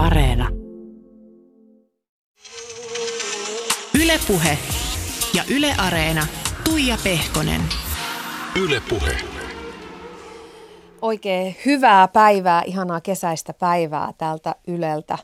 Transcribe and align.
Areena. 0.00 0.48
Ylepuhe 4.02 4.58
ja 5.34 5.42
Yle 5.54 5.74
Areena. 5.78 6.26
Tuija 6.64 6.98
Pehkonen. 7.04 7.60
Ylepuhe. 8.62 9.16
Oikein 11.02 11.56
hyvää 11.66 12.08
päivää, 12.08 12.62
ihanaa 12.66 13.00
kesäistä 13.00 13.54
päivää 13.54 14.12
täältä 14.18 14.54
Yleltä. 14.66 15.18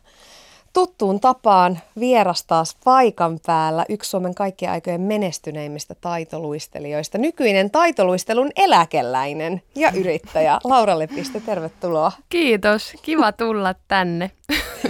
Tuttuun 0.76 1.20
tapaan 1.20 1.78
vieras 2.00 2.44
taas 2.44 2.76
paikan 2.84 3.40
päällä 3.46 3.84
yksi 3.88 4.10
Suomen 4.10 4.34
kaikkien 4.34 4.70
aikojen 4.70 5.00
menestyneimmistä 5.00 5.94
taitoluistelijoista. 6.00 7.18
Nykyinen 7.18 7.70
taitoluistelun 7.70 8.50
eläkeläinen 8.56 9.62
ja 9.74 9.92
yrittäjä 9.94 10.58
Laura 10.64 10.98
Lepistö, 10.98 11.40
tervetuloa. 11.40 12.12
Kiitos, 12.28 12.92
kiva 13.02 13.32
tulla 13.32 13.74
tänne. 13.88 14.30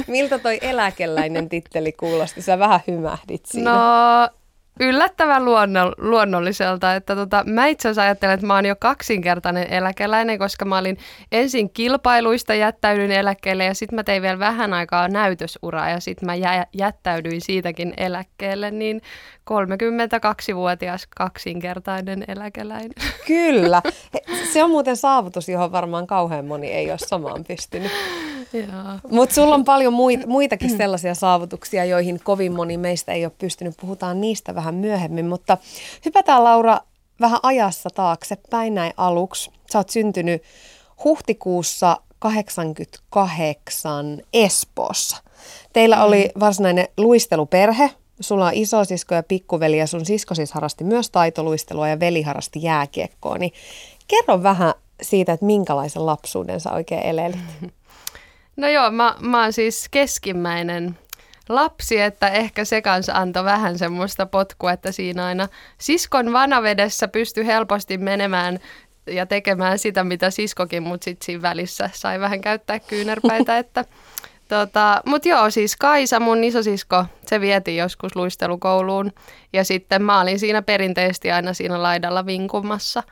Miltä 0.06 0.38
toi 0.38 0.58
eläkeläinen 0.62 1.48
titteli 1.48 1.92
kuulosti? 1.92 2.42
Sä 2.42 2.58
vähän 2.58 2.80
hymähdit 2.86 3.46
siinä. 3.46 3.70
No 3.70 4.36
yllättävän 4.80 5.44
luonno, 5.44 5.92
luonnolliselta. 5.98 6.94
Että 6.94 7.16
tota, 7.16 7.44
mä 7.46 7.66
itse 7.66 7.88
asiassa 7.88 8.02
ajattelen, 8.02 8.34
että 8.34 8.46
mä 8.46 8.54
oon 8.54 8.66
jo 8.66 8.76
kaksinkertainen 8.76 9.72
eläkeläinen, 9.72 10.38
koska 10.38 10.64
mä 10.64 10.78
olin 10.78 10.98
ensin 11.32 11.70
kilpailuista 11.70 12.54
jättäydyin 12.54 13.12
eläkkeelle 13.12 13.64
ja 13.64 13.74
sitten 13.74 13.96
mä 13.96 14.04
tein 14.04 14.22
vielä 14.22 14.38
vähän 14.38 14.72
aikaa 14.72 15.08
näytösuraa 15.08 15.90
ja 15.90 16.00
sitten 16.00 16.26
mä 16.26 16.34
jä, 16.34 16.66
jättäydyin 16.72 17.40
siitäkin 17.40 17.94
eläkkeelle, 17.96 18.70
niin 18.70 19.02
32-vuotias 19.50 21.06
kaksinkertainen 21.16 22.24
eläkeläinen. 22.28 22.92
Kyllä. 23.26 23.82
Se 24.52 24.64
on 24.64 24.70
muuten 24.70 24.96
saavutus, 24.96 25.48
johon 25.48 25.72
varmaan 25.72 26.06
kauhean 26.06 26.46
moni 26.46 26.72
ei 26.72 26.90
ole 26.90 26.98
samaan 26.98 27.44
pystynyt. 27.44 27.92
Mutta 29.10 29.34
sulla 29.34 29.54
on 29.54 29.64
paljon 29.64 29.92
muit, 29.92 30.26
muitakin 30.26 30.76
sellaisia 30.76 31.14
saavutuksia, 31.14 31.84
joihin 31.84 32.20
kovin 32.24 32.52
moni 32.52 32.76
meistä 32.76 33.12
ei 33.12 33.24
ole 33.24 33.32
pystynyt. 33.38 33.74
Puhutaan 33.80 34.20
niistä 34.20 34.54
vähän 34.54 34.74
myöhemmin, 34.74 35.26
mutta 35.26 35.58
hypätään 36.04 36.44
Laura 36.44 36.78
vähän 37.20 37.40
ajassa 37.42 37.90
taaksepäin 37.94 38.74
näin 38.74 38.92
aluksi. 38.96 39.50
Sä 39.72 39.78
oot 39.78 39.90
syntynyt 39.90 40.42
huhtikuussa 41.04 41.96
88 42.18 44.22
Espoossa. 44.32 45.16
Teillä 45.72 46.04
oli 46.04 46.30
mm. 46.34 46.40
varsinainen 46.40 46.88
luisteluperhe. 46.96 47.90
Sulla 48.20 48.46
on 48.46 48.54
isosisko 48.54 49.14
ja 49.14 49.22
pikkuveli 49.22 49.78
ja 49.78 49.86
sun 49.86 50.06
sisko 50.06 50.34
siis 50.34 50.52
harrasti 50.52 50.84
myös 50.84 51.10
taitoluistelua 51.10 51.88
ja 51.88 52.00
veli 52.00 52.22
harrasti 52.22 52.62
jääkiekkoa. 52.62 53.38
Niin 53.38 53.52
kerro 54.08 54.42
vähän 54.42 54.74
siitä, 55.02 55.32
että 55.32 55.46
minkälaisen 55.46 56.06
lapsuuden 56.06 56.60
sä 56.60 56.70
oikein 56.70 57.02
elelit. 57.02 57.40
No 58.56 58.68
joo, 58.68 58.90
mä, 58.90 59.16
mä 59.20 59.42
oon 59.42 59.52
siis 59.52 59.88
keskimmäinen 59.90 60.98
lapsi, 61.48 62.00
että 62.00 62.28
ehkä 62.28 62.64
se 62.64 62.82
kanssa 62.82 63.12
antoi 63.12 63.44
vähän 63.44 63.78
semmoista 63.78 64.26
potkua, 64.26 64.72
että 64.72 64.92
siinä 64.92 65.26
aina 65.26 65.48
siskon 65.78 66.32
vanavedessä 66.32 67.08
pystyi 67.08 67.46
helposti 67.46 67.98
menemään 67.98 68.58
ja 69.06 69.26
tekemään 69.26 69.78
sitä, 69.78 70.04
mitä 70.04 70.30
siskokin, 70.30 70.82
mutta 70.82 71.04
sitten 71.04 71.26
siinä 71.26 71.42
välissä 71.42 71.90
sai 71.92 72.20
vähän 72.20 72.40
käyttää 72.40 72.78
kyynärpäitä, 72.78 73.58
että 73.58 73.84
Tota, 74.48 75.02
Mutta 75.06 75.28
joo, 75.28 75.50
siis 75.50 75.76
Kaisa, 75.76 76.20
mun 76.20 76.44
isosisko, 76.44 77.04
se 77.26 77.40
vietiin 77.40 77.76
joskus 77.76 78.16
luistelukouluun. 78.16 79.12
Ja 79.52 79.64
sitten 79.64 80.02
mä 80.02 80.20
olin 80.20 80.38
siinä 80.38 80.62
perinteisesti 80.62 81.32
aina 81.32 81.52
siinä 81.52 81.82
laidalla 81.82 82.26
vinkumassa 82.26 83.02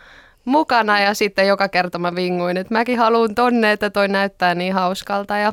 mukana 0.44 1.00
ja 1.00 1.14
sitten 1.14 1.48
joka 1.48 1.68
kerta 1.68 1.98
mä 1.98 2.14
vinguin, 2.14 2.56
että 2.56 2.74
mäkin 2.74 2.98
haluan 2.98 3.34
tonne, 3.34 3.72
että 3.72 3.90
toi 3.90 4.08
näyttää 4.08 4.54
niin 4.54 4.74
hauskalta. 4.74 5.36
Ja 5.36 5.52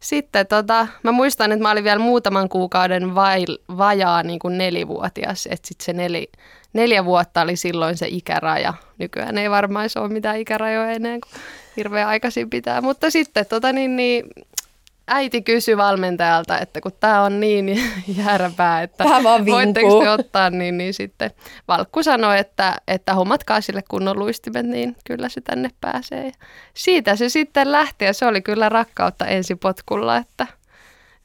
sitten 0.00 0.46
tota, 0.46 0.86
mä 1.02 1.12
muistan, 1.12 1.52
että 1.52 1.62
mä 1.62 1.70
olin 1.70 1.84
vielä 1.84 1.98
muutaman 1.98 2.48
kuukauden 2.48 3.14
vai, 3.14 3.44
vajaa 3.76 4.22
niin 4.22 4.38
kuin 4.38 4.58
nelivuotias, 4.58 5.46
että 5.50 5.68
sitten 5.68 5.84
se 5.84 5.92
neli, 5.92 6.30
neljä 6.72 7.04
vuotta 7.04 7.42
oli 7.42 7.56
silloin 7.56 7.96
se 7.96 8.06
ikäraja. 8.10 8.74
Nykyään 8.98 9.38
ei 9.38 9.50
varmaan 9.50 9.90
se 9.90 9.98
ole 9.98 10.08
mitään 10.08 10.38
ikärajoja 10.38 10.90
enää, 10.90 11.18
kun 11.20 11.40
hirveän 11.76 12.08
aikaisin 12.08 12.50
pitää, 12.50 12.80
mutta 12.80 13.10
sitten 13.10 13.46
tota, 13.46 13.72
niin, 13.72 13.96
niin, 13.96 14.24
äiti 15.08 15.42
kysyi 15.42 15.76
valmentajalta, 15.76 16.58
että 16.58 16.80
kun 16.80 16.92
tämä 17.00 17.22
on 17.22 17.40
niin 17.40 17.82
jääräpää, 18.18 18.82
että 18.82 19.04
voitteko 19.50 20.00
te 20.02 20.10
ottaa, 20.10 20.50
niin, 20.50 20.78
niin 20.78 20.94
sitten 20.94 21.30
Valkku 21.68 22.02
sanoi, 22.02 22.38
että, 22.38 22.76
että 22.88 23.14
hommatkaa 23.14 23.60
sille 23.60 23.82
kunnon 23.90 24.18
luistimet, 24.18 24.66
niin 24.66 24.96
kyllä 25.06 25.28
se 25.28 25.40
tänne 25.40 25.70
pääsee. 25.80 26.24
Ja 26.24 26.32
siitä 26.74 27.16
se 27.16 27.28
sitten 27.28 27.72
lähti 27.72 28.04
ja 28.04 28.12
se 28.12 28.26
oli 28.26 28.42
kyllä 28.42 28.68
rakkautta 28.68 29.26
ensipotkulla, 29.26 30.16
että, 30.16 30.46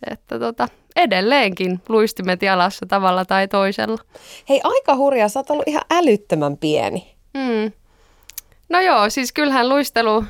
että 0.10 0.40
tota, 0.40 0.68
edelleenkin 0.96 1.82
luistimet 1.90 2.42
jalassa 2.42 2.86
tavalla 2.86 3.26
tai 3.26 3.48
toisella. 3.48 3.98
Hei, 4.50 4.62
aika 4.64 4.96
hurjaa, 4.96 5.30
sä 5.30 5.40
oot 5.40 5.50
ollut 5.50 5.68
ihan 5.68 5.84
älyttömän 5.92 6.58
pieni. 6.58 7.16
Hmm. 7.38 7.72
No 8.70 8.80
joo, 8.80 9.10
siis 9.10 9.34
kyllähän 9.34 9.70
luistelu 9.70 10.24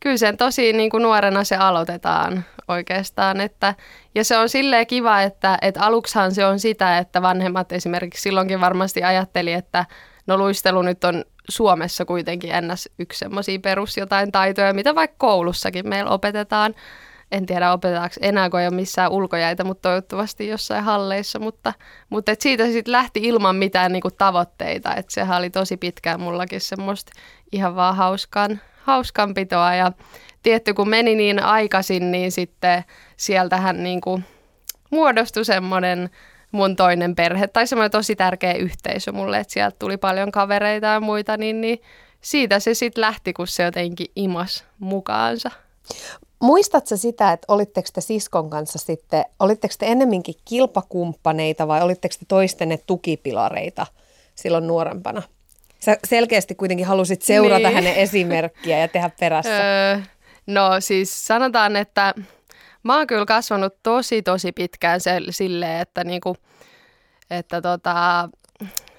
kyllä 0.00 0.16
sen 0.16 0.36
tosi 0.36 0.72
niin 0.72 0.90
kuin 0.90 1.02
nuorena 1.02 1.44
se 1.44 1.56
aloitetaan 1.56 2.44
oikeastaan. 2.68 3.40
Että, 3.40 3.74
ja 4.14 4.24
se 4.24 4.38
on 4.38 4.48
silleen 4.48 4.86
kiva, 4.86 5.22
että, 5.22 5.58
että 5.62 5.82
aluksihan 5.82 6.34
se 6.34 6.46
on 6.46 6.60
sitä, 6.60 6.98
että 6.98 7.22
vanhemmat 7.22 7.72
esimerkiksi 7.72 8.22
silloinkin 8.22 8.60
varmasti 8.60 9.04
ajatteli, 9.04 9.52
että 9.52 9.84
no 10.26 10.38
luistelu 10.38 10.82
nyt 10.82 11.04
on 11.04 11.24
Suomessa 11.48 12.04
kuitenkin 12.04 12.54
ennäs 12.54 12.88
yksi 12.98 13.18
semmoisia 13.18 13.58
perus 13.58 13.96
jotain 13.96 14.32
taitoja, 14.32 14.74
mitä 14.74 14.94
vaikka 14.94 15.16
koulussakin 15.18 15.88
meillä 15.88 16.10
opetetaan. 16.10 16.74
En 17.32 17.46
tiedä 17.46 17.72
opetetaanko 17.72 18.14
enää, 18.20 18.50
kun 18.50 18.60
ei 18.60 18.66
ole 18.66 18.74
missään 18.74 19.10
ulkojäitä, 19.10 19.64
mutta 19.64 19.88
toivottavasti 19.88 20.48
jossain 20.48 20.84
halleissa. 20.84 21.38
Mutta, 21.38 21.72
mutta 22.10 22.32
et 22.32 22.40
siitä 22.40 22.66
sitten 22.66 22.92
lähti 22.92 23.20
ilman 23.22 23.56
mitään 23.56 23.92
niinku 23.92 24.10
tavoitteita. 24.10 24.94
Et 24.94 25.10
sehän 25.10 25.38
oli 25.38 25.50
tosi 25.50 25.76
pitkään 25.76 26.20
mullakin 26.20 26.60
semmoista 26.60 27.12
ihan 27.52 27.76
vaan 27.76 27.96
hauskan, 27.96 28.60
hauskanpitoa 28.88 29.74
ja 29.74 29.92
tietty 30.42 30.74
kun 30.74 30.88
meni 30.88 31.14
niin 31.14 31.42
aikaisin, 31.42 32.10
niin 32.10 32.32
sitten 32.32 32.84
sieltähän 33.16 33.82
niin 33.82 34.00
kuin 34.00 34.24
muodostui 34.90 35.44
semmoinen 35.44 36.10
mun 36.52 36.76
toinen 36.76 37.14
perhe 37.14 37.46
tai 37.46 37.66
semmoinen 37.66 37.90
tosi 37.90 38.16
tärkeä 38.16 38.52
yhteisö 38.52 39.12
mulle, 39.12 39.38
että 39.38 39.52
sieltä 39.52 39.76
tuli 39.78 39.96
paljon 39.96 40.32
kavereita 40.32 40.86
ja 40.86 41.00
muita, 41.00 41.36
niin, 41.36 41.60
niin 41.60 41.82
siitä 42.20 42.60
se 42.60 42.74
sitten 42.74 43.00
lähti, 43.00 43.32
kun 43.32 43.46
se 43.46 43.62
jotenkin 43.62 44.06
imas 44.16 44.64
mukaansa. 44.78 45.50
Muistatko 46.40 46.96
sitä, 46.96 47.32
että 47.32 47.44
olitteko 47.48 47.88
te 47.94 48.00
siskon 48.00 48.50
kanssa 48.50 48.78
sitten, 48.78 49.24
olitteko 49.38 49.74
te 49.78 49.86
ennemminkin 49.86 50.34
kilpakumppaneita 50.44 51.68
vai 51.68 51.82
olitteko 51.82 52.14
te 52.18 52.24
toistenne 52.28 52.78
tukipilareita 52.86 53.86
silloin 54.34 54.66
nuorempana? 54.66 55.22
Sä 55.78 55.96
selkeästi 56.04 56.54
kuitenkin 56.54 56.86
halusit 56.86 57.22
seurata 57.22 57.68
niin. 57.68 57.74
hänen 57.74 57.94
esimerkkiä 57.94 58.78
ja 58.78 58.88
tehdä 58.88 59.10
perässä. 59.20 59.50
Öö, 59.50 60.00
no 60.46 60.80
siis 60.80 61.26
sanotaan, 61.26 61.76
että 61.76 62.14
mä 62.82 62.96
oon 62.96 63.06
kyllä 63.06 63.26
kasvanut 63.26 63.74
tosi 63.82 64.22
tosi 64.22 64.52
pitkään 64.52 65.00
se, 65.00 65.20
silleen, 65.30 65.80
että 65.80 66.04
niinku, 66.04 66.36
että 67.30 67.62
tota, 67.62 68.28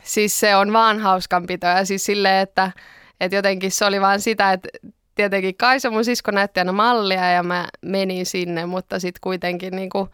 siis 0.03 0.39
se 0.39 0.55
on 0.55 0.73
vaan 0.73 0.99
hauskanpito 0.99 1.67
ja 1.67 1.85
siis 1.85 2.05
silleen, 2.05 2.43
että, 2.43 2.71
että 3.19 3.35
jotenkin 3.35 3.71
se 3.71 3.85
oli 3.85 4.01
vaan 4.01 4.21
sitä, 4.21 4.51
että 4.51 4.69
tietenkin 5.15 5.57
Kaisa 5.57 5.89
mun 5.89 6.05
sisko 6.05 6.31
näytti 6.31 6.59
aina 6.59 6.71
mallia 6.71 7.31
ja 7.31 7.43
mä 7.43 7.67
menin 7.81 8.25
sinne, 8.25 8.65
mutta 8.65 8.99
sitten 8.99 9.19
kuitenkin 9.21 9.75
niinku, 9.75 10.09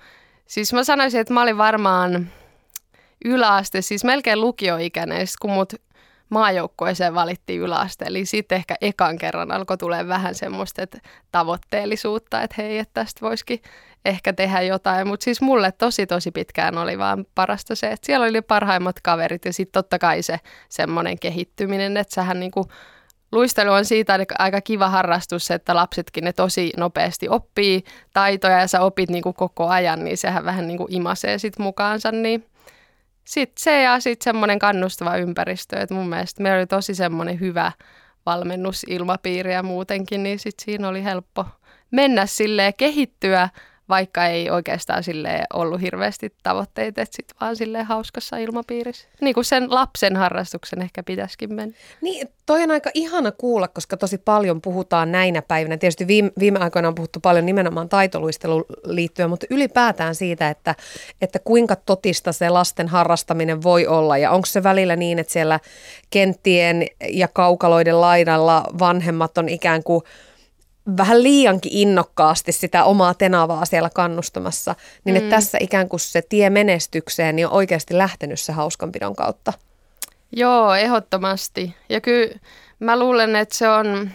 siis 0.48 0.74
mä 0.74 0.84
sanoisin, 0.84 1.22
että 1.22 1.34
mä 1.34 1.42
olin 1.42 1.58
varmaan 1.58 2.30
yläaste, 3.26 3.82
siis 3.82 4.04
melkein 4.04 4.42
lukioikäinen, 4.42 5.28
kun 5.42 5.52
mut 5.52 5.74
maajoukkueeseen 6.30 7.16
valittiin 7.16 7.62
yläaste. 7.62 8.06
Eli 8.06 8.26
sitten 8.26 8.56
ehkä 8.56 8.76
ekan 8.82 9.18
kerran 9.18 9.52
alkoi 9.52 9.78
tulee 9.78 10.08
vähän 10.08 10.36
semmoista 10.36 10.82
että 10.82 11.00
tavoitteellisuutta, 11.32 12.42
että 12.42 12.56
hei, 12.58 12.78
että 12.78 12.94
tästä 12.94 13.22
voisikin 13.22 13.62
ehkä 14.06 14.34
tehdä 14.34 14.62
jotain. 14.62 15.08
Mutta 15.08 15.24
siis 15.24 15.42
mulle 15.42 15.72
tosi 15.72 16.08
tosi 16.08 16.32
pitkään 16.32 16.78
oli 16.78 16.98
vaan 16.98 17.26
parasta 17.36 17.76
se, 17.76 17.88
että 17.88 18.06
siellä 18.06 18.26
oli 18.26 18.42
parhaimmat 18.42 18.96
kaverit 19.04 19.46
ja 19.46 19.54
sitten 19.54 19.74
totta 19.74 20.00
kai 20.00 20.22
se 20.22 20.40
semmoinen 20.70 21.20
kehittyminen, 21.20 21.98
että 21.98 22.16
sähän 22.16 22.40
niinku 22.40 22.66
Luistelu 23.32 23.72
on 23.72 23.86
siitä 23.86 24.20
aika 24.40 24.62
kiva 24.62 24.90
harrastus, 24.90 25.52
että 25.52 25.76
lapsetkin 25.76 26.24
ne 26.24 26.34
tosi 26.34 26.72
nopeasti 26.78 27.30
oppii 27.30 27.84
taitoja 28.14 28.60
ja 28.60 28.68
sä 28.68 28.82
opit 28.82 29.10
niinku 29.10 29.34
koko 29.34 29.68
ajan, 29.68 30.04
niin 30.04 30.18
sehän 30.18 30.46
vähän 30.46 30.68
niinku 30.68 30.88
imasee 30.90 31.38
sit 31.38 31.60
mukaansa, 31.60 32.12
niin 32.12 32.46
sitten 33.26 33.64
se 33.64 33.82
ja 33.82 34.00
sitten 34.00 34.24
semmoinen 34.24 34.60
kannustava 34.60 35.18
ympäristö, 35.18 35.80
että 35.80 35.96
mun 35.96 36.10
mielestä 36.10 36.44
meillä 36.44 36.58
oli 36.58 36.68
tosi 36.68 36.96
semmoinen 36.96 37.40
hyvä 37.40 37.72
valmennusilmapiiri 38.26 39.54
ja 39.54 39.64
muutenkin, 39.64 40.24
niin 40.24 40.40
sitten 40.40 40.66
siinä 40.66 40.88
oli 40.88 41.04
helppo 41.04 41.46
mennä 41.92 42.26
silleen 42.26 42.74
kehittyä 42.78 43.50
vaikka 43.90 44.26
ei 44.26 44.50
oikeastaan 44.50 45.04
sille 45.04 45.44
ollut 45.54 45.82
hirveästi 45.82 46.34
tavoitteita, 46.44 47.02
että 47.02 47.16
sitten 47.16 47.38
vaan 47.42 47.56
sille 47.56 47.84
hauskassa 47.84 48.38
ilmapiirissä. 48.38 49.08
Niin 49.22 49.34
kuin 49.34 49.46
sen 49.46 49.74
lapsen 49.74 50.16
harrastuksen 50.16 50.82
ehkä 50.82 51.04
pitäisikin 51.04 51.54
mennä. 51.54 51.76
Niin, 52.02 52.28
toi 52.46 52.64
on 52.64 52.72
aika 52.72 52.90
ihana 52.94 53.32
kuulla, 53.32 53.68
koska 53.68 53.98
tosi 53.98 54.18
paljon 54.18 54.62
puhutaan 54.62 55.12
näinä 55.12 55.42
päivinä. 55.42 55.78
Tietysti 55.78 56.08
viime, 56.08 56.32
viime 56.40 56.60
aikoina 56.60 56.88
on 56.88 56.96
puhuttu 56.96 57.20
paljon 57.20 57.46
nimenomaan 57.46 57.90
taitoluisteluun 57.90 58.66
liittyen, 58.86 59.30
mutta 59.30 59.48
ylipäätään 59.50 60.16
siitä, 60.16 60.50
että, 60.50 60.76
että 61.22 61.40
kuinka 61.40 61.76
totista 61.76 62.32
se 62.32 62.50
lasten 62.50 62.88
harrastaminen 62.88 63.64
voi 63.64 63.88
olla 63.88 64.18
ja 64.18 64.32
onko 64.32 64.46
se 64.46 64.64
välillä 64.64 64.96
niin, 64.96 65.20
että 65.20 65.34
siellä 65.34 65.60
kenttien 66.10 66.88
ja 67.10 67.28
kaukaloiden 67.28 68.02
laidalla 68.02 68.64
vanhemmat 68.80 69.38
on 69.38 69.50
ikään 69.50 69.84
kuin 69.84 70.04
vähän 70.98 71.24
liiankin 71.24 71.72
innokkaasti 71.76 72.52
sitä 72.52 72.84
omaa 72.84 73.14
tenavaa 73.14 73.66
siellä 73.66 73.90
kannustamassa, 73.94 74.76
niin 75.04 75.16
että 75.16 75.28
mm. 75.28 75.30
tässä 75.30 75.58
ikään 75.62 75.90
kuin 75.90 76.00
se 76.00 76.22
tie 76.22 76.50
menestykseen 76.50 77.36
niin 77.36 77.48
on 77.48 77.54
oikeasti 77.54 77.98
lähtenyt 77.98 78.40
se 78.40 78.54
hauskanpidon 78.54 79.16
kautta. 79.16 79.54
Joo, 80.32 80.76
ehdottomasti. 80.76 81.76
Ja 81.90 82.02
kyllä 82.02 82.36
mä 82.80 83.00
luulen, 83.00 83.36
että 83.36 83.56
se 83.56 83.70
on, 83.70 84.10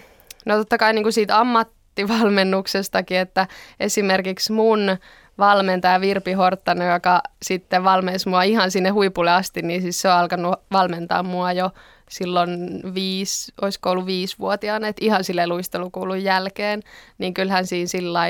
no 0.47 0.57
totta 0.57 0.79
kai 0.79 0.93
niin 0.93 1.03
kuin 1.03 1.13
siitä 1.13 1.39
ammattivalmennuksestakin, 1.39 3.17
että 3.17 3.47
esimerkiksi 3.81 4.53
mun 4.53 4.97
valmentaja 5.39 6.01
Virpi 6.01 6.33
Horttanen, 6.33 6.93
joka 6.93 7.23
sitten 7.43 7.85
valmensi 7.85 8.29
mua 8.29 8.43
ihan 8.43 8.71
sinne 8.71 8.91
huipulle 8.91 9.31
asti, 9.31 9.63
niin 9.63 9.83
siis 9.83 10.01
se 10.01 10.09
on 10.09 10.15
alkanut 10.15 10.55
valmentaa 10.73 11.23
mua 11.23 11.53
jo 11.53 11.71
silloin 12.11 12.83
viisi, 12.95 13.53
olisiko 13.63 13.91
ollut 13.91 14.07
viisivuotiaana, 14.07 14.89
että 14.89 15.05
ihan 15.05 15.25
sille 15.25 15.47
luistelukuulun 15.47 16.25
jälkeen, 16.25 16.83
niin 17.19 17.35
kyllähän 17.35 17.67
siinä 17.67 17.87
sillä 17.87 18.21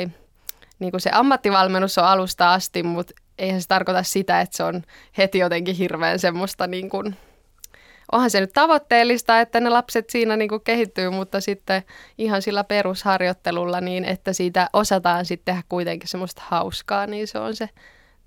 niin 0.78 0.90
kuin 0.90 1.00
se 1.00 1.10
ammattivalmennus 1.12 1.98
on 1.98 2.04
alusta 2.04 2.52
asti, 2.52 2.82
mutta 2.82 3.14
eihän 3.38 3.62
se 3.62 3.68
tarkoita 3.68 4.02
sitä, 4.02 4.40
että 4.40 4.56
se 4.56 4.62
on 4.62 4.82
heti 5.18 5.38
jotenkin 5.38 5.74
hirveän 5.74 6.18
semmoista 6.18 6.66
niin 6.66 6.90
kuin, 6.90 7.16
onhan 8.12 8.30
se 8.30 8.40
nyt 8.40 8.52
tavoitteellista, 8.52 9.40
että 9.40 9.60
ne 9.60 9.70
lapset 9.70 10.10
siinä 10.10 10.36
niin 10.36 10.48
kuin 10.48 10.64
kehittyy, 10.64 11.10
mutta 11.10 11.40
sitten 11.40 11.82
ihan 12.18 12.42
sillä 12.42 12.64
perusharjoittelulla 12.64 13.80
niin, 13.80 14.04
että 14.04 14.32
siitä 14.32 14.70
osataan 14.72 15.26
sitten 15.26 15.44
tehdä 15.54 15.62
kuitenkin 15.68 16.08
semmoista 16.08 16.42
hauskaa, 16.44 17.06
niin 17.06 17.28
se 17.28 17.38
on 17.38 17.56
se 17.56 17.68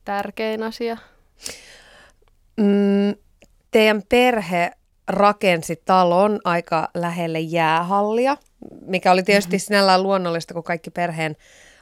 tärkein 0.06 0.64
asia. 0.64 0.98
Mm, 2.58 3.16
teidän 3.72 4.04
perhe 4.10 4.72
rakensi 5.08 5.82
talon 5.86 6.40
aika 6.44 6.90
lähelle 6.94 7.40
jäähallia, 7.40 8.38
mikä 8.86 9.12
oli 9.12 9.24
tietysti 9.24 9.56
mm-hmm. 9.56 9.66
sinällään 9.66 10.04
luonnollista, 10.04 10.54
kun 10.54 10.64
kaikki 10.64 10.90
perheen 10.90 11.36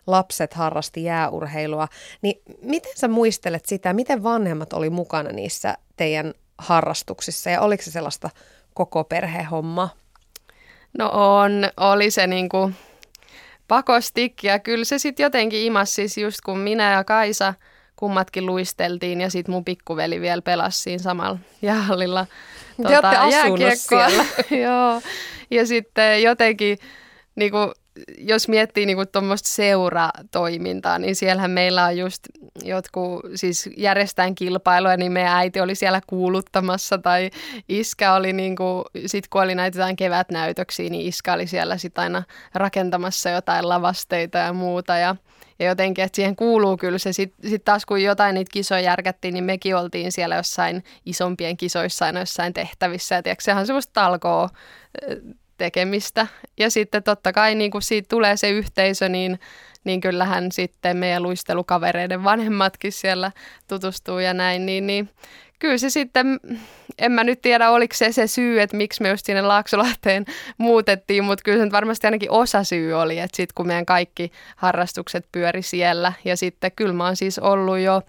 lapset 0.07 0.53
harrasti 0.53 1.03
jääurheilua. 1.03 1.87
Niin 2.21 2.41
miten 2.61 2.91
sä 2.95 3.07
muistelet 3.07 3.65
sitä, 3.65 3.93
miten 3.93 4.23
vanhemmat 4.23 4.73
oli 4.73 4.89
mukana 4.89 5.31
niissä 5.31 5.77
teidän 5.97 6.33
harrastuksissa 6.57 7.49
ja 7.49 7.61
oliko 7.61 7.83
se 7.83 7.91
sellaista 7.91 8.29
koko 8.73 9.03
perhehomma? 9.03 9.89
No 10.97 11.09
on, 11.13 11.51
oli 11.77 12.11
se 12.11 12.27
niinku 12.27 12.71
pakostik 13.67 14.43
ja 14.43 14.59
kyllä 14.59 14.85
se 14.85 14.99
sitten 14.99 15.23
jotenkin 15.23 15.61
imas 15.61 15.95
siis 15.95 16.17
just 16.17 16.41
kun 16.45 16.57
minä 16.57 16.91
ja 16.91 17.03
Kaisa 17.03 17.53
kummatkin 18.01 18.45
luisteltiin 18.45 19.21
ja 19.21 19.29
sitten 19.29 19.53
mun 19.53 19.65
pikkuveli 19.65 20.21
vielä 20.21 20.41
pelasi 20.41 20.81
siinä 20.81 21.03
samalla 21.03 21.39
jäähallilla 21.61 22.25
Te 22.77 22.83
tota, 22.83 23.11
siellä. 23.75 24.25
Joo, 24.65 25.01
ja 25.51 25.67
sitten 25.67 26.23
jotenkin 26.23 26.77
niin 27.35 27.51
kuin, 27.51 27.71
jos 28.17 28.47
miettii 28.47 28.85
niin 28.85 28.97
tuommoista 29.11 29.49
seuratoimintaa, 29.49 30.99
niin 30.99 31.15
siellähän 31.15 31.51
meillä 31.51 31.85
on 31.85 31.97
just 31.97 32.23
jotkut, 32.63 33.21
siis 33.35 33.69
järjestään 33.77 34.35
kilpailuja, 34.35 34.97
niin 34.97 35.11
meidän 35.11 35.35
äiti 35.35 35.61
oli 35.61 35.75
siellä 35.75 36.01
kuuluttamassa 36.07 36.97
tai 36.97 37.29
iskä 37.69 38.13
oli 38.13 38.33
niin 38.33 38.55
kuin, 38.55 38.83
sit 39.05 39.27
kun 39.27 39.41
oli 39.41 39.55
näitä 39.55 39.77
jotain 39.77 39.95
kevätnäytöksiä, 39.95 40.89
niin 40.89 41.07
iskä 41.07 41.33
oli 41.33 41.47
siellä 41.47 41.77
sit 41.77 41.99
aina 41.99 42.23
rakentamassa 42.53 43.29
jotain 43.29 43.69
lavasteita 43.69 44.37
ja 44.37 44.53
muuta. 44.53 44.97
Ja 44.97 45.15
ja 45.61 45.67
jotenkin, 45.67 46.05
että 46.05 46.15
siihen 46.15 46.35
kuuluu 46.35 46.77
kyllä 46.77 46.97
se. 46.97 47.13
Sitten 47.13 47.49
sit 47.49 47.65
taas 47.65 47.85
kun 47.85 48.03
jotain 48.03 48.33
niitä 48.33 48.51
kisoja 48.53 48.81
järkättiin, 48.81 49.33
niin 49.33 49.43
mekin 49.43 49.75
oltiin 49.75 50.11
siellä 50.11 50.35
jossain 50.35 50.83
isompien 51.05 51.57
kisoissa 51.57 52.05
aina 52.05 52.19
jossain 52.19 52.53
tehtävissä. 52.53 53.15
Ja 53.15 53.23
tiedätkö, 53.23 53.43
sehän 53.43 53.67
semmoista 53.67 53.93
talkoa 53.93 54.49
tekemistä. 55.57 56.27
Ja 56.57 56.69
sitten 56.69 57.03
totta 57.03 57.33
kai 57.33 57.55
niin 57.55 57.71
kun 57.71 57.81
siitä 57.81 58.07
tulee 58.09 58.37
se 58.37 58.49
yhteisö, 58.49 59.09
niin, 59.09 59.39
niin 59.83 60.01
kyllähän 60.01 60.51
sitten 60.51 60.97
meidän 60.97 61.23
luistelukavereiden 61.23 62.23
vanhemmatkin 62.23 62.91
siellä 62.91 63.31
tutustuu 63.67 64.19
ja 64.19 64.33
näin. 64.33 64.65
Niin, 64.65 64.87
niin 64.87 65.09
kyllä 65.59 65.77
se 65.77 65.89
sitten, 65.89 66.39
en 66.97 67.11
mä 67.11 67.23
nyt 67.23 67.41
tiedä 67.41 67.69
oliko 67.69 67.95
se 67.95 68.11
se 68.11 68.27
syy, 68.27 68.61
että 68.61 68.77
miksi 68.77 69.01
me 69.01 69.09
just 69.09 69.25
sinne 69.25 69.41
Laaksolahteen 69.41 70.25
muutettiin, 70.57 71.23
mutta 71.23 71.43
kyllä 71.43 71.57
se 71.57 71.63
nyt 71.63 71.73
varmasti 71.73 72.07
ainakin 72.07 72.31
osa 72.31 72.63
syy 72.63 72.93
oli, 72.93 73.19
että 73.19 73.37
sitten 73.37 73.53
kun 73.55 73.67
meidän 73.67 73.85
kaikki 73.85 74.31
harrastukset 74.55 75.25
pyöri 75.31 75.61
siellä. 75.61 76.13
Ja 76.25 76.37
sitten 76.37 76.71
kyllä 76.71 76.93
mä 76.93 77.05
oon 77.05 77.15
siis 77.15 77.39
ollut 77.39 77.79
jo 77.79 78.01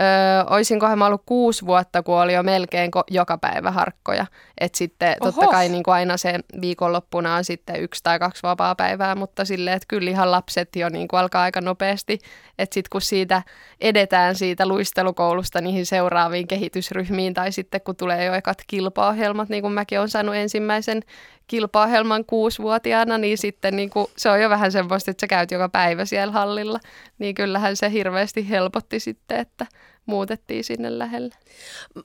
Öö, 0.00 0.44
olisinkohan 0.54 0.98
mä 0.98 1.06
ollut 1.06 1.22
kuusi 1.26 1.66
vuotta, 1.66 2.02
kun 2.02 2.14
oli 2.14 2.34
jo 2.34 2.42
melkein 2.42 2.90
ko- 2.96 3.04
joka 3.10 3.38
päivä 3.38 3.70
harkkoja. 3.70 4.26
Et 4.60 4.74
sitten 4.74 5.16
Oho. 5.20 5.32
totta 5.32 5.46
kai 5.46 5.68
niin 5.68 5.82
kuin 5.82 5.94
aina 5.94 6.16
se 6.16 6.38
viikonloppuna 6.60 7.34
on 7.34 7.44
sitten 7.44 7.80
yksi 7.82 8.00
tai 8.02 8.18
kaksi 8.18 8.42
vapaa 8.42 8.74
päivää, 8.74 9.14
mutta 9.14 9.44
silleen, 9.44 9.76
että 9.76 9.86
kyllä 9.88 10.10
ihan 10.10 10.30
lapset 10.30 10.76
jo 10.76 10.88
niin 10.88 11.08
kuin 11.08 11.20
alkaa 11.20 11.42
aika 11.42 11.60
nopeasti. 11.60 12.18
Että 12.58 12.74
sitten 12.74 12.88
kun 12.92 13.00
siitä 13.00 13.42
edetään 13.80 14.34
siitä 14.34 14.66
luistelukoulusta 14.66 15.60
niihin 15.60 15.86
seuraaviin 15.86 16.48
kehitysryhmiin 16.48 17.34
tai 17.34 17.52
sitten 17.52 17.80
kun 17.80 17.96
tulee 17.96 18.24
jo 18.24 18.34
ekat 18.34 18.58
kilpaohjelmat, 18.66 19.48
niin 19.48 19.62
kuin 19.62 19.72
mäkin 19.72 19.98
olen 19.98 20.08
saanut 20.08 20.34
ensimmäisen 20.34 21.02
kilpaohjelman 21.46 22.24
kuusivuotiaana, 22.24 23.18
niin 23.18 23.38
sitten 23.38 23.76
niin 23.76 23.90
kuin, 23.90 24.06
se 24.16 24.30
on 24.30 24.42
jo 24.42 24.50
vähän 24.50 24.72
semmoista, 24.72 25.10
että 25.10 25.20
sä 25.20 25.26
käyt 25.26 25.50
joka 25.50 25.68
päivä 25.68 26.04
siellä 26.04 26.32
hallilla. 26.32 26.80
Niin 27.18 27.34
kyllähän 27.34 27.76
se 27.76 27.90
hirveästi 27.90 28.48
helpotti 28.48 29.00
sitten, 29.00 29.38
että 29.38 29.66
muutettiin 30.06 30.64
sinne 30.64 30.98
lähelle. 30.98 31.34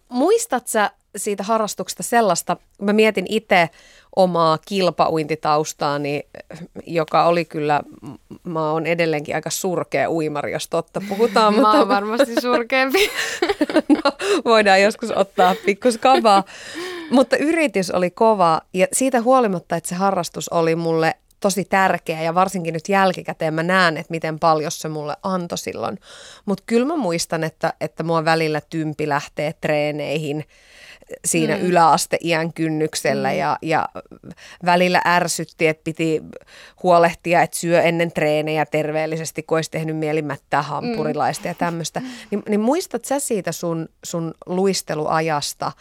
Muistat 0.09 0.68
sä 0.68 0.92
siitä 1.15 1.44
harrastuksesta 1.44 2.03
sellaista, 2.03 2.57
mä 2.81 2.94
mietin 2.94 3.25
itse 3.30 3.69
omaa 4.15 4.57
kilpauintitaustaani, 4.68 6.24
joka 6.88 7.25
oli 7.25 7.45
kyllä, 7.45 7.81
mä 8.44 8.71
oon 8.71 8.86
edelleenkin 8.86 9.36
aika 9.36 9.50
surkea 9.50 10.09
uimari, 10.09 10.51
jos 10.51 10.68
totta 10.68 11.01
puhutaan. 11.09 11.56
mä 11.62 11.71
oon 11.71 11.88
varmasti 11.88 12.42
surkeampi. 12.42 13.09
no, 14.04 14.12
voidaan 14.45 14.81
joskus 14.81 15.12
ottaa 15.12 15.56
pikkuskavaa. 15.65 16.44
Mutta 17.09 17.38
yritys 17.38 17.92
oli 17.92 18.09
kova 18.09 18.62
ja 18.74 18.88
siitä 18.94 19.21
huolimatta, 19.21 19.75
että 19.75 19.89
se 19.89 19.95
harrastus 19.95 20.50
oli 20.50 20.75
mulle 20.75 21.15
tosi 21.41 21.65
tärkeä 21.65 22.21
ja 22.21 22.35
varsinkin 22.35 22.73
nyt 22.73 22.89
jälkikäteen 22.89 23.53
mä 23.53 23.63
näen, 23.63 23.97
että 23.97 24.11
miten 24.11 24.39
paljon 24.39 24.71
se 24.71 24.89
mulle 24.89 25.15
antoi 25.23 25.57
silloin. 25.57 25.99
Mutta 26.45 26.63
kyllä 26.67 26.85
mä 26.85 26.95
muistan, 26.95 27.44
että, 27.44 27.73
että 27.81 28.04
mua 28.04 28.25
välillä 28.25 28.61
tympi 28.69 29.09
lähtee 29.09 29.54
treeneihin 29.61 30.45
siinä 31.25 31.56
mm. 31.56 31.61
yläasteiän 31.61 32.54
kynnyksellä 32.54 33.31
mm. 33.31 33.37
ja, 33.37 33.57
ja 33.61 33.89
välillä 34.66 35.01
ärsytti, 35.06 35.68
että 35.68 35.83
piti 35.83 36.21
huolehtia, 36.83 37.42
että 37.42 37.57
syö 37.57 37.81
ennen 37.81 38.11
treenejä 38.11 38.66
terveellisesti, 38.66 39.44
kun 39.44 39.57
olisi 39.57 39.71
tehnyt 39.71 39.97
mieli 39.97 40.21
mättää 40.21 40.61
hampurilaista 40.61 41.44
mm. 41.44 41.49
ja 41.49 41.56
tämmöistä. 41.56 42.01
Niin, 42.31 42.44
niin 42.49 42.59
muistat 42.59 43.06
sä 43.06 43.19
siitä 43.19 43.51
sun, 43.51 43.89
sun 44.04 44.33
luisteluajasta 44.45 45.71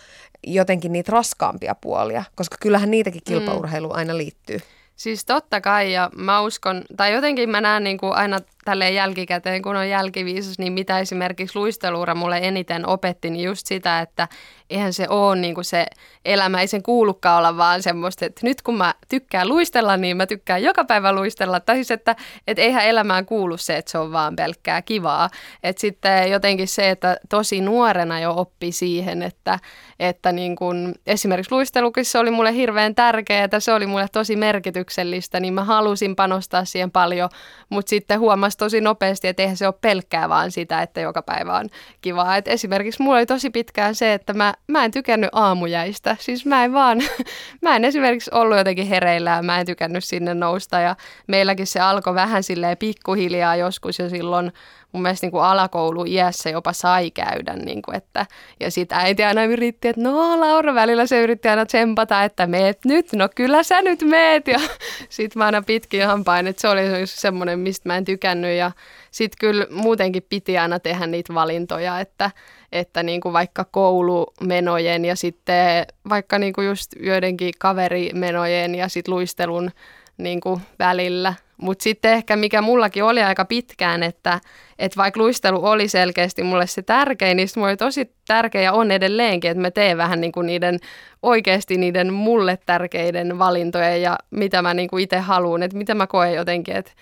jotenkin 0.46 0.92
niitä 0.92 1.12
raskaampia 1.12 1.74
puolia, 1.74 2.24
koska 2.34 2.56
kyllähän 2.60 2.90
niitäkin 2.90 3.22
mm. 3.26 3.32
kilpaurheilu 3.32 3.92
aina 3.92 4.16
liittyy. 4.16 4.60
Siis 5.00 5.24
totta 5.24 5.60
kai, 5.60 5.92
ja 5.92 6.10
mä 6.16 6.40
uskon, 6.40 6.84
tai 6.96 7.12
jotenkin 7.12 7.50
mä 7.50 7.60
näen 7.60 7.84
niin 7.84 7.98
kuin 7.98 8.12
aina 8.12 8.38
tälleen 8.64 8.94
jälkikäteen, 8.94 9.62
kun 9.62 9.76
on 9.76 9.88
jälkiviisus, 9.88 10.58
niin 10.58 10.72
mitä 10.72 10.98
esimerkiksi 10.98 11.58
luisteluura 11.58 12.14
mulle 12.14 12.38
eniten 12.42 12.88
opetti, 12.88 13.30
niin 13.30 13.44
just 13.44 13.66
sitä, 13.66 14.00
että 14.00 14.28
eihän 14.70 14.92
se 14.92 15.06
ole 15.08 15.36
niin 15.36 15.54
kuin 15.54 15.64
se 15.64 15.86
elämä, 16.24 16.60
ei 16.60 16.66
sen 16.66 16.82
kuulukaan 16.82 17.38
olla 17.38 17.56
vaan 17.56 17.82
semmoista, 17.82 18.26
että 18.26 18.40
nyt 18.44 18.62
kun 18.62 18.76
mä 18.76 18.94
tykkään 19.08 19.48
luistella, 19.48 19.96
niin 19.96 20.16
mä 20.16 20.26
tykkään 20.26 20.62
joka 20.62 20.84
päivä 20.84 21.12
luistella. 21.12 21.60
Tai 21.60 21.76
siis, 21.76 21.90
että, 21.90 22.16
että 22.46 22.62
eihän 22.62 22.84
elämään 22.84 23.26
kuulu 23.26 23.56
se, 23.56 23.76
että 23.76 23.90
se 23.90 23.98
on 23.98 24.12
vaan 24.12 24.36
pelkkää 24.36 24.82
kivaa. 24.82 25.30
Että 25.62 25.80
sitten 25.80 26.30
jotenkin 26.30 26.68
se, 26.68 26.90
että 26.90 27.16
tosi 27.28 27.60
nuorena 27.60 28.20
jo 28.20 28.34
oppi 28.36 28.72
siihen, 28.72 29.22
että, 29.22 29.58
että 30.00 30.32
niin 30.32 30.56
kuin, 30.56 30.94
esimerkiksi 31.06 31.52
luistelukissa 31.52 32.20
oli 32.20 32.30
mulle 32.30 32.54
hirveän 32.54 32.94
tärkeää, 32.94 33.48
se 33.58 33.72
oli 33.72 33.86
mulle 33.86 34.06
tosi 34.12 34.36
merkityksellistä, 34.36 35.40
niin 35.40 35.54
mä 35.54 35.64
halusin 35.64 36.16
panostaa 36.16 36.64
siihen 36.64 36.90
paljon, 36.90 37.28
mutta 37.70 37.90
sitten 37.90 38.20
huomasin, 38.20 38.49
alas 38.50 38.56
tosi 38.56 38.80
nopeasti, 38.80 39.28
että 39.28 39.42
eihän 39.42 39.56
se 39.56 39.66
ole 39.66 39.74
pelkkää 39.80 40.28
vaan 40.28 40.50
sitä, 40.50 40.82
että 40.82 41.00
joka 41.00 41.22
päivä 41.22 41.56
on 41.56 41.68
kivaa. 42.00 42.36
Et 42.36 42.48
esimerkiksi 42.48 43.02
mulla 43.02 43.16
oli 43.16 43.26
tosi 43.26 43.50
pitkään 43.50 43.94
se, 43.94 44.14
että 44.14 44.32
mä, 44.32 44.54
mä 44.66 44.84
en 44.84 44.90
tykännyt 44.90 45.30
aamujäistä. 45.32 46.16
Siis 46.20 46.46
mä 46.46 46.64
en 46.64 46.72
vaan, 46.72 47.02
mä 47.62 47.76
en 47.76 47.84
esimerkiksi 47.84 48.30
ollut 48.34 48.58
jotenkin 48.58 48.86
hereillä 48.86 49.30
ja 49.30 49.42
mä 49.42 49.60
en 49.60 49.66
tykännyt 49.66 50.04
sinne 50.04 50.34
nousta 50.34 50.80
ja 50.80 50.96
meilläkin 51.26 51.66
se 51.66 51.80
alkoi 51.80 52.14
vähän 52.14 52.42
silleen 52.42 52.76
pikkuhiljaa 52.76 53.56
joskus 53.56 53.98
jo 53.98 54.08
silloin 54.08 54.52
mun 54.92 55.02
mielestä 55.02 55.26
niin 55.26 55.32
kuin 55.32 55.44
alakoulu 55.44 56.04
iässä 56.04 56.50
jopa 56.50 56.72
sai 56.72 57.10
käydä. 57.10 57.52
Niin 57.52 57.82
kuin, 57.82 57.96
että, 57.96 58.26
ja 58.60 58.70
sitten 58.70 58.98
äiti 58.98 59.24
aina 59.24 59.44
yritti, 59.44 59.88
että 59.88 60.02
no 60.02 60.40
Laura 60.40 60.74
välillä 60.74 61.06
se 61.06 61.22
yritti 61.22 61.48
aina 61.48 61.66
tsempata, 61.66 62.24
että 62.24 62.46
meet 62.46 62.84
nyt, 62.84 63.12
no 63.12 63.28
kyllä 63.34 63.62
sä 63.62 63.82
nyt 63.82 64.02
meet. 64.02 64.48
Ja 64.48 64.60
sitten 65.08 65.40
mä 65.40 65.44
aina 65.46 65.62
pitkin 65.62 66.06
hampain, 66.06 66.46
että 66.46 66.60
se 66.60 66.68
oli 66.68 66.80
semmoinen, 67.04 67.58
mistä 67.58 67.88
mä 67.88 67.96
en 67.96 68.04
tykännyt. 68.04 68.56
Ja 68.56 68.70
sitten 69.10 69.38
kyllä 69.40 69.66
muutenkin 69.70 70.26
piti 70.28 70.58
aina 70.58 70.78
tehdä 70.78 71.06
niitä 71.06 71.34
valintoja, 71.34 72.00
että, 72.00 72.30
että 72.72 73.02
niin 73.02 73.20
kuin 73.20 73.32
vaikka 73.32 73.64
koulumenojen 73.64 75.04
ja 75.04 75.16
sitten 75.16 75.86
vaikka 76.08 76.38
niin 76.38 76.52
kuin 76.52 76.66
just 76.66 76.92
joidenkin 77.00 77.52
kaverimenojen 77.58 78.74
ja 78.74 78.88
sitten 78.88 79.14
luistelun 79.14 79.70
niin 80.18 80.40
kuin 80.40 80.60
välillä. 80.78 81.34
Mutta 81.60 81.82
sitten 81.82 82.12
ehkä 82.12 82.36
mikä 82.36 82.62
mullakin 82.62 83.04
oli 83.04 83.22
aika 83.22 83.44
pitkään, 83.44 84.02
että, 84.02 84.40
että 84.78 84.96
vaikka 84.96 85.20
luistelu 85.20 85.64
oli 85.66 85.88
selkeästi 85.88 86.42
mulle 86.42 86.66
se 86.66 86.82
tärkein, 86.82 87.36
niin 87.36 87.48
mulle 87.56 87.68
oli 87.68 87.76
tosi 87.76 88.10
tärkeä 88.26 88.62
ja 88.62 88.72
on 88.72 88.90
edelleenkin, 88.90 89.50
että 89.50 89.60
mä 89.60 89.70
teen 89.70 89.96
vähän 89.96 90.20
niin 90.20 90.32
kuin 90.32 90.46
niiden 90.46 90.78
oikeasti 91.22 91.76
niiden 91.76 92.12
mulle 92.12 92.58
tärkeiden 92.66 93.38
valintojen 93.38 94.02
ja 94.02 94.18
mitä 94.30 94.62
mä 94.62 94.74
niin 94.74 94.88
kuin 94.88 95.04
itse 95.04 95.18
haluan, 95.18 95.62
että 95.62 95.76
mitä 95.76 95.94
mä 95.94 96.06
koen 96.06 96.34
jotenkin, 96.34 96.76
että, 96.76 96.92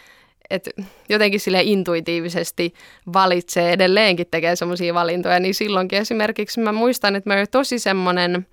että 0.50 0.70
jotenkin 1.08 1.40
sille 1.40 1.62
intuitiivisesti 1.62 2.74
valitsee 3.12 3.72
edelleenkin 3.72 4.26
tekee 4.30 4.56
semmoisia 4.56 4.94
valintoja, 4.94 5.40
niin 5.40 5.54
silloinkin 5.54 5.98
esimerkiksi 5.98 6.60
mä 6.60 6.72
muistan, 6.72 7.16
että 7.16 7.30
mä 7.30 7.34
olin 7.34 7.46
tosi 7.50 7.78
semmoinen 7.78 8.46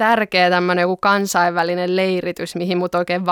tärkeä 0.00 0.50
tämmöinen 0.50 0.82
joku 0.82 0.96
kansainvälinen 0.96 1.96
leiritys, 1.96 2.56
mihin 2.56 2.78
mut 2.78 2.94
oikein 2.94 3.26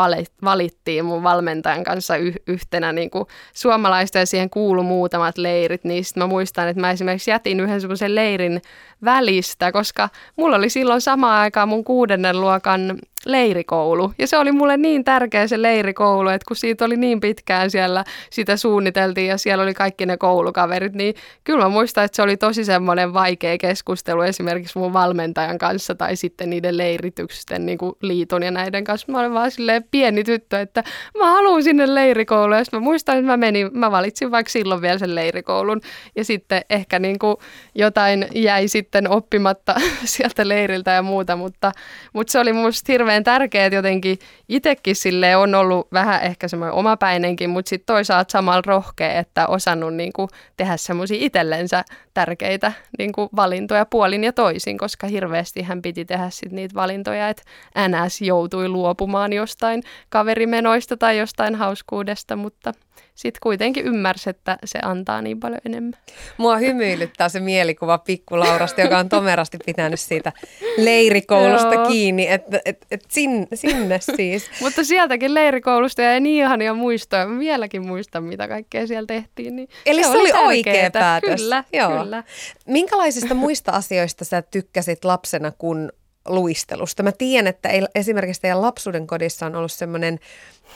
valittiin 0.45 1.05
mun 1.05 1.23
valmentajan 1.23 1.85
kanssa 1.85 2.17
yh- 2.17 2.41
yhtenä 2.47 2.93
niin 2.93 3.11
kuin 3.11 3.25
suomalaista 3.55 4.19
ja 4.19 4.27
siihen 4.27 4.51
kuulu 4.51 4.83
muutamat 4.83 5.39
leirit. 5.39 5.85
Niin 5.85 6.05
mä 6.17 6.27
muistan, 6.27 6.69
että 6.69 6.81
mä 6.81 6.91
esimerkiksi 6.91 7.31
jätin 7.31 7.61
yhden 7.61 7.81
semmoisen 7.81 8.15
leirin 8.15 8.63
välistä, 9.05 9.73
koska 9.73 10.09
mulla 10.37 10.57
oli 10.57 10.71
silloin 10.71 11.01
samaan 11.01 11.41
aikaan 11.41 11.69
mun 11.69 11.85
kuudennen 11.85 12.41
luokan 12.41 12.99
leirikoulu. 13.29 14.13
Ja 14.19 14.27
se 14.27 14.39
oli 14.39 14.53
mulle 14.53 14.77
niin 14.77 15.05
tärkeä 15.05 15.47
se 15.47 15.63
leirikoulu, 15.63 16.29
että 16.29 16.45
kun 16.49 16.57
siitä 16.57 16.85
oli 16.85 16.97
niin 16.97 17.21
pitkään 17.21 17.71
siellä, 17.71 18.05
sitä 18.31 18.57
suunniteltiin 18.57 19.27
ja 19.27 19.39
siellä 19.39 19.65
oli 19.65 19.75
kaikki 19.75 20.07
ne 20.07 20.17
koulukaverit, 20.17 20.93
niin 20.93 21.15
kyllä 21.45 21.65
mä 21.65 21.69
muistan, 21.69 22.05
että 22.05 22.17
se 22.17 22.23
oli 22.23 22.37
tosi 22.37 22.65
semmoinen 22.65 23.15
vaikea 23.15 23.59
keskustelu 23.59 24.23
esimerkiksi 24.23 24.79
mun 24.79 24.93
valmentajan 24.93 25.59
kanssa 25.59 25.95
tai 25.95 26.17
sitten 26.17 26.51
niiden 26.51 26.77
leiritysten 26.77 27.67
niin 27.67 27.79
kuin 27.79 27.93
liiton 28.03 28.43
ja 28.43 28.51
näiden 28.51 28.85
kanssa. 28.85 29.13
Mä 29.13 29.21
olin 29.21 29.35
vaan 29.35 29.51
silleen 29.51 29.85
pieni 29.91 30.25
tyttö, 30.25 30.61
että 30.61 30.85
mä 31.19 31.31
haluan 31.31 31.63
sinne 31.63 31.95
leirikouluun 31.95 32.59
ja 32.59 32.65
mä 32.73 32.81
muistan, 32.81 33.17
että 33.19 33.27
mä 33.27 33.37
menin, 33.37 33.71
mä 33.73 33.91
valitsin 33.91 34.31
vaikka 34.31 34.51
silloin 34.51 34.83
vielä 34.83 34.99
sen 34.99 35.15
leirikoulun 35.15 35.81
ja 36.17 36.25
sitten 36.25 36.63
ehkä 36.71 36.99
niin 36.99 37.19
kuin 37.19 37.37
jotain 37.75 38.27
jäi 38.35 38.69
sitten 38.69 39.11
oppimatta 39.11 39.75
sieltä 40.05 40.49
leiriltä 40.49 40.91
ja 40.91 41.03
muuta, 41.03 41.37
mutta, 41.37 41.73
mutta 42.13 42.31
se 42.31 42.39
oli 42.39 42.53
musta 42.53 42.93
hirveän 42.93 43.18
hirveän 43.19 43.25
tärkeää, 43.25 43.67
että 43.67 43.77
jotenkin 43.77 44.19
itsekin 44.49 44.97
sille 44.97 45.37
on 45.37 45.55
ollut 45.55 45.89
vähän 45.93 46.23
ehkä 46.23 46.49
semmoinen 46.49 46.75
omapäinenkin, 46.75 47.51
mutta 47.51 47.69
sitten 47.69 47.87
toisaalta 47.87 48.33
samalla 48.33 48.63
rohkea, 48.67 49.19
että 49.19 49.47
osannut 49.47 49.95
niin 49.95 50.13
kuin 50.13 50.29
tehdä 50.57 50.77
semmoisia 50.77 51.19
itsellensä 51.21 51.85
tärkeitä 52.15 52.73
niin 52.99 53.13
kuin 53.13 53.29
valintoja 53.37 53.87
puolin 53.87 54.25
ja 54.25 54.33
toisin, 54.33 54.79
koska 54.79 55.07
hirveästi 55.07 55.63
hän 55.63 55.83
piti 55.83 56.05
tehdä 56.05 56.31
sit 56.31 56.53
niitä 56.53 56.75
valintoja, 56.75 57.29
että 57.29 57.43
NS 57.89 58.21
joutui 58.21 58.69
luopumaan 58.69 59.33
jostain 59.33 59.83
kaverimenoista 60.09 60.97
tai 60.97 61.19
jostain 61.19 61.55
hauskuudesta, 61.55 62.37
mutta– 62.37 62.73
sitten 63.19 63.41
kuitenkin 63.43 63.87
ymmärsi, 63.87 64.31
että 64.31 64.59
se 64.65 64.79
antaa 64.83 65.23
niin 65.23 65.41
paljon 65.41 65.61
enemmän. 65.65 66.01
Mua 66.37 66.57
hymyilyttää 66.57 67.29
se 67.29 67.41
mielikuva 67.41 67.99
pikku 67.99 68.41
Laurasta, 68.41 68.81
joka 68.81 68.99
on 68.99 69.09
tomerasti 69.09 69.59
pitänyt 69.67 70.01
siitä 70.01 70.33
leirikoulusta 70.77 71.87
kiinni, 71.89 72.29
että 72.29 72.61
et, 72.65 72.87
et 72.91 73.05
sinne, 73.09 73.47
sinne 73.55 73.99
siis. 74.17 74.51
Mutta 74.63 74.85
sieltäkin 74.85 75.35
leirikoulusta 75.35 76.03
jäi 76.03 76.21
niin 76.21 76.45
ihania 76.45 76.75
muistoja. 76.75 77.27
Mä 77.27 77.39
vieläkin 77.39 77.87
muistan, 77.87 78.25
mitä 78.25 78.49
kaikkea 78.49 78.87
siellä 78.87 79.07
tehtiin. 79.07 79.57
Niin 79.57 79.69
Eli 79.87 80.05
se, 80.05 80.11
se 80.11 80.19
oli, 80.19 80.33
oli 80.33 80.47
oikea 80.47 80.91
päätös. 80.91 81.41
Kyllä, 81.41 81.65
Joo. 81.73 82.03
kyllä. 82.03 82.25
Minkälaisista 82.67 83.35
muista 83.35 83.73
asioista 83.73 84.25
sä 84.25 84.43
tykkäsit 84.43 85.05
lapsena, 85.05 85.53
kun 85.59 85.93
luistelusta? 86.29 87.03
Mä 87.03 87.13
tiedän, 87.13 87.47
että 87.47 87.69
esimerkiksi 87.95 88.41
teidän 88.41 88.63
lapsuuden 88.63 89.07
kodissa 89.07 89.47
on 89.47 89.57
ollut 89.57 89.73
semmoinen 89.73 90.19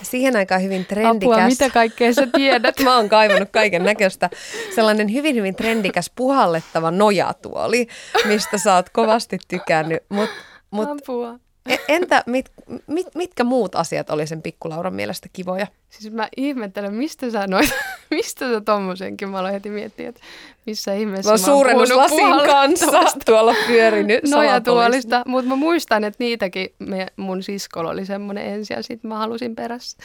siihen 0.02 0.36
aikaan 0.36 0.62
hyvin 0.62 0.86
trendikäs. 0.86 1.32
Apua, 1.32 1.48
mitä 1.48 1.70
kaikkea 1.70 2.12
sä 2.12 2.26
tiedät? 2.26 2.74
Mä 2.84 2.96
oon 2.96 3.08
kaivannut 3.08 3.48
kaiken 3.52 3.84
näköistä. 3.84 4.30
Sellainen 4.74 5.12
hyvin, 5.12 5.36
hyvin 5.36 5.54
trendikäs 5.54 6.10
puhallettava 6.16 6.90
nojatuoli, 6.90 7.86
mistä 8.24 8.58
sä 8.58 8.74
oot 8.74 8.88
kovasti 8.88 9.38
tykännyt. 9.48 10.02
Mut, 10.08 10.30
mut 10.70 10.88
Apua. 10.88 11.38
E, 11.68 11.76
entä 11.88 12.22
mit, 12.26 12.50
mit, 12.86 13.06
mitkä 13.14 13.44
muut 13.44 13.74
asiat 13.74 14.10
oli 14.10 14.26
sen 14.26 14.42
pikkulauran 14.42 14.94
mielestä 14.94 15.28
kivoja? 15.32 15.66
Siis 15.90 16.12
mä 16.12 16.28
ihmettelen, 16.36 16.94
mistä 16.94 17.30
sä 17.30 17.46
noit, 17.46 17.74
mistä 18.10 18.52
sä 18.52 18.60
tommosenkin, 18.60 19.28
mä 19.28 19.38
aloin 19.38 19.54
heti 19.54 19.70
miettiä, 19.70 20.08
että 20.08 20.20
missä 20.66 20.92
ihmeessä 20.92 21.30
mä, 21.30 21.32
mä 21.32 21.38
suurennuslasin 21.38 22.26
kanssa 22.46 23.02
tuolla 23.26 23.54
pyörinyt 23.66 24.24
Nojatuolista, 24.24 25.22
mutta 25.26 25.48
mä 25.48 25.56
muistan, 25.56 26.04
että 26.04 26.24
niitäkin 26.24 26.74
me, 26.78 27.06
mun 27.16 27.42
siskolla 27.42 27.90
oli 27.90 28.06
semmoinen 28.06 28.46
ensin 28.46 28.74
ja 28.74 28.82
sitten 28.82 29.08
mä 29.08 29.18
halusin 29.18 29.56
perässä. 29.56 29.98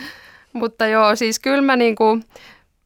Mutta 0.54 0.88
joo, 0.88 1.16
siis 1.16 1.40
kyllä 1.40 1.62
mä 1.62 1.76
niinku, 1.76 2.20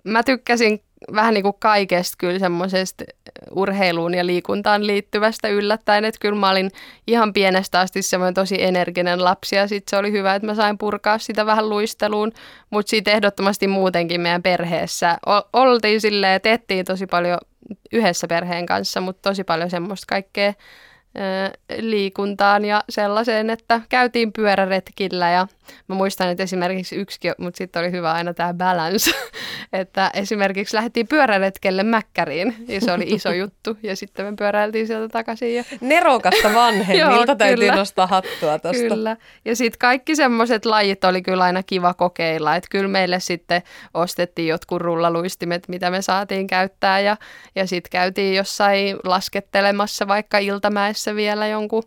mä 0.03 0.23
tykkäsin 0.23 0.81
vähän 1.15 1.33
niin 1.33 1.43
kuin 1.43 1.55
kaikesta 1.59 2.15
kyllä 2.17 2.39
semmoisesta 2.39 3.03
urheiluun 3.51 4.13
ja 4.13 4.25
liikuntaan 4.25 4.87
liittyvästä 4.87 5.47
yllättäen, 5.47 6.05
että 6.05 6.19
kyllä 6.21 6.39
mä 6.39 6.49
olin 6.49 6.71
ihan 7.07 7.33
pienestä 7.33 7.79
asti 7.79 8.01
semmoinen 8.01 8.33
tosi 8.33 8.63
energinen 8.63 9.23
lapsi 9.23 9.55
ja 9.55 9.67
sitten 9.67 9.89
se 9.89 9.97
oli 9.97 10.11
hyvä, 10.11 10.35
että 10.35 10.45
mä 10.45 10.55
sain 10.55 10.77
purkaa 10.77 11.17
sitä 11.17 11.45
vähän 11.45 11.69
luisteluun, 11.69 12.31
mutta 12.69 12.89
siitä 12.89 13.11
ehdottomasti 13.11 13.67
muutenkin 13.67 14.21
meidän 14.21 14.43
perheessä. 14.43 15.17
Oltiin 15.53 16.01
silleen, 16.01 16.41
tehtiin 16.41 16.85
tosi 16.85 17.07
paljon 17.07 17.37
yhdessä 17.91 18.27
perheen 18.27 18.65
kanssa, 18.65 19.01
mutta 19.01 19.29
tosi 19.29 19.43
paljon 19.43 19.69
semmoista 19.69 20.05
kaikkea 20.09 20.53
liikuntaan 21.79 22.65
ja 22.65 22.83
sellaiseen, 22.89 23.49
että 23.49 23.81
käytiin 23.89 24.33
pyöräretkillä 24.33 25.29
ja 25.29 25.47
mä 25.87 25.95
muistan, 25.95 26.29
että 26.29 26.43
esimerkiksi 26.43 26.95
yksi, 26.95 27.19
mutta 27.37 27.57
sitten 27.57 27.79
oli 27.79 27.91
hyvä 27.91 28.11
aina 28.13 28.33
tämä 28.33 28.53
balance, 28.53 29.11
että 29.73 30.11
esimerkiksi 30.13 30.75
lähdettiin 30.75 31.07
pyöräretkelle 31.07 31.83
Mäkkäriin 31.83 32.55
ja 32.67 32.81
se 32.81 32.91
oli 32.91 33.03
iso 33.07 33.31
juttu. 33.41 33.77
Ja 33.83 33.95
sitten 33.95 34.25
me 34.25 34.33
pyöräiltiin 34.37 34.87
sieltä 34.87 35.09
takaisin. 35.09 35.55
Ja... 35.55 35.63
Nerokasta 35.81 36.53
vanhemmilta 36.53 37.35
täytyy 37.35 37.57
kyllä, 37.57 37.75
nostaa 37.75 38.07
hattua 38.07 38.59
tuosta. 38.59 38.87
Kyllä. 38.87 39.17
Ja 39.45 39.55
sitten 39.55 39.79
kaikki 39.79 40.15
semmoiset 40.15 40.65
lajit 40.65 41.03
oli 41.03 41.21
kyllä 41.21 41.43
aina 41.43 41.63
kiva 41.63 41.93
kokeilla, 41.93 42.55
että 42.55 42.67
kyllä 42.71 42.87
meille 42.87 43.19
sitten 43.19 43.61
ostettiin 43.93 44.47
jotkut 44.47 44.81
rullaluistimet, 44.81 45.67
mitä 45.67 45.89
me 45.89 46.01
saatiin 46.01 46.47
käyttää. 46.47 46.99
Ja, 46.99 47.17
ja 47.55 47.67
sitten 47.67 47.91
käytiin 47.91 48.35
jossain 48.35 48.97
laskettelemassa 49.03 50.07
vaikka 50.07 50.37
Iltamäessä 50.37 51.15
vielä 51.15 51.47
jonkun 51.47 51.83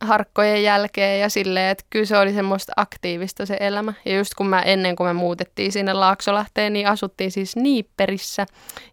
harkkojen 0.00 0.62
jälkeen 0.62 1.20
ja 1.20 1.28
silleen, 1.28 1.70
että 1.70 1.84
kyllä 1.90 2.06
se 2.06 2.18
oli 2.18 2.32
semmoista 2.32 2.72
aktiivista 2.76 3.46
se 3.46 3.56
elämä. 3.60 3.92
Ja 4.04 4.16
just 4.16 4.34
kun 4.34 4.46
mä 4.46 4.60
ennen 4.62 4.96
kuin 4.96 5.06
me 5.08 5.12
muutettiin 5.12 5.72
sinne 5.72 5.92
Laaksolahteen, 5.92 6.72
niin 6.72 6.88
asuttiin 6.88 7.30
siis 7.30 7.56
Niipperissä, 7.56 8.46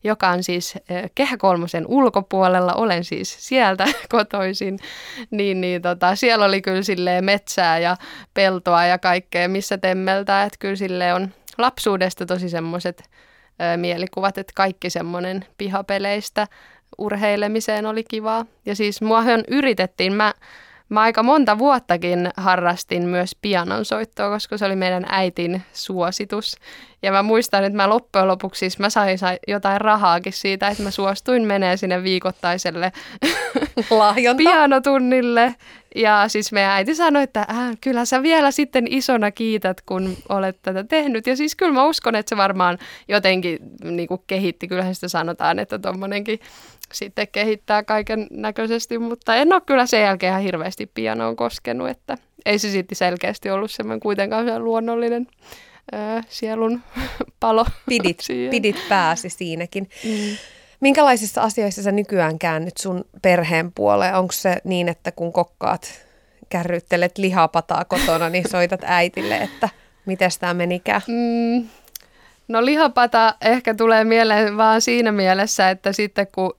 joka 0.04 0.30
on 0.30 0.44
siis 0.44 0.76
eh, 0.90 1.12
Kehä 1.16 1.38
Kolmosen 1.38 1.86
ulkopuolella. 1.88 2.74
Olen 2.74 3.04
siis 3.04 3.38
sieltä 3.40 3.86
kotoisin. 4.10 4.80
Niin, 5.32 5.62
niin 5.62 5.82
tota, 5.82 6.16
siellä 6.16 6.46
oli 6.46 6.62
kyllä 6.62 6.84
silleen 6.84 7.26
metsää 7.26 7.80
ja 7.80 7.96
peltoa 8.34 8.86
ja 8.86 8.98
kaikkea, 8.98 9.50
missä 9.50 9.78
temmeltää. 9.78 10.44
Että 10.44 10.58
kyllä 10.60 10.76
sille 10.76 11.14
on 11.14 11.34
lapsuudesta 11.58 12.26
tosi 12.26 12.50
semmoiset 12.50 13.00
eh, 13.00 13.78
mielikuvat, 13.78 14.38
että 14.38 14.54
kaikki 14.56 14.90
semmoinen 14.90 15.46
pihapeleistä 15.58 16.48
urheilemiseen 16.98 17.86
oli 17.86 18.04
kivaa. 18.04 18.46
Ja 18.66 18.76
siis 18.76 19.02
muahan 19.02 19.44
yritettiin, 19.48 20.14
mä, 20.14 20.34
mä 20.90 21.02
aika 21.02 21.24
monta 21.24 21.58
vuottakin 21.58 22.30
harrastin 22.38 23.04
myös 23.04 23.36
pianon 23.42 23.86
soittoa, 23.86 24.30
koska 24.30 24.58
se 24.58 24.66
oli 24.66 24.76
meidän 24.76 25.06
äitin 25.10 25.62
suositus. 25.74 26.56
Ja 27.02 27.12
mä 27.12 27.24
muistan, 27.24 27.64
että 27.64 27.78
mä 27.78 27.90
loppujen 27.90 28.28
lopuksi 28.28 28.60
siis 28.60 28.80
mä 28.80 28.90
sain, 28.90 29.18
sain 29.18 29.40
jotain 29.48 29.82
rahaakin 29.82 30.34
siitä, 30.34 30.68
että 30.68 30.84
mä 30.84 30.92
suostuin 30.92 31.48
menee 31.48 31.78
sinne 31.78 32.04
viikoittaiselle 32.04 32.92
pianotunnille. 34.38 35.56
Ja 35.96 36.24
siis 36.28 36.52
meidän 36.52 36.72
äiti 36.72 36.96
sanoi, 36.96 37.24
että 37.24 37.46
äh, 37.50 37.78
kyllä 37.82 38.06
sä 38.06 38.24
vielä 38.24 38.52
sitten 38.52 38.88
isona 38.90 39.32
kiität, 39.32 39.82
kun 39.82 40.18
olet 40.30 40.58
tätä 40.62 40.84
tehnyt. 40.84 41.28
Ja 41.28 41.36
siis 41.36 41.56
kyllä 41.56 41.74
mä 41.74 41.86
uskon, 41.86 42.16
että 42.16 42.30
se 42.30 42.38
varmaan 42.38 42.78
jotenkin 43.08 43.60
niin 43.84 44.08
kuin 44.08 44.22
kehitti. 44.28 44.68
Kyllähän 44.68 44.96
sitä 44.96 45.08
sanotaan, 45.08 45.60
että 45.60 45.80
tuommoinenkin 45.80 46.40
sitten 46.94 47.28
kehittää 47.28 47.84
kaiken 47.84 48.28
näköisesti, 48.32 48.98
mutta 48.98 49.36
en 49.36 49.54
ole 49.54 49.62
kyllä 49.66 49.86
sen 49.86 50.02
jälkeen 50.02 50.32
ihan 50.32 50.44
hirveästi 50.44 50.92
pianoon 50.94 51.36
koskenut, 51.36 51.90
että 51.90 52.18
ei 52.46 52.60
se 52.60 52.70
sitten 52.70 52.96
selkeästi 52.96 53.50
ollut 53.50 53.72
semmoinen 53.72 54.00
kuitenkaan 54.00 54.46
se 54.46 54.60
luonnollinen 54.60 55.28
ää, 55.92 56.24
sielun 56.30 56.82
palo. 57.40 57.66
Pidit, 57.90 58.20
pidit 58.52 58.78
pääsi 58.90 59.30
siinäkin. 59.30 59.90
Mm. 60.04 60.38
Minkälaisissa 60.80 61.42
asioissa 61.42 61.84
sä 61.84 61.92
nykyään 61.92 62.40
käännyt 62.40 62.78
sun 62.78 63.06
perheen 63.22 63.72
puoleen? 63.72 64.16
Onko 64.16 64.32
se 64.32 64.58
niin, 64.64 64.90
että 64.90 65.12
kun 65.12 65.34
kokkaat, 65.34 66.06
kärryttelet 66.50 67.18
lihapataa 67.18 67.86
kotona, 67.86 68.30
niin 68.30 68.50
soitat 68.50 68.82
äitille, 68.84 69.38
että 69.38 69.70
miten 70.06 70.32
tämä 70.40 70.54
menikään? 70.54 71.02
Mm, 71.08 71.68
No 72.50 72.66
lihapata 72.66 73.36
ehkä 73.42 73.74
tulee 73.74 74.04
mieleen 74.04 74.58
vaan 74.58 74.82
siinä 74.82 75.12
mielessä, 75.12 75.70
että 75.70 75.94
sitten 75.94 76.28
kun 76.36 76.54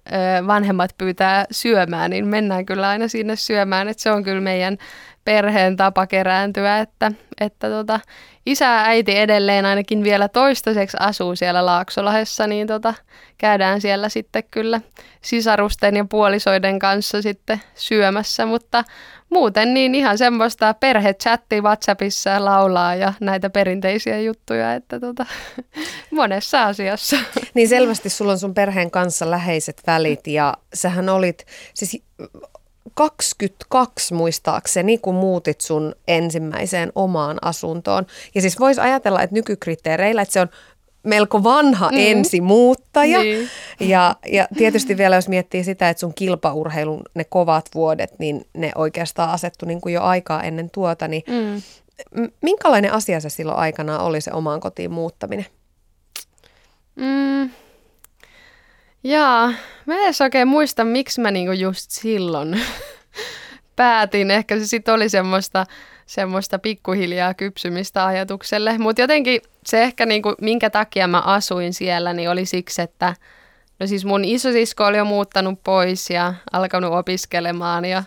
vanhemmat 0.46 0.90
pyytää 0.98 1.44
syömään, 1.50 2.10
niin 2.10 2.26
mennään 2.26 2.66
kyllä 2.66 2.88
aina 2.88 3.08
sinne 3.08 3.36
syömään. 3.36 3.88
Että 3.88 4.02
se 4.02 4.10
on 4.10 4.24
kyllä 4.24 4.40
meidän 4.40 4.78
perheen 5.24 5.76
tapa 5.76 6.06
kerääntyä, 6.06 6.78
että, 6.78 7.12
että 7.40 7.68
tota, 7.68 8.00
isä 8.46 8.64
ja 8.64 8.84
äiti 8.84 9.16
edelleen 9.16 9.66
ainakin 9.66 10.04
vielä 10.04 10.28
toistaiseksi 10.28 10.96
asuu 11.00 11.36
siellä 11.36 11.66
Laaksolahessa, 11.66 12.46
niin 12.46 12.66
tota, 12.66 12.94
käydään 13.38 13.80
siellä 13.80 14.08
sitten 14.08 14.44
kyllä 14.50 14.80
sisarusten 15.22 15.96
ja 15.96 16.04
puolisoiden 16.04 16.78
kanssa 16.78 17.22
sitten 17.22 17.60
syömässä, 17.74 18.46
mutta 18.46 18.84
muuten 19.30 19.74
niin 19.74 19.94
ihan 19.94 20.18
semmoista 20.18 20.74
perhechatti 20.74 21.60
WhatsAppissa 21.60 22.44
laulaa 22.44 22.94
ja 22.94 23.12
näitä 23.20 23.50
perinteisiä 23.50 24.20
juttuja, 24.20 24.74
että 24.74 25.00
tota, 25.00 25.26
monessa 26.10 26.64
asiassa. 26.64 27.16
Niin 27.54 27.68
selvästi 27.68 28.10
sulla 28.10 28.32
on 28.32 28.38
sun 28.38 28.54
perheen 28.54 28.90
kanssa 28.90 29.30
läheiset 29.30 29.82
välit 29.86 30.26
ja 30.26 30.54
sähän 30.74 31.08
olit, 31.08 31.46
siis 31.74 32.02
22 33.00 34.14
muistaakseni, 34.14 34.98
kun 34.98 35.14
muutit 35.14 35.60
sun 35.60 35.94
ensimmäiseen 36.08 36.92
omaan 36.94 37.38
asuntoon. 37.42 38.06
Ja 38.34 38.40
siis 38.40 38.60
voisi 38.60 38.80
ajatella, 38.80 39.22
että 39.22 39.34
nykykriteereillä, 39.34 40.22
että 40.22 40.32
se 40.32 40.40
on 40.40 40.48
melko 41.02 41.44
vanha 41.44 41.90
mm. 41.90 41.96
ensimuuttaja. 41.98 43.18
Niin. 43.22 43.48
Ja, 43.80 44.16
ja 44.26 44.48
tietysti 44.58 44.96
vielä 44.96 45.16
jos 45.16 45.28
miettii 45.28 45.64
sitä, 45.64 45.88
että 45.88 46.00
sun 46.00 46.14
kilpaurheilun 46.14 47.02
ne 47.14 47.24
kovat 47.24 47.66
vuodet, 47.74 48.18
niin 48.18 48.44
ne 48.54 48.72
oikeastaan 48.74 49.30
asettu 49.30 49.66
niin 49.66 49.80
kuin 49.80 49.94
jo 49.94 50.02
aikaa 50.02 50.42
ennen 50.42 50.70
tuota. 50.70 51.08
Niin 51.08 51.22
mm. 51.26 52.30
Minkälainen 52.42 52.92
asia 52.92 53.20
se 53.20 53.30
silloin 53.30 53.58
aikana 53.58 53.98
oli 53.98 54.20
se 54.20 54.30
omaan 54.32 54.60
kotiin 54.60 54.90
muuttaminen? 54.90 55.46
Mm. 56.96 57.50
Jaa, 59.04 59.52
mä 59.86 59.94
en 59.94 60.04
edes 60.04 60.20
oikein 60.20 60.48
muista, 60.48 60.84
miksi 60.84 61.20
mä 61.20 61.30
niinku 61.30 61.52
just 61.52 61.90
silloin 61.90 62.60
päätin. 63.76 64.30
Ehkä 64.30 64.58
se 64.58 64.66
sitten 64.66 64.94
oli 64.94 65.08
semmoista, 65.08 65.66
semmoista 66.06 66.58
pikkuhiljaa 66.58 67.34
kypsymistä 67.34 68.06
ajatukselle. 68.06 68.78
Mutta 68.78 69.02
jotenkin 69.02 69.40
se 69.66 69.82
ehkä, 69.82 70.06
niinku, 70.06 70.34
minkä 70.40 70.70
takia 70.70 71.08
mä 71.08 71.20
asuin 71.20 71.74
siellä, 71.74 72.12
niin 72.12 72.30
oli 72.30 72.46
siksi, 72.46 72.82
että 72.82 73.14
no 73.78 73.86
siis 73.86 74.04
mun 74.04 74.24
isosisko 74.24 74.84
oli 74.84 74.96
jo 74.96 75.04
muuttanut 75.04 75.64
pois 75.64 76.10
ja 76.10 76.34
alkanut 76.52 76.94
opiskelemaan. 76.94 77.84
Ja, 77.84 78.02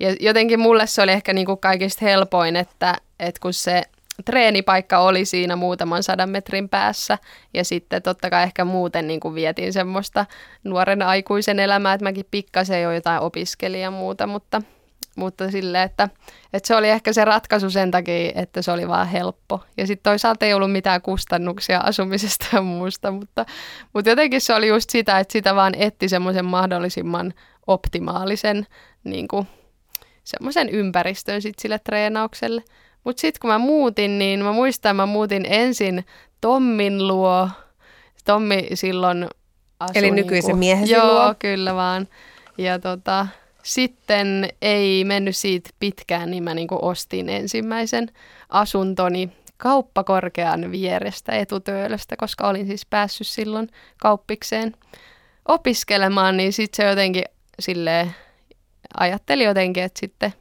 ja 0.00 0.16
jotenkin 0.20 0.60
mulle 0.60 0.86
se 0.86 1.02
oli 1.02 1.12
ehkä 1.12 1.32
niinku 1.32 1.56
kaikista 1.56 2.04
helpoin, 2.04 2.56
että, 2.56 2.94
että 3.20 3.40
kun 3.40 3.52
se 3.52 3.82
treenipaikka 4.24 4.98
oli 4.98 5.24
siinä 5.24 5.56
muutaman 5.56 6.02
sadan 6.02 6.30
metrin 6.30 6.68
päässä 6.68 7.18
ja 7.54 7.64
sitten 7.64 8.02
totta 8.02 8.30
kai 8.30 8.42
ehkä 8.42 8.64
muuten 8.64 9.06
niin 9.06 9.20
kuin 9.20 9.34
vietin 9.34 9.72
semmoista 9.72 10.26
nuoren 10.64 11.02
aikuisen 11.02 11.60
elämää, 11.60 11.94
että 11.94 12.04
mäkin 12.04 12.26
pikkasen 12.30 12.82
jo 12.82 12.92
jotain 12.92 13.20
opiskelin 13.20 13.80
ja 13.80 13.90
muuta, 13.90 14.26
mutta, 14.26 14.62
mutta 15.16 15.50
sille, 15.50 15.82
että, 15.82 16.08
että 16.52 16.66
se 16.66 16.76
oli 16.76 16.88
ehkä 16.88 17.12
se 17.12 17.24
ratkaisu 17.24 17.70
sen 17.70 17.90
takia, 17.90 18.32
että 18.34 18.62
se 18.62 18.72
oli 18.72 18.88
vaan 18.88 19.08
helppo. 19.08 19.60
Ja 19.76 19.86
sitten 19.86 20.10
toisaalta 20.10 20.46
ei 20.46 20.54
ollut 20.54 20.72
mitään 20.72 21.02
kustannuksia 21.02 21.80
asumisesta 21.80 22.46
ja 22.52 22.62
muusta, 22.62 23.10
mutta, 23.10 23.46
mutta 23.92 24.10
jotenkin 24.10 24.40
se 24.40 24.54
oli 24.54 24.68
just 24.68 24.90
sitä, 24.90 25.18
että 25.18 25.32
sitä 25.32 25.54
vaan 25.54 25.74
etti 25.74 26.08
semmoisen 26.08 26.44
mahdollisimman 26.44 27.34
optimaalisen 27.66 28.66
niin 29.04 29.28
kuin, 29.28 29.46
semmoisen 30.24 30.68
ympäristön 30.68 31.42
sit 31.42 31.58
sille 31.58 31.78
treenaukselle. 31.78 32.62
Mutta 33.04 33.20
sitten 33.20 33.40
kun 33.40 33.50
mä 33.50 33.58
muutin, 33.58 34.18
niin 34.18 34.44
mä 34.44 34.52
muistan, 34.52 34.90
että 34.90 35.02
mä 35.02 35.06
muutin 35.06 35.46
ensin 35.48 36.04
Tommin 36.40 37.08
luo. 37.08 37.48
Tommi 38.24 38.68
silloin 38.74 39.28
asui... 39.80 39.98
Eli 39.98 40.10
nykyisen 40.10 40.48
niinku, 40.48 40.58
miehesi 40.58 40.92
joo, 40.92 41.24
luo? 41.24 41.34
kyllä 41.38 41.74
vaan. 41.74 42.08
Ja 42.58 42.78
tota, 42.78 43.26
sitten 43.62 44.48
ei 44.62 45.04
mennyt 45.04 45.36
siitä 45.36 45.70
pitkään, 45.78 46.30
niin 46.30 46.42
mä 46.42 46.54
niinku 46.54 46.78
ostin 46.82 47.28
ensimmäisen 47.28 48.08
asuntoni 48.48 49.30
kauppakorkean 49.56 50.70
vierestä 50.72 51.32
etutöölöstä, 51.32 52.16
koska 52.16 52.48
olin 52.48 52.66
siis 52.66 52.86
päässyt 52.86 53.26
silloin 53.26 53.68
kauppikseen 53.98 54.76
opiskelemaan, 55.48 56.36
niin 56.36 56.52
sitten 56.52 56.76
se 56.76 56.90
jotenkin 56.90 57.24
sille 57.60 58.14
ajatteli 58.96 59.44
jotenkin, 59.44 59.82
että 59.82 60.00
sitten 60.00 60.32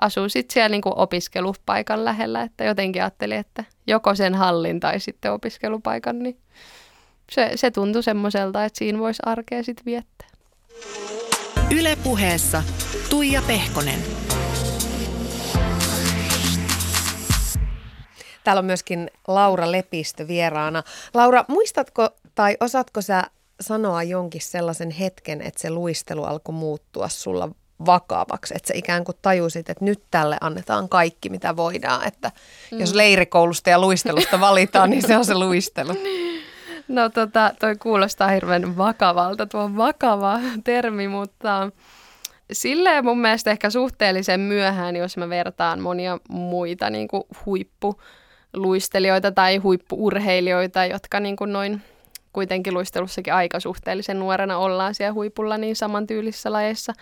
asuu 0.00 0.28
sitten 0.28 0.54
siellä 0.54 0.68
niin 0.68 0.82
opiskelupaikan 0.84 2.04
lähellä, 2.04 2.42
että 2.42 2.64
jotenkin 2.64 3.02
ajattelin, 3.02 3.38
että 3.38 3.64
joko 3.86 4.14
sen 4.14 4.34
hallin 4.34 4.80
tai 4.80 5.00
sitten 5.00 5.32
opiskelupaikan, 5.32 6.18
niin 6.18 6.38
se, 7.32 7.50
se 7.54 7.70
tuntui 7.70 8.02
semmoiselta, 8.02 8.64
että 8.64 8.78
siinä 8.78 8.98
voisi 8.98 9.22
arkea 9.26 9.62
sitten 9.62 9.84
viettää. 9.84 10.28
Yle 11.76 11.96
puheessa 12.04 12.62
Tuija 13.10 13.42
Pehkonen. 13.46 14.00
Täällä 18.44 18.58
on 18.58 18.64
myöskin 18.64 19.10
Laura 19.28 19.72
Lepistö 19.72 20.28
vieraana. 20.28 20.82
Laura, 21.14 21.44
muistatko 21.48 22.08
tai 22.34 22.56
osatko 22.60 23.02
sä 23.02 23.24
sanoa 23.60 24.02
jonkin 24.02 24.40
sellaisen 24.40 24.90
hetken, 24.90 25.42
että 25.42 25.60
se 25.60 25.70
luistelu 25.70 26.24
alkoi 26.24 26.54
muuttua 26.54 27.08
sulla 27.08 27.48
vakavaksi, 27.86 28.54
että 28.56 28.68
sä 28.68 28.74
ikään 28.76 29.04
kuin 29.04 29.16
tajusit, 29.22 29.70
että 29.70 29.84
nyt 29.84 30.02
tälle 30.10 30.36
annetaan 30.40 30.88
kaikki, 30.88 31.28
mitä 31.28 31.56
voidaan, 31.56 32.06
että 32.06 32.32
mm. 32.72 32.80
jos 32.80 32.94
leirikoulusta 32.94 33.70
ja 33.70 33.80
luistelusta 33.80 34.40
valitaan, 34.40 34.90
niin 34.90 35.06
se 35.06 35.16
on 35.16 35.24
se 35.24 35.34
luistelu. 35.34 35.92
No 36.88 37.08
tota, 37.08 37.52
toi 37.58 37.76
kuulostaa 37.76 38.28
hirveän 38.28 38.76
vakavalta, 38.76 39.46
tuo 39.46 39.70
vakava 39.76 40.38
termi, 40.64 41.08
mutta 41.08 41.70
silleen 42.52 43.04
mun 43.04 43.20
mielestä 43.20 43.50
ehkä 43.50 43.70
suhteellisen 43.70 44.40
myöhään, 44.40 44.96
jos 44.96 45.16
mä 45.16 45.28
vertaan 45.28 45.80
monia 45.80 46.18
muita 46.28 46.90
niin 46.90 47.08
kuin 47.08 47.22
huippuluistelijoita 47.46 49.32
tai 49.32 49.56
huippuurheilijoita, 49.56 50.84
jotka 50.84 51.20
niin 51.20 51.36
kuin 51.36 51.52
noin 51.52 51.82
kuitenkin 52.32 52.74
luistelussakin 52.74 53.34
aika 53.34 53.60
suhteellisen 53.60 54.18
nuorena 54.18 54.58
ollaan 54.58 54.94
siellä 54.94 55.12
huipulla 55.12 55.58
niin 55.58 55.76
samantyylisissä 55.76 56.52
lajeissa, 56.52 56.92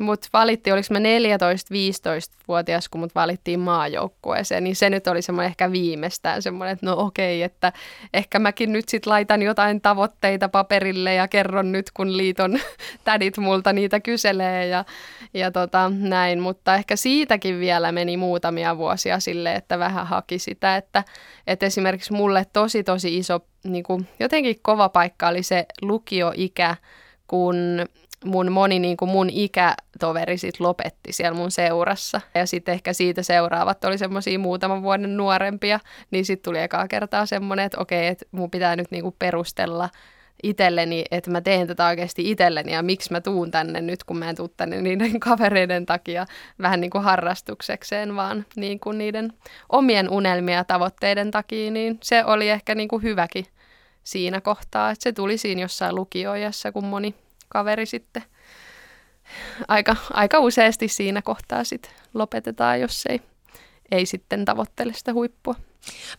mut 0.00 0.26
valittiin, 0.32 0.74
oliko 0.74 0.88
mä 0.90 0.98
14-15-vuotias, 0.98 2.88
kun 2.88 3.00
mut 3.00 3.14
valittiin 3.14 3.60
maajoukkueeseen, 3.60 4.64
niin 4.64 4.76
se 4.76 4.90
nyt 4.90 5.06
oli 5.06 5.22
semmoinen 5.22 5.48
ehkä 5.50 5.72
viimeistään 5.72 6.42
semmoinen, 6.42 6.72
että 6.72 6.86
no 6.86 6.94
okei, 6.98 7.42
että 7.42 7.72
ehkä 8.14 8.38
mäkin 8.38 8.72
nyt 8.72 8.88
sit 8.88 9.06
laitan 9.06 9.42
jotain 9.42 9.80
tavoitteita 9.80 10.48
paperille 10.48 11.14
ja 11.14 11.28
kerron 11.28 11.72
nyt, 11.72 11.90
kun 11.90 12.16
liiton 12.16 12.58
tädit 13.04 13.38
multa 13.38 13.72
niitä 13.72 14.00
kyselee 14.00 14.66
ja, 14.66 14.84
ja 15.34 15.50
tota, 15.50 15.92
näin, 15.98 16.40
mutta 16.40 16.74
ehkä 16.74 16.96
siitäkin 16.96 17.60
vielä 17.60 17.92
meni 17.92 18.16
muutamia 18.16 18.76
vuosia 18.76 19.20
sille, 19.20 19.54
että 19.54 19.78
vähän 19.78 20.06
haki 20.06 20.38
sitä, 20.38 20.76
että, 20.76 21.04
että 21.46 21.66
esimerkiksi 21.66 22.12
mulle 22.12 22.46
tosi 22.52 22.84
tosi 22.84 23.18
iso, 23.18 23.40
niin 23.64 23.84
kuin, 23.84 24.08
jotenkin 24.20 24.56
kova 24.62 24.88
paikka 24.88 25.28
oli 25.28 25.42
se 25.42 25.66
lukioikä, 25.82 26.76
kun 27.26 27.56
mun 28.24 28.52
moni 28.52 28.78
niin 28.78 28.96
kuin 28.96 29.10
mun 29.10 29.30
ikätoveri 29.30 30.38
sit 30.38 30.60
lopetti 30.60 31.12
siellä 31.12 31.36
mun 31.36 31.50
seurassa. 31.50 32.20
Ja 32.34 32.46
sitten 32.46 32.74
ehkä 32.74 32.92
siitä 32.92 33.22
seuraavat 33.22 33.84
oli 33.84 33.98
semmoisia 33.98 34.38
muutaman 34.38 34.82
vuoden 34.82 35.16
nuorempia, 35.16 35.80
niin 36.10 36.24
sitten 36.24 36.50
tuli 36.50 36.62
ekaa 36.62 36.88
kertaa 36.88 37.26
semmoinen, 37.26 37.66
että 37.66 37.80
okei, 37.80 38.06
että 38.06 38.26
mun 38.32 38.50
pitää 38.50 38.76
nyt 38.76 38.90
niin 38.90 39.02
kuin 39.02 39.16
perustella 39.18 39.88
itselleni, 40.42 41.04
että 41.10 41.30
mä 41.30 41.40
teen 41.40 41.66
tätä 41.66 41.86
oikeasti 41.86 42.30
itselleni 42.30 42.72
ja 42.72 42.82
miksi 42.82 43.12
mä 43.12 43.20
tuun 43.20 43.50
tänne 43.50 43.80
nyt, 43.80 44.04
kun 44.04 44.18
mä 44.18 44.30
en 44.30 44.36
tuu 44.36 44.48
tänne 44.48 44.80
niiden 44.80 45.20
kavereiden 45.28 45.86
takia 45.86 46.26
vähän 46.62 46.80
niin 46.80 46.90
kuin 46.90 47.04
harrastuksekseen, 47.04 48.16
vaan 48.16 48.46
niin 48.56 48.80
kuin 48.80 48.98
niiden 48.98 49.32
omien 49.68 50.10
unelmia 50.10 50.56
ja 50.56 50.64
tavoitteiden 50.64 51.30
takia, 51.30 51.70
niin 51.70 51.98
se 52.02 52.24
oli 52.24 52.48
ehkä 52.48 52.74
niin 52.74 52.88
kuin 52.88 53.02
hyväkin 53.02 53.46
siinä 54.02 54.40
kohtaa, 54.40 54.90
että 54.90 55.02
se 55.02 55.12
tuli 55.12 55.38
siinä 55.38 55.60
jossain 55.60 55.94
lukioijassa, 55.94 56.72
kun 56.72 56.84
moni 56.84 57.14
kaveri 57.50 57.86
sitten 57.86 58.22
aika, 59.68 59.96
aika 60.12 60.38
useasti 60.38 60.88
siinä 60.88 61.22
kohtaa 61.22 61.64
sitten 61.64 61.92
lopetetaan, 62.14 62.80
jos 62.80 63.04
ei, 63.08 63.22
ei 63.90 64.06
sitten 64.06 64.44
tavoittele 64.44 64.92
sitä 64.92 65.12
huippua. 65.12 65.54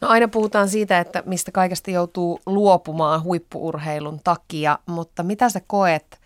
No 0.02 0.08
aina 0.08 0.28
puhutaan 0.28 0.70
siitä, 0.70 1.00
että 1.00 1.24
mistä 1.26 1.52
kaikesta 1.52 1.92
joutuu 1.92 2.40
luopumaan 2.46 3.24
huippuurheilun 3.24 4.20
takia, 4.24 4.80
mutta 4.86 5.24
mitä 5.24 5.50
sä 5.50 5.62
koet, 5.68 6.22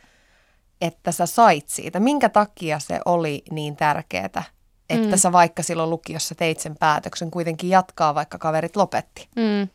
että 0.81 1.11
sä 1.11 1.25
sait 1.25 1.69
siitä? 1.69 1.99
Minkä 1.99 2.29
takia 2.29 2.79
se 2.79 2.99
oli 3.05 3.43
niin 3.51 3.75
tärkeää, 3.75 4.43
että 4.89 5.15
mm. 5.15 5.17
sä 5.17 5.31
vaikka 5.31 5.63
silloin 5.63 5.89
lukiossa 5.89 6.35
teit 6.35 6.59
sen 6.59 6.75
päätöksen 6.79 7.31
kuitenkin 7.31 7.69
jatkaa, 7.69 8.15
vaikka 8.15 8.37
kaverit 8.37 8.75
lopetti? 8.75 9.27
Mm. 9.35 9.67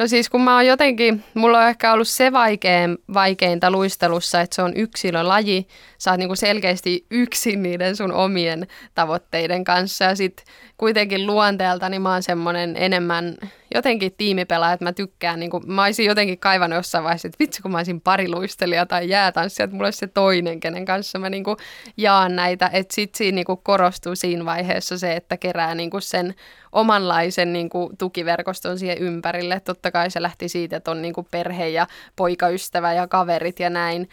No 0.00 0.06
siis 0.06 0.28
kun 0.30 0.40
mä 0.40 0.54
oon 0.54 0.66
jotenkin, 0.66 1.24
mulla 1.34 1.58
on 1.58 1.68
ehkä 1.68 1.92
ollut 1.92 2.08
se 2.08 2.32
vaikein, 2.32 2.98
vaikeinta 3.14 3.70
luistelussa, 3.70 4.40
että 4.40 4.56
se 4.56 4.62
on 4.62 4.76
yksilölaji. 4.76 5.66
Sä 5.98 6.10
oot 6.10 6.18
niinku 6.18 6.36
selkeästi 6.36 7.06
yksin 7.10 7.62
niiden 7.62 7.96
sun 7.96 8.12
omien 8.12 8.66
tavoitteiden 8.94 9.64
kanssa 9.64 10.04
ja 10.04 10.16
sit 10.16 10.44
kuitenkin 10.80 11.26
luonteelta 11.26 11.88
niin 11.88 12.02
mä 12.02 12.12
oon 12.12 12.22
semmonen 12.22 12.76
enemmän 12.76 13.36
jotenkin 13.74 14.12
tiimipelaaja, 14.16 14.72
että 14.72 14.84
mä 14.84 14.92
tykkään, 14.92 15.40
niin 15.40 15.50
kuin, 15.50 15.62
mä 15.66 15.84
olisin 15.84 16.06
jotenkin 16.06 16.38
kaivannut 16.38 16.76
jossain 16.76 17.04
vaiheessa, 17.04 17.28
että 17.28 17.36
vitsi 17.38 17.62
kun 17.62 17.70
mä 17.70 17.78
olisin 17.78 18.00
pariluistelija 18.00 18.86
tai 18.86 19.08
jäätanssija, 19.08 19.64
että 19.64 19.76
mulla 19.76 19.86
olisi 19.86 19.98
se 19.98 20.06
toinen, 20.06 20.60
kenen 20.60 20.84
kanssa 20.84 21.18
mä 21.18 21.30
niin 21.30 21.44
kuin, 21.44 21.56
jaan 21.96 22.36
näitä, 22.36 22.70
että 22.72 22.94
sit 22.94 23.14
siinä 23.14 23.34
niin 23.34 23.44
kuin, 23.44 23.60
korostuu 23.62 24.16
siinä 24.16 24.44
vaiheessa 24.44 24.98
se, 24.98 25.12
että 25.12 25.36
kerää 25.36 25.74
niin 25.74 25.90
kuin, 25.90 26.02
sen 26.02 26.34
omanlaisen 26.72 27.52
niin 27.52 27.70
kuin, 27.70 27.96
tukiverkoston 27.96 28.78
siihen 28.78 28.98
ympärille. 28.98 29.60
Totta 29.60 29.90
kai 29.90 30.10
se 30.10 30.22
lähti 30.22 30.48
siitä, 30.48 30.76
että 30.76 30.90
on 30.90 31.02
niin 31.02 31.14
kuin, 31.14 31.26
perhe 31.30 31.68
ja 31.68 31.86
poikaystävä 32.16 32.92
ja 32.92 33.06
kaverit 33.06 33.60
ja 33.60 33.70
näin, 33.70 34.08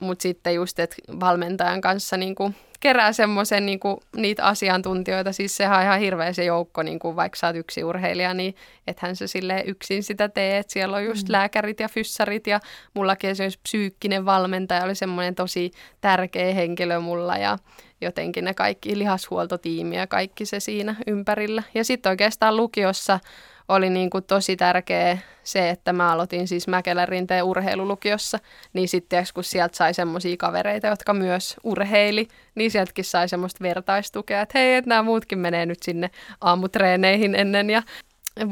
mutta 0.00 0.22
sitten 0.22 0.54
just, 0.54 0.78
että 0.78 0.96
valmentajan 1.20 1.80
kanssa 1.80 2.16
niin 2.16 2.34
kuin, 2.34 2.54
kerää 2.86 3.12
semmoisen 3.12 3.66
niin 3.66 3.80
niitä 4.16 4.44
asiantuntijoita, 4.44 5.32
siis 5.32 5.56
sehän 5.56 5.78
on 5.78 5.84
ihan 5.84 6.00
hirveä 6.00 6.32
se 6.32 6.44
joukko, 6.44 6.82
niin 6.82 6.98
kuin 6.98 7.16
vaikka 7.16 7.38
sä 7.38 7.46
oot 7.46 7.56
yksi 7.56 7.84
urheilija, 7.84 8.34
niin 8.34 8.54
ethän 8.86 9.16
se 9.16 9.26
sille 9.26 9.64
yksin 9.66 10.02
sitä 10.02 10.28
tee, 10.28 10.58
että 10.58 10.72
siellä 10.72 10.96
on 10.96 11.04
just 11.04 11.28
mm. 11.28 11.32
lääkärit 11.32 11.80
ja 11.80 11.88
fyssarit 11.88 12.46
ja 12.46 12.60
mullakin 12.94 13.30
esimerkiksi 13.30 13.60
psyykkinen 13.62 14.24
valmentaja 14.24 14.84
oli 14.84 14.94
semmoinen 14.94 15.34
tosi 15.34 15.70
tärkeä 16.00 16.54
henkilö 16.54 17.00
mulla 17.00 17.36
ja 17.36 17.58
jotenkin 18.00 18.44
ne 18.44 18.54
kaikki 18.54 18.98
lihashuoltotiimi 18.98 19.96
ja 19.96 20.06
kaikki 20.06 20.46
se 20.46 20.60
siinä 20.60 20.94
ympärillä. 21.06 21.62
Ja 21.74 21.84
sitten 21.84 22.10
oikeastaan 22.10 22.56
lukiossa 22.56 23.20
oli 23.68 23.90
niin 23.90 24.10
kuin 24.10 24.24
tosi 24.24 24.56
tärkeä 24.56 25.18
se, 25.42 25.70
että 25.70 25.92
mä 25.92 26.12
aloitin 26.12 26.48
siis 26.48 26.68
Mäkelän 26.68 27.08
rinteen 27.08 27.44
urheilulukiossa, 27.44 28.38
niin 28.72 28.88
sitten 28.88 29.26
kun 29.34 29.44
sieltä 29.44 29.76
sai 29.76 29.94
semmoisia 29.94 30.36
kavereita, 30.36 30.86
jotka 30.86 31.14
myös 31.14 31.56
urheili, 31.64 32.28
niin 32.54 32.70
sieltäkin 32.70 33.04
sai 33.04 33.28
semmoista 33.28 33.62
vertaistukea, 33.62 34.40
että 34.40 34.58
hei, 34.58 34.74
että 34.74 34.88
nämä 34.88 35.02
muutkin 35.02 35.38
menee 35.38 35.66
nyt 35.66 35.82
sinne 35.82 36.10
aamutreeneihin 36.40 37.34
ennen 37.34 37.70
ja 37.70 37.82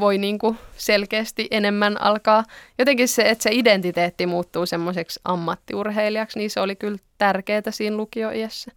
voi 0.01 0.19
niin 0.19 0.39
kuin 0.39 0.59
selkeästi 0.77 1.49
enemmän 1.51 2.03
alkaa. 2.03 2.45
Jotenkin 2.79 3.09
se, 3.09 3.23
että 3.23 3.43
se 3.43 3.51
identiteetti 3.53 4.27
muuttuu 4.27 4.67
semmoiseksi 4.67 5.21
ammattiurheilijaksi, 5.25 6.39
niin 6.39 6.51
se 6.51 6.61
oli 6.61 6.77
kyllä 6.77 6.99
tärkeää 7.19 7.63
siinä 7.71 7.97
lukioiässä. 7.97 8.71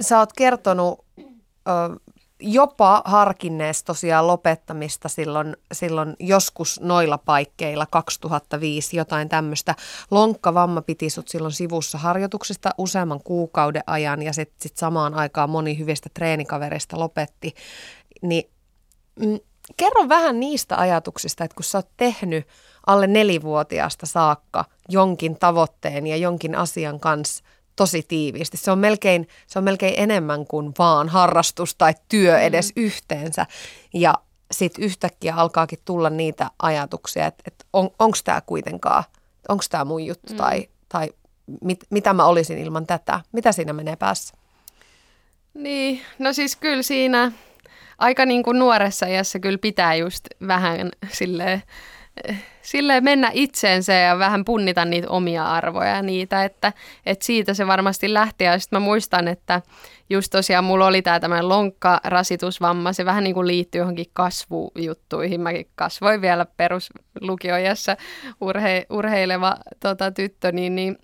Sä 0.00 0.18
oot 0.18 0.32
kertonut 0.32 1.04
jopa 2.42 3.02
harkinnees 3.04 3.84
tosiaan 3.84 4.26
lopettamista 4.26 5.08
silloin, 5.08 5.56
silloin 5.72 6.16
joskus 6.20 6.80
noilla 6.80 7.18
paikkeilla 7.18 7.86
2005, 7.86 8.96
jotain 8.96 9.28
tämmöistä. 9.28 9.74
Lonkkavamma 10.10 10.82
piti 10.82 11.10
sut 11.10 11.28
silloin 11.28 11.52
sivussa 11.52 11.98
harjoituksista 11.98 12.70
useamman 12.78 13.20
kuukauden 13.24 13.82
ajan 13.86 14.22
ja 14.22 14.32
sitten 14.32 14.56
sit 14.60 14.76
samaan 14.76 15.14
aikaan 15.14 15.50
moni 15.50 15.78
hyvistä 15.78 16.08
treenikavereista 16.14 16.98
lopetti. 16.98 17.54
Niin, 18.22 18.50
mm, 19.20 19.38
kerro 19.76 20.08
vähän 20.08 20.40
niistä 20.40 20.76
ajatuksista, 20.76 21.44
että 21.44 21.54
kun 21.54 21.64
sä 21.64 21.78
oot 21.78 21.88
tehnyt 21.96 22.46
alle 22.86 23.06
nelivuotiaasta 23.06 24.06
saakka 24.06 24.64
jonkin 24.88 25.38
tavoitteen 25.38 26.06
ja 26.06 26.16
jonkin 26.16 26.54
asian 26.54 27.00
kanssa 27.00 27.44
tosi 27.76 28.02
tiiviisti. 28.08 28.56
Se 28.56 28.70
on 28.70 28.78
melkein, 28.78 29.28
se 29.46 29.58
on 29.58 29.64
melkein 29.64 29.94
enemmän 29.96 30.46
kuin 30.46 30.72
vaan 30.78 31.08
harrastus 31.08 31.74
tai 31.74 31.94
työ 32.08 32.36
mm. 32.36 32.42
edes 32.42 32.72
mm. 32.76 32.82
yhteensä. 32.82 33.46
Ja 33.94 34.14
sitten 34.50 34.84
yhtäkkiä 34.84 35.34
alkaakin 35.34 35.78
tulla 35.84 36.10
niitä 36.10 36.50
ajatuksia, 36.62 37.26
että, 37.26 37.42
että 37.46 37.64
on, 37.72 37.90
onko 37.98 38.18
tämä 38.24 38.40
kuitenkaan, 38.40 39.04
onko 39.48 39.64
tämä 39.70 39.84
mun 39.84 40.06
juttu 40.06 40.32
mm. 40.32 40.36
tai, 40.36 40.68
tai 40.88 41.10
mit, 41.60 41.80
mitä 41.90 42.12
mä 42.12 42.24
olisin 42.24 42.58
ilman 42.58 42.86
tätä. 42.86 43.20
Mitä 43.32 43.52
siinä 43.52 43.72
menee 43.72 43.96
päässä? 43.96 44.34
Niin, 45.54 46.00
no 46.18 46.32
siis 46.32 46.56
kyllä 46.56 46.82
siinä 46.82 47.32
aika 47.98 48.26
niin 48.26 48.42
kuin 48.42 48.58
nuoressa 48.58 49.06
iässä 49.06 49.38
kyllä 49.38 49.58
pitää 49.58 49.94
just 49.94 50.26
vähän 50.46 50.90
silleen 51.12 51.62
sille 52.62 53.00
mennä 53.00 53.30
itseensä 53.34 53.92
ja 53.92 54.18
vähän 54.18 54.44
punnita 54.44 54.84
niitä 54.84 55.10
omia 55.10 55.44
arvoja 55.44 55.88
ja 55.88 56.02
niitä, 56.02 56.44
että, 56.44 56.72
että 57.06 57.24
siitä 57.24 57.54
se 57.54 57.66
varmasti 57.66 58.12
lähti. 58.14 58.44
Ja 58.44 58.58
sitten 58.58 58.76
mä 58.76 58.84
muistan, 58.84 59.28
että 59.28 59.62
just 60.10 60.30
tosiaan 60.30 60.64
mulla 60.64 60.86
oli 60.86 61.02
tämä 61.02 61.20
tämmöinen 61.20 61.48
lonkkarasitusvamma, 61.48 62.92
se 62.92 63.04
vähän 63.04 63.24
niin 63.24 63.34
kuin 63.34 63.46
liittyy 63.46 63.80
johonkin 63.80 64.06
kasvujuttuihin. 64.12 65.40
Mäkin 65.40 65.68
kasvoin 65.74 66.20
vielä 66.20 66.46
peruslukioijassa 66.56 67.96
urhe, 68.40 68.86
urheileva 68.90 69.56
tota, 69.80 70.10
tyttö, 70.10 70.52
niin, 70.52 70.74
niin 70.74 70.98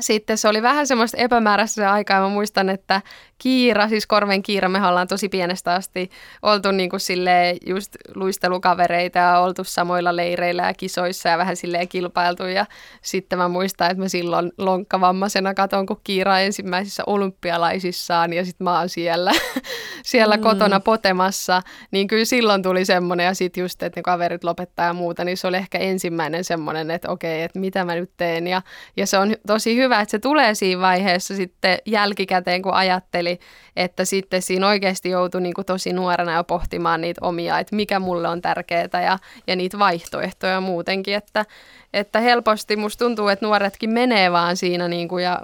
sitten 0.00 0.38
se 0.38 0.48
oli 0.48 0.62
vähän 0.62 0.86
semmoista 0.86 1.16
epämääräistä 1.16 1.92
aikaa. 1.92 2.20
Mä 2.20 2.28
muistan, 2.28 2.68
että 2.68 3.02
Kiira, 3.38 3.88
siis 3.88 4.06
Korven 4.06 4.42
Kiira, 4.42 4.68
me 4.68 4.86
ollaan 4.86 5.08
tosi 5.08 5.28
pienestä 5.28 5.74
asti 5.74 6.10
oltu 6.42 6.70
niin 6.70 6.90
kuin 6.90 7.00
silleen 7.00 7.56
just 7.66 7.96
luistelukavereita 8.14 9.18
ja 9.18 9.38
oltu 9.38 9.64
samoilla 9.64 10.16
leireillä 10.16 10.62
ja 10.62 10.74
kisoissa 10.74 11.28
ja 11.28 11.38
vähän 11.38 11.56
silleen 11.56 11.88
kilpailtu. 11.88 12.42
Ja 12.42 12.66
sitten 13.02 13.38
mä 13.38 13.48
muistan, 13.48 13.90
että 13.90 14.02
mä 14.02 14.08
silloin 14.08 14.52
lonkkavammaisena 14.58 15.54
katon, 15.54 15.86
kun 15.86 16.00
Kiira 16.04 16.38
ensimmäisissä 16.38 17.02
olympialaisissaan 17.06 18.32
ja 18.32 18.44
sitten 18.44 18.64
mä 18.64 18.78
oon 18.78 18.88
siellä, 18.88 19.32
siellä 20.04 20.36
mm. 20.36 20.42
kotona 20.42 20.80
potemassa. 20.80 21.62
Niin 21.90 22.08
kyllä 22.08 22.24
silloin 22.24 22.62
tuli 22.62 22.84
semmoinen 22.84 23.24
ja 23.24 23.34
sitten 23.34 23.62
just, 23.62 23.82
että 23.82 23.98
ne 23.98 24.02
kaverit 24.02 24.44
lopettaa 24.44 24.86
ja 24.86 24.92
muuta, 24.92 25.24
niin 25.24 25.36
se 25.36 25.46
oli 25.46 25.56
ehkä 25.56 25.78
ensimmäinen 25.78 26.44
semmoinen, 26.44 26.90
että 26.90 27.10
okei, 27.10 27.42
että 27.42 27.58
mitä 27.58 27.84
mä 27.84 27.94
nyt 27.94 28.10
teen. 28.16 28.46
Ja, 28.46 28.62
ja 28.96 29.06
se 29.06 29.18
on 29.18 29.36
tosi 29.46 29.76
hyvä, 29.76 29.83
että 29.92 30.10
se 30.10 30.18
tulee 30.18 30.54
siinä 30.54 30.80
vaiheessa 30.80 31.36
sitten 31.36 31.78
jälkikäteen, 31.86 32.62
kun 32.62 32.74
ajatteli, 32.74 33.38
että 33.76 34.04
sitten 34.04 34.42
siinä 34.42 34.68
oikeasti 34.68 35.10
joutui 35.10 35.40
niin 35.40 35.54
kuin 35.54 35.64
tosi 35.64 35.92
nuorena 35.92 36.34
jo 36.34 36.44
pohtimaan 36.44 37.00
niitä 37.00 37.20
omia, 37.24 37.58
että 37.58 37.76
mikä 37.76 37.98
mulle 37.98 38.28
on 38.28 38.42
tärkeää 38.42 39.02
ja, 39.04 39.18
ja 39.46 39.56
niitä 39.56 39.78
vaihtoehtoja 39.78 40.60
muutenkin, 40.60 41.14
että, 41.14 41.44
että 41.92 42.20
helposti 42.20 42.76
musta 42.76 43.04
tuntuu, 43.04 43.28
että 43.28 43.46
nuoretkin 43.46 43.90
menee 43.90 44.32
vaan 44.32 44.56
siinä 44.56 44.88
niin 44.88 45.08
kuin 45.08 45.24
ja 45.24 45.40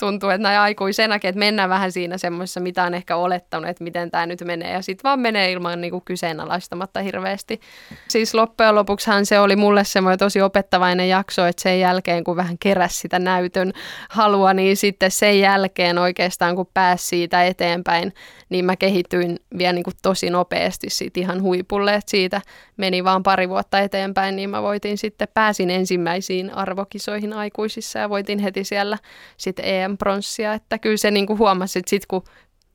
tuntuu, 0.00 0.30
että 0.30 0.42
näin 0.42 0.60
aikuisenakin, 0.60 1.28
että 1.28 1.38
mennään 1.38 1.70
vähän 1.70 1.92
siinä 1.92 2.18
semmoisessa, 2.18 2.60
mitä 2.60 2.84
on 2.84 2.94
ehkä 2.94 3.16
olettanut, 3.16 3.70
että 3.70 3.84
miten 3.84 4.10
tämä 4.10 4.26
nyt 4.26 4.40
menee. 4.44 4.72
Ja 4.72 4.82
sitten 4.82 5.08
vaan 5.08 5.20
menee 5.20 5.52
ilman 5.52 5.80
niin 5.80 5.90
kuin 5.90 6.04
kyseenalaistamatta 6.04 7.00
hirveästi. 7.00 7.60
Siis 8.08 8.34
loppujen 8.34 8.74
lopuksihan 8.74 9.26
se 9.26 9.40
oli 9.40 9.56
mulle 9.56 9.84
semmoinen 9.84 10.18
tosi 10.18 10.42
opettavainen 10.42 11.08
jakso, 11.08 11.46
että 11.46 11.62
sen 11.62 11.80
jälkeen 11.80 12.24
kun 12.24 12.36
vähän 12.36 12.58
keräs 12.58 13.00
sitä 13.00 13.18
näytön 13.18 13.72
halua, 14.10 14.54
niin 14.54 14.76
sitten 14.76 15.10
sen 15.10 15.40
jälkeen 15.40 15.98
oikeastaan 15.98 16.56
kun 16.56 16.70
pääsi 16.74 17.06
siitä 17.06 17.44
eteenpäin, 17.44 18.12
niin 18.48 18.64
mä 18.64 18.76
kehityin 18.76 19.36
vielä 19.58 19.72
niin 19.72 19.84
kuin 19.84 19.94
tosi 20.02 20.30
nopeasti 20.30 20.90
siitä 20.90 21.20
ihan 21.20 21.42
huipulle. 21.42 21.94
Että 21.94 22.10
siitä 22.10 22.40
meni 22.76 23.04
vaan 23.04 23.22
pari 23.22 23.48
vuotta 23.48 23.80
eteenpäin, 23.80 24.36
niin 24.36 24.50
mä 24.50 24.62
voitin 24.62 24.98
sitten, 24.98 25.28
pääsin 25.34 25.70
ensimmäisiin 25.70 26.54
arvokisoihin 26.54 27.32
aikuisissa 27.32 27.98
ja 27.98 28.08
voitin 28.08 28.38
heti 28.38 28.64
siellä 28.64 28.98
sitten 29.36 29.64
EM-pronssia. 29.64 30.54
Että 30.54 30.78
kyllä 30.78 30.96
se 30.96 31.10
niin 31.10 31.26
kuin 31.26 31.38
huomasi, 31.38 31.78
että 31.78 31.90
sitten 31.90 32.08
kun 32.08 32.24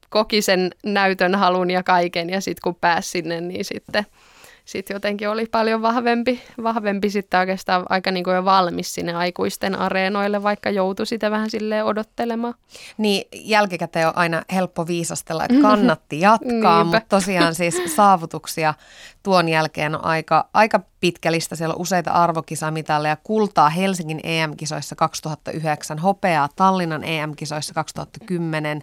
koki 0.10 0.42
sen 0.42 0.72
näytön 0.86 1.36
halun 1.36 1.72
ja 1.72 1.84
kaiken 1.84 2.30
ja 2.30 2.42
sitten 2.42 2.62
kun 2.64 2.76
pääsi 2.76 3.10
sinne, 3.10 3.42
niin 3.42 3.66
sitten 3.66 4.06
sitten 4.66 4.96
jotenkin 4.96 5.30
oli 5.30 5.46
paljon 5.46 5.82
vahvempi, 5.82 6.42
vahvempi 6.64 7.10
sitten 7.10 7.40
oikeastaan 7.40 7.86
aika 7.90 8.12
niin 8.12 8.24
kuin 8.24 8.36
jo 8.36 8.46
valmis 8.46 8.94
sinne 8.94 9.14
aikuisten 9.14 9.76
areenoille, 9.76 10.44
vaikka 10.44 10.70
joutui 10.70 11.06
sitä 11.06 11.32
vähän 11.32 11.50
silleen 11.50 11.86
odottelemaan. 11.86 12.54
Niin, 12.98 13.28
jälkikäteen 13.34 14.08
on 14.08 14.18
aina 14.18 14.42
helppo 14.54 14.88
viisastella, 14.88 15.46
että 15.46 15.62
kannatti 15.68 16.20
jatkaa, 16.20 16.84
mutta 16.84 17.02
tosiaan 17.10 17.56
siis 17.56 17.82
saavutuksia 17.96 18.74
tuon 19.24 19.50
jälkeen 19.50 19.96
on 19.96 20.06
aika, 20.06 20.50
aika 20.54 20.80
pitkä 21.00 21.32
lista. 21.32 21.56
Siellä 21.56 21.74
on 21.74 21.82
useita 21.82 22.12
arvokisamitaleja, 22.12 23.18
kultaa 23.24 23.70
Helsingin 23.70 24.20
EM-kisoissa 24.24 24.96
2009, 24.96 26.00
hopeaa 26.00 26.50
Tallinnan 26.56 27.04
EM-kisoissa 27.04 27.74
2010, 27.74 28.82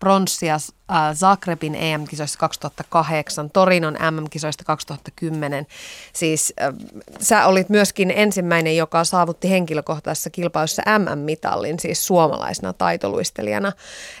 pronssia 0.00 0.54
äh, 0.54 1.14
Zagrebin 1.14 1.74
EM-kisoista 1.74 2.38
2008, 2.38 3.50
Torinon 3.50 3.96
MM-kisoista 4.10 4.64
2010. 4.64 5.66
Siis 6.12 6.54
äh, 6.62 6.74
sä 7.20 7.46
olit 7.46 7.68
myöskin 7.68 8.12
ensimmäinen, 8.16 8.76
joka 8.76 9.04
saavutti 9.04 9.50
henkilökohtaisessa 9.50 10.30
kilpailussa 10.30 10.82
MM-mitallin, 10.98 11.80
siis 11.80 12.06
suomalaisena 12.06 12.72
taitoluistelijana. 12.72 13.72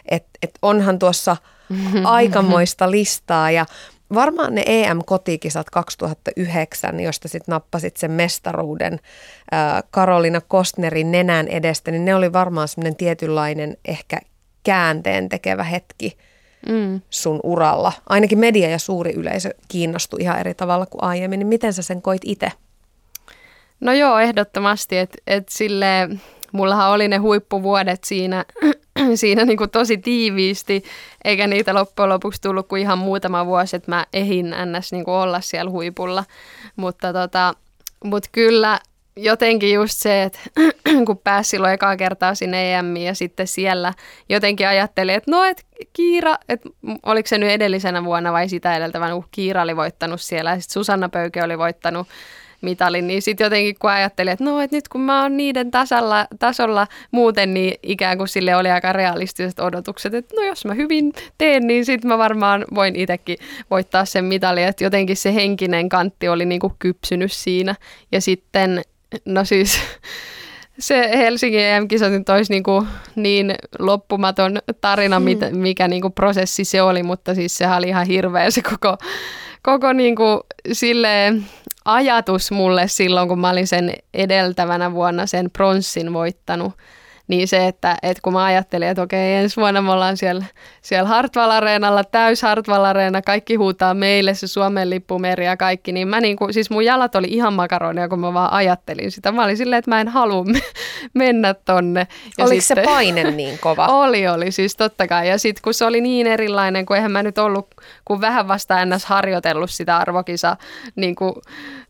Et, 0.08 0.24
et 0.42 0.50
onhan 0.62 0.98
tuossa 0.98 1.36
aikamoista 2.04 2.90
listaa 2.90 3.50
ja 3.50 3.66
varmaan 4.14 4.54
ne 4.54 4.62
EM-kotikisat 4.66 5.70
2009, 5.70 7.00
josta 7.00 7.28
sitten 7.28 7.52
nappasit 7.52 7.96
sen 7.96 8.10
mestaruuden 8.10 8.92
äh, 8.92 9.82
Karolina 9.90 10.40
Kostnerin 10.40 11.12
nenän 11.12 11.48
edestä, 11.48 11.90
niin 11.90 12.04
ne 12.04 12.14
oli 12.14 12.32
varmaan 12.32 12.68
semmoinen 12.68 12.96
tietynlainen 12.96 13.76
ehkä 13.84 14.20
käänteen 14.66 15.28
tekevä 15.28 15.64
hetki 15.64 16.18
mm. 16.68 17.00
sun 17.10 17.40
uralla. 17.42 17.92
Ainakin 18.08 18.38
media 18.38 18.68
ja 18.68 18.78
suuri 18.78 19.12
yleisö 19.12 19.50
kiinnostui 19.68 20.20
ihan 20.20 20.38
eri 20.38 20.54
tavalla 20.54 20.86
kuin 20.86 21.04
aiemmin. 21.04 21.38
Niin 21.38 21.46
miten 21.46 21.72
sä 21.72 21.82
sen 21.82 22.02
koit 22.02 22.22
itse? 22.24 22.52
No 23.80 23.92
joo, 23.92 24.18
ehdottomasti. 24.18 24.98
Että 24.98 25.18
et 25.26 25.48
sille, 25.48 26.08
mullahan 26.52 26.90
oli 26.90 27.08
ne 27.08 27.16
huippuvuodet 27.16 28.04
siinä, 28.04 28.44
siinä 29.14 29.44
niin 29.44 29.58
kuin 29.58 29.70
tosi 29.70 29.98
tiiviisti, 29.98 30.84
eikä 31.24 31.46
niitä 31.46 31.74
loppujen 31.74 32.08
lopuksi 32.08 32.40
tullut 32.40 32.68
kuin 32.68 32.82
ihan 32.82 32.98
muutama 32.98 33.46
vuosi, 33.46 33.76
että 33.76 33.90
mä 33.90 34.06
ehin 34.12 34.54
ns. 34.64 34.92
Niin 34.92 35.04
kuin 35.04 35.14
olla 35.14 35.40
siellä 35.40 35.70
huipulla. 35.70 36.24
Mutta 36.76 37.12
tota, 37.12 37.54
mut 38.04 38.26
kyllä 38.32 38.80
jotenkin 39.16 39.74
just 39.74 39.94
se, 39.98 40.22
että 40.22 40.38
kun 41.06 41.18
pääsi 41.18 41.50
silloin 41.50 41.74
ekaa 41.74 41.96
kertaa 41.96 42.34
sinne 42.34 42.74
EMiin 42.74 43.06
ja 43.06 43.14
sitten 43.14 43.46
siellä 43.46 43.92
jotenkin 44.28 44.68
ajatteli, 44.68 45.12
että 45.12 45.30
no, 45.30 45.44
että 45.44 45.62
Kiira, 45.92 46.36
että 46.48 46.68
oliko 47.02 47.26
se 47.26 47.38
nyt 47.38 47.50
edellisenä 47.50 48.04
vuonna 48.04 48.32
vai 48.32 48.48
sitä 48.48 48.76
edeltävänä, 48.76 49.14
kun 49.14 49.24
Kiira 49.30 49.62
oli 49.62 49.76
voittanut 49.76 50.20
siellä 50.20 50.50
ja 50.50 50.60
sitten 50.60 50.72
Susanna 50.72 51.08
Pöyke 51.08 51.42
oli 51.42 51.58
voittanut 51.58 52.06
mitalin, 52.60 53.06
niin 53.06 53.22
sitten 53.22 53.44
jotenkin 53.44 53.76
kun 53.78 53.90
ajattelin, 53.90 54.32
että 54.32 54.44
no, 54.44 54.60
että 54.60 54.76
nyt 54.76 54.88
kun 54.88 55.00
mä 55.00 55.22
oon 55.22 55.36
niiden 55.36 55.70
tasalla, 55.70 56.26
tasolla 56.38 56.86
muuten, 57.10 57.54
niin 57.54 57.74
ikään 57.82 58.18
kuin 58.18 58.28
sille 58.28 58.56
oli 58.56 58.70
aika 58.70 58.92
realistiset 58.92 59.60
odotukset, 59.60 60.14
että 60.14 60.34
no 60.36 60.42
jos 60.42 60.64
mä 60.64 60.74
hyvin 60.74 61.12
teen, 61.38 61.66
niin 61.66 61.84
sitten 61.84 62.08
mä 62.08 62.18
varmaan 62.18 62.64
voin 62.74 62.96
itsekin 62.96 63.36
voittaa 63.70 64.04
sen 64.04 64.24
mitalin, 64.24 64.64
että 64.64 64.84
jotenkin 64.84 65.16
se 65.16 65.34
henkinen 65.34 65.88
kantti 65.88 66.28
oli 66.28 66.44
niin 66.44 66.60
kuin 66.60 66.72
kypsynyt 66.78 67.32
siinä. 67.32 67.74
Ja 68.12 68.20
sitten 68.20 68.82
No 69.24 69.44
siis 69.44 69.78
se 70.78 71.10
Helsingin 71.18 71.60
EM-kisat 71.60 72.12
nyt 72.12 72.28
olisi 72.28 72.52
niin, 72.52 72.62
kuin 72.62 72.88
niin 73.16 73.54
loppumaton 73.78 74.58
tarina, 74.80 75.20
mm. 75.20 75.26
mikä 75.52 75.88
niin 75.88 76.02
kuin 76.02 76.12
prosessi 76.12 76.64
se 76.64 76.82
oli, 76.82 77.02
mutta 77.02 77.34
siis 77.34 77.58
sehän 77.58 77.78
oli 77.78 77.88
ihan 77.88 78.06
hirveä 78.06 78.50
se 78.50 78.62
koko, 78.62 78.96
koko 79.62 79.92
niin 79.92 80.16
kuin 80.16 80.40
silleen 80.72 81.46
ajatus 81.84 82.50
mulle 82.50 82.88
silloin, 82.88 83.28
kun 83.28 83.40
mä 83.40 83.50
olin 83.50 83.66
sen 83.66 83.92
edeltävänä 84.14 84.92
vuonna 84.92 85.26
sen 85.26 85.50
pronssin 85.50 86.12
voittanut 86.12 86.72
niin 87.28 87.48
se, 87.48 87.66
että, 87.66 87.96
että 88.02 88.20
kun 88.22 88.32
mä 88.32 88.44
ajattelin, 88.44 88.88
että 88.88 89.02
okei, 89.02 89.34
ensi 89.34 89.56
vuonna 89.56 89.82
me 89.82 89.92
ollaan 89.92 90.16
siellä, 90.16 90.44
siellä 90.82 91.08
Hartwall 91.08 91.50
Areenalla, 91.50 92.04
täys 92.04 92.42
Hartwall 92.42 92.84
Areena, 92.84 93.22
kaikki 93.22 93.54
huutaa 93.54 93.94
meille 93.94 94.34
se 94.34 94.46
Suomen 94.46 94.90
lippumeri 94.90 95.44
ja 95.44 95.56
kaikki, 95.56 95.92
niin 95.92 96.08
mä 96.08 96.20
niin 96.20 96.36
kuin, 96.36 96.54
siis 96.54 96.70
mun 96.70 96.84
jalat 96.84 97.14
oli 97.14 97.26
ihan 97.30 97.52
makaronia, 97.52 98.08
kun 98.08 98.20
mä 98.20 98.34
vaan 98.34 98.52
ajattelin 98.52 99.10
sitä. 99.10 99.32
Mä 99.32 99.44
olin 99.44 99.56
silleen, 99.56 99.78
että 99.78 99.90
mä 99.90 100.00
en 100.00 100.08
halua 100.08 100.44
mennä 101.14 101.54
tonne. 101.54 102.06
Ja 102.38 102.44
Oliko 102.44 102.60
sitten, 102.60 102.84
se 102.84 102.90
paine 102.90 103.30
niin 103.30 103.58
kova? 103.58 103.86
oli, 104.02 104.28
oli, 104.28 104.52
siis 104.52 104.76
totta 104.76 105.06
kai. 105.06 105.28
Ja 105.28 105.38
sitten 105.38 105.62
kun 105.62 105.74
se 105.74 105.84
oli 105.84 106.00
niin 106.00 106.26
erilainen, 106.26 106.86
kun 106.86 106.96
eihän 106.96 107.12
mä 107.12 107.22
nyt 107.22 107.38
ollut, 107.38 107.66
kun 108.04 108.20
vähän 108.20 108.48
vasta 108.48 108.80
ennäs 108.80 109.04
harjoitellut 109.04 109.70
sitä 109.70 109.96
arvokisa 109.96 110.56
niin 110.96 111.14
kuin 111.14 111.34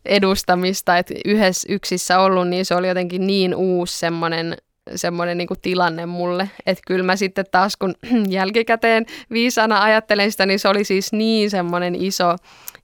edustamista, 0.05 0.97
että 0.97 1.13
yhdessä 1.25 1.67
yksissä 1.71 2.19
ollut, 2.19 2.47
niin 2.47 2.65
se 2.65 2.75
oli 2.75 2.87
jotenkin 2.87 3.27
niin 3.27 3.55
uusi 3.55 3.99
semmoinen 3.99 4.57
semmoinen 4.95 5.37
niin 5.37 5.47
tilanne 5.61 6.05
mulle. 6.05 6.49
Että 6.65 6.81
kyllä 6.87 7.03
mä 7.03 7.15
sitten 7.15 7.45
taas, 7.51 7.77
kun 7.77 7.95
jälkikäteen 8.29 9.05
viisana 9.31 9.83
ajattelen 9.83 10.31
sitä, 10.31 10.45
niin 10.45 10.59
se 10.59 10.67
oli 10.67 10.83
siis 10.83 11.13
niin 11.13 11.49
semmoinen 11.49 11.95
iso 11.95 12.35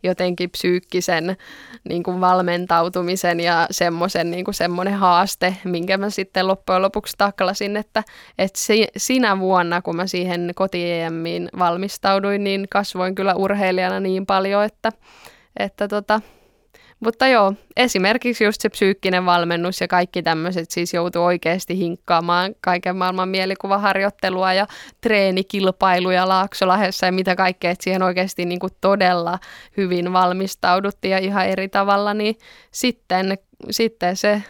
jotenkin 0.04 0.50
psyykkisen 0.50 1.38
niin 1.90 2.04
kuin 2.04 2.22
valmentautumisen 2.22 3.40
ja 3.40 3.68
semmoisen 3.72 4.32
niin 4.32 4.46
kuin 4.46 4.56
semmoinen 4.56 4.94
haaste, 4.94 5.56
minkä 5.64 5.98
mä 5.98 6.10
sitten 6.10 6.48
loppujen 6.48 6.82
lopuksi 6.82 7.14
taklasin, 7.18 7.78
että, 7.78 8.04
että 8.38 8.60
si, 8.60 8.88
sinä 8.98 9.40
vuonna, 9.40 9.82
kun 9.82 9.96
mä 9.96 10.08
siihen 10.08 10.52
kotiemiin 10.56 11.50
valmistauduin, 11.60 12.44
niin 12.44 12.68
kasvoin 12.70 13.16
kyllä 13.16 13.36
urheilijana 13.36 14.00
niin 14.00 14.26
paljon, 14.26 14.64
että, 14.64 14.92
että 15.60 15.88
tota, 15.88 16.22
mutta 17.04 17.28
joo, 17.28 17.54
esimerkiksi 17.78 18.44
just 18.44 18.62
se 18.62 18.70
psyykkinen 18.70 19.26
valmennus 19.26 19.82
ja 19.82 19.88
kaikki 19.88 20.24
tämmöiset 20.24 20.72
siis 20.72 20.94
joutuu 20.94 21.24
oikeasti 21.24 21.78
hinkkaamaan 21.78 22.56
kaiken 22.62 22.96
maailman 22.96 23.30
mielikuvaharjoittelua 23.30 24.54
ja 24.54 24.68
treenikilpailuja 25.02 26.28
Laaksolahessa 26.28 27.06
ja 27.06 27.12
mitä 27.12 27.36
kaikkea, 27.36 27.72
että 27.72 27.84
siihen 27.84 28.04
oikeasti 28.04 28.46
niin 28.46 28.60
kuin 28.60 28.74
todella 28.82 29.40
hyvin 29.78 30.14
valmistauduttiin 30.14 31.12
ja 31.12 31.18
ihan 31.18 31.48
eri 31.48 31.70
tavalla, 31.70 32.14
niin 32.14 32.38
sitten, 32.72 33.38
sitten 33.72 34.18
se 34.18 34.44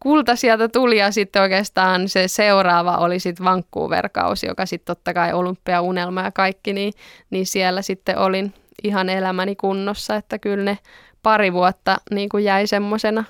kulta 0.00 0.36
sieltä 0.36 0.68
tuli 0.68 0.98
ja 0.98 1.10
sitten 1.10 1.42
oikeastaan 1.42 2.08
se 2.08 2.28
seuraava 2.28 2.96
oli 2.96 3.18
sitten 3.18 3.44
Vancouver-kausi, 3.44 4.46
joka 4.46 4.66
sitten 4.66 4.96
totta 4.96 5.14
kai 5.14 5.32
olympiaunelma 5.32 6.22
ja 6.22 6.32
kaikki, 6.32 6.72
niin, 6.72 6.92
niin 7.30 7.46
siellä 7.46 7.82
sitten 7.82 8.18
olin 8.18 8.54
ihan 8.84 9.08
elämäni 9.08 9.56
kunnossa, 9.56 10.16
että 10.16 10.38
kyllä 10.38 10.64
ne 10.64 10.78
pari 11.22 11.52
vuotta 11.52 11.98
niin 12.10 12.28
kuin 12.28 12.44
jäi 12.44 12.66
semmoisena 12.66 13.24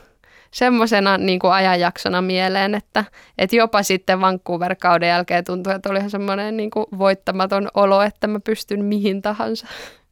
semmoisena 0.50 1.18
niin 1.18 1.38
kuin 1.38 1.52
ajanjaksona 1.52 2.22
mieleen, 2.22 2.74
että, 2.74 3.04
että 3.38 3.56
jopa 3.56 3.82
sitten 3.82 4.20
Vancouver-kauden 4.20 5.08
jälkeen 5.08 5.44
tuntui, 5.44 5.74
että 5.74 5.90
oli 5.90 6.10
semmoinen 6.10 6.56
niin 6.56 6.70
kuin 6.70 6.86
voittamaton 6.98 7.68
olo, 7.74 8.02
että 8.02 8.26
mä 8.26 8.40
pystyn 8.40 8.84
mihin 8.84 9.22
tahansa 9.22 9.66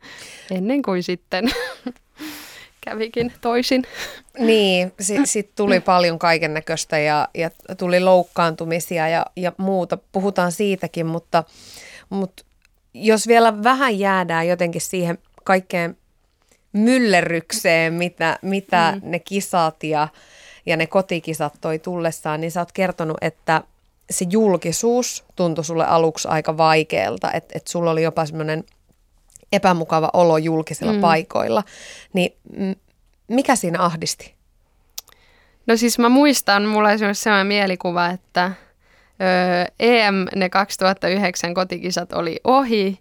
ennen 0.56 0.82
kuin 0.82 1.02
sitten 1.02 1.44
kävikin 2.86 3.32
toisin. 3.40 3.84
Niin, 4.38 4.92
sitten 5.00 5.26
sit 5.26 5.54
tuli 5.54 5.80
paljon 5.80 6.18
kaiken 6.18 6.54
näköistä 6.54 6.98
ja, 6.98 7.28
ja 7.34 7.50
tuli 7.78 8.00
loukkaantumisia 8.00 9.08
ja, 9.08 9.26
ja 9.36 9.52
muuta. 9.56 9.98
Puhutaan 10.12 10.52
siitäkin, 10.52 11.06
mutta, 11.06 11.44
mutta 12.08 12.44
jos 12.94 13.28
vielä 13.28 13.62
vähän 13.62 13.98
jäädään 13.98 14.48
jotenkin 14.48 14.80
siihen 14.80 15.18
kaikkeen 15.44 15.96
myllerrykseen, 16.76 17.94
mitä, 17.94 18.38
mitä 18.42 18.92
mm. 18.94 19.10
ne 19.10 19.18
kisat 19.18 19.84
ja, 19.84 20.08
ja 20.66 20.76
ne 20.76 20.86
kotikisat 20.86 21.54
toi 21.60 21.78
tullessaan, 21.78 22.40
niin 22.40 22.50
sä 22.50 22.60
oot 22.60 22.72
kertonut, 22.72 23.16
että 23.20 23.62
se 24.10 24.26
julkisuus 24.30 25.24
tuntui 25.36 25.64
sulle 25.64 25.86
aluksi 25.86 26.28
aika 26.28 26.56
vaikealta, 26.56 27.32
että, 27.32 27.52
että 27.56 27.70
sulla 27.70 27.90
oli 27.90 28.02
jopa 28.02 28.26
semmoinen 28.26 28.64
epämukava 29.52 30.10
olo 30.12 30.38
julkisilla 30.38 30.92
mm. 30.92 31.00
paikoilla. 31.00 31.62
Niin 32.12 32.36
mikä 33.28 33.56
siinä 33.56 33.82
ahdisti? 33.82 34.34
No 35.66 35.76
siis 35.76 35.98
mä 35.98 36.08
muistan, 36.08 36.64
mulla 36.64 36.88
oli 36.88 37.14
sellainen 37.14 37.46
mielikuva, 37.46 38.06
että 38.06 38.52
öö, 39.20 39.64
EM 39.80 40.14
ne 40.36 40.48
2009 40.48 41.54
kotikisat 41.54 42.12
oli 42.12 42.40
ohi 42.44 42.98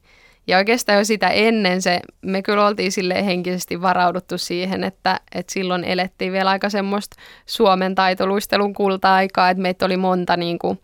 ja 0.48 0.58
oikeastaan 0.58 0.98
jo 0.98 1.06
sitä 1.06 1.30
ennen 1.30 1.82
se, 1.82 2.00
me 2.22 2.42
kyllä 2.42 2.68
oltiin 2.68 2.92
sille 2.92 3.26
henkisesti 3.26 3.82
varauduttu 3.82 4.38
siihen, 4.38 4.84
että, 4.84 5.20
että 5.36 5.54
silloin 5.54 5.84
elettiin 5.84 6.32
vielä 6.32 6.50
aika 6.50 6.70
semmoista 6.70 7.16
Suomen 7.46 7.96
taitoluistelun 7.96 8.74
kulta-aikaa, 8.74 9.50
että 9.50 9.62
meitä 9.62 9.86
oli 9.86 9.98
monta 9.98 10.38
niin 10.38 10.60
kuin, 10.60 10.80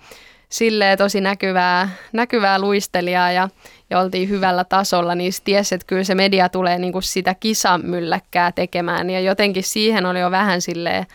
silleen 0.52 0.97
tosi 0.97 1.21
näkyvää, 1.21 1.89
näkyvää 2.13 2.60
luistelijaa 2.60 3.32
ja, 3.32 3.50
ja 3.89 4.00
oltiin 4.00 4.30
hyvällä 4.30 4.63
tasolla, 4.63 5.15
niin 5.15 5.32
tiesi, 5.43 5.76
että 5.76 5.88
kyllä 5.88 6.04
se 6.04 6.15
media 6.15 6.50
tulee 6.50 6.80
niin 6.80 6.93
kuin 6.93 7.04
sitä 7.04 7.36
kisamylläkkää 7.36 8.52
tekemään. 8.52 9.10
Ja 9.10 9.19
jotenkin 9.19 9.63
siihen 9.63 10.06
oli 10.06 10.19
jo 10.19 10.32
vähän 10.32 10.62
silleen 10.62 11.06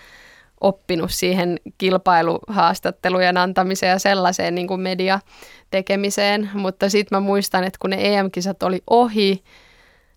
oppinut 0.61 1.11
siihen 1.12 1.61
kilpailuhaastattelujen 1.79 3.37
antamiseen 3.37 3.90
ja 3.90 3.99
sellaiseen 3.99 4.55
niin 4.55 4.66
kuin 4.66 4.81
media 4.81 5.21
tekemiseen, 5.71 6.51
mutta 6.55 6.90
sitten 6.90 7.16
mä 7.16 7.21
muistan, 7.21 7.64
että 7.64 7.79
kun 7.81 7.90
ne 7.90 7.97
EM-kisat 8.01 8.62
oli 8.62 8.83
ohi, 8.87 9.42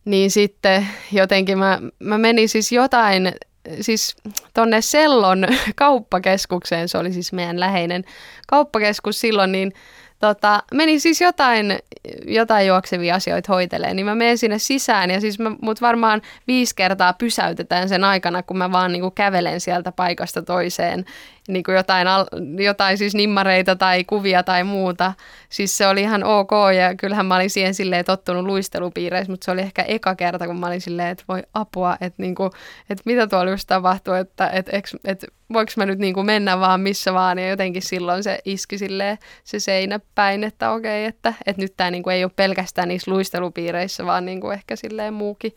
niin 0.06 0.32
sitten 0.32 0.88
jotenkin 1.12 1.58
mä, 1.58 1.80
mä 2.00 2.18
menin 2.18 2.50
siis 2.50 2.72
jotain, 2.72 3.34
siis 3.82 4.16
tonne 4.54 4.82
Sellon 4.82 5.48
kauppakeskukseen, 5.76 6.90
se 6.90 6.98
oli 6.98 7.14
siis 7.14 7.34
meidän 7.34 7.60
läheinen 7.60 8.04
kauppakeskus 8.48 9.20
silloin, 9.20 9.52
niin 9.52 9.74
tota, 10.20 10.64
meni 10.74 11.00
siis 11.00 11.22
jotain, 11.22 11.80
jotain 12.26 12.68
juoksevia 12.68 13.16
asioita 13.16 13.54
hoitelee, 13.54 13.94
niin 13.94 14.06
mä 14.06 14.16
menen 14.16 14.38
sinne 14.38 14.60
sisään 14.60 15.12
ja 15.12 15.22
siis 15.22 15.40
mä, 15.40 15.52
mut 15.62 15.82
varmaan 15.82 16.22
viisi 16.48 16.76
kertaa 16.76 17.14
pysäytetään 17.14 17.90
sen 17.90 18.04
aikana, 18.04 18.44
kun 18.44 18.58
mä 18.58 18.72
vaan 18.72 18.92
niin 18.92 19.02
kuin 19.02 19.16
kävelen 19.16 19.62
sieltä 19.62 19.92
paikasta 19.92 20.42
toiseen 20.42 21.06
niin 21.50 21.64
kuin 21.64 21.76
jotain, 21.76 22.08
jotain 22.64 22.98
siis 22.98 23.16
nimmareita 23.16 23.76
tai 23.76 24.04
kuvia 24.04 24.44
tai 24.44 24.64
muuta. 24.64 25.14
Siis 25.50 25.78
se 25.78 25.88
oli 25.88 26.02
ihan 26.02 26.24
ok 26.24 26.52
ja 26.78 26.96
kyllähän 26.96 27.26
mä 27.26 27.36
olin 27.36 27.50
siihen 27.50 27.74
silleen 27.74 28.06
tottunut 28.06 28.46
luistelupiireissä, 28.46 29.32
mutta 29.32 29.46
se 29.46 29.52
oli 29.52 29.62
ehkä 29.62 29.82
eka 29.82 30.16
kerta, 30.16 30.48
kun 30.48 30.60
mä 30.60 30.68
olin 30.68 30.82
silleen, 30.82 31.08
että 31.08 31.24
voi 31.28 31.44
apua, 31.54 31.98
että, 32.02 32.22
niin 32.22 32.36
kuin, 32.36 32.52
että 32.90 33.04
mitä 33.06 33.28
tuolla 33.28 33.52
just 33.52 33.68
tapahtuu, 33.68 34.14
että, 34.14 34.50
että, 34.50 34.72
että, 34.78 34.98
että 35.06 35.28
voiko 35.54 35.72
mä 35.78 35.86
nyt 35.86 36.00
niin 36.00 36.14
kuin 36.14 36.26
mennä 36.26 36.60
vaan 36.60 36.82
missä 36.82 37.14
vaan 37.14 37.40
ja 37.40 37.50
jotenkin 37.50 37.82
silloin 37.82 38.24
se 38.24 38.40
iski 38.46 38.78
silleen 38.78 39.18
se 39.44 39.60
seinä 39.60 40.00
päin, 40.16 40.44
että 40.44 40.72
okei, 40.72 41.06
että, 41.06 41.34
että 41.46 41.62
nyt 41.62 41.74
tämä 41.78 41.92
niin 41.92 42.04
kuin 42.04 42.16
ei 42.16 42.24
ole 42.24 42.32
pelkästään 42.36 42.88
niissä 42.88 43.12
luistelupiireissä, 43.12 44.06
vaan 44.06 44.26
niin 44.26 44.42
kuin 44.42 44.54
ehkä 44.54 44.76
silleen 44.76 45.14
muukin 45.14 45.56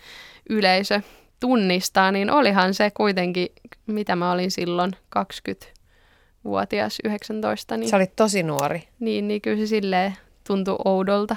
yleisö 0.51 1.01
tunnistaa, 1.41 2.13
niin 2.13 2.31
olihan 2.31 2.75
se 2.75 2.91
kuitenkin, 2.91 3.49
mitä 3.87 4.17
mä 4.17 4.33
olin 4.33 4.51
silloin, 4.51 4.93
20 5.09 5.82
vuotias 6.45 6.99
19. 7.05 7.77
Niin, 7.77 7.89
Sä 7.89 7.97
olit 7.97 8.17
tosi 8.17 8.43
nuori. 8.43 8.89
Niin, 9.01 9.29
niin 9.29 9.41
kyllä 9.41 9.57
se 9.57 9.67
silleen 9.67 10.17
tuntui 10.47 10.77
oudolta. 10.85 11.37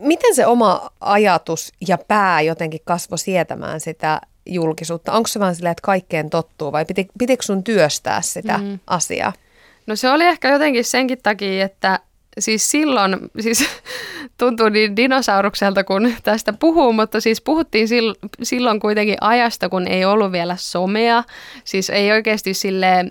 Miten 0.00 0.34
se 0.34 0.46
oma 0.46 0.90
ajatus 1.00 1.72
ja 1.88 1.98
pää 2.08 2.40
jotenkin 2.40 2.80
kasvoi 2.84 3.18
sietämään 3.18 3.80
sitä 3.80 4.20
julkisuutta? 4.46 5.12
Onko 5.12 5.26
se 5.26 5.40
vaan 5.40 5.54
silleen, 5.54 5.72
että 5.72 5.82
kaikkeen 5.82 6.30
tottuu 6.30 6.72
vai 6.72 6.84
piti, 6.84 7.08
pitikö 7.18 7.42
sun 7.42 7.64
työstää 7.64 8.20
sitä 8.20 8.58
mm. 8.58 8.78
asiaa? 8.86 9.32
No 9.86 9.96
se 9.96 10.10
oli 10.10 10.24
ehkä 10.24 10.52
jotenkin 10.52 10.84
senkin 10.84 11.18
takia, 11.22 11.64
että 11.64 11.98
siis 12.38 12.70
silloin, 12.70 13.16
siis 13.40 13.64
tuntuu 14.38 14.68
niin 14.68 14.96
dinosaurukselta, 14.96 15.84
kun 15.84 16.14
tästä 16.22 16.52
puhuu, 16.52 16.92
mutta 16.92 17.20
siis 17.20 17.40
puhuttiin 17.40 17.88
silloin 18.42 18.80
kuitenkin 18.80 19.16
ajasta, 19.20 19.68
kun 19.68 19.88
ei 19.88 20.04
ollut 20.04 20.32
vielä 20.32 20.56
somea. 20.58 21.24
Siis 21.64 21.90
ei 21.90 22.12
oikeasti 22.12 22.54
silleen 22.54 23.10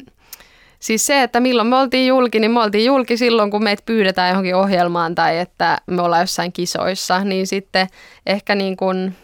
Siis 0.79 1.05
se, 1.05 1.23
että 1.23 1.39
milloin 1.39 1.67
me 1.67 1.75
oltiin 1.75 2.07
julki, 2.07 2.39
niin 2.39 2.51
me 2.51 2.61
oltiin 2.61 2.85
julki 2.85 3.17
silloin, 3.17 3.51
kun 3.51 3.63
meitä 3.63 3.83
pyydetään 3.85 4.29
johonkin 4.29 4.55
ohjelmaan 4.55 5.15
tai 5.15 5.39
että 5.39 5.77
me 5.87 6.01
ollaan 6.01 6.23
jossain 6.23 6.53
kisoissa, 6.53 7.23
niin 7.23 7.47
sitten 7.47 7.87
ehkä 8.25 8.55
niin 8.55 8.77
kuin 8.77 9.15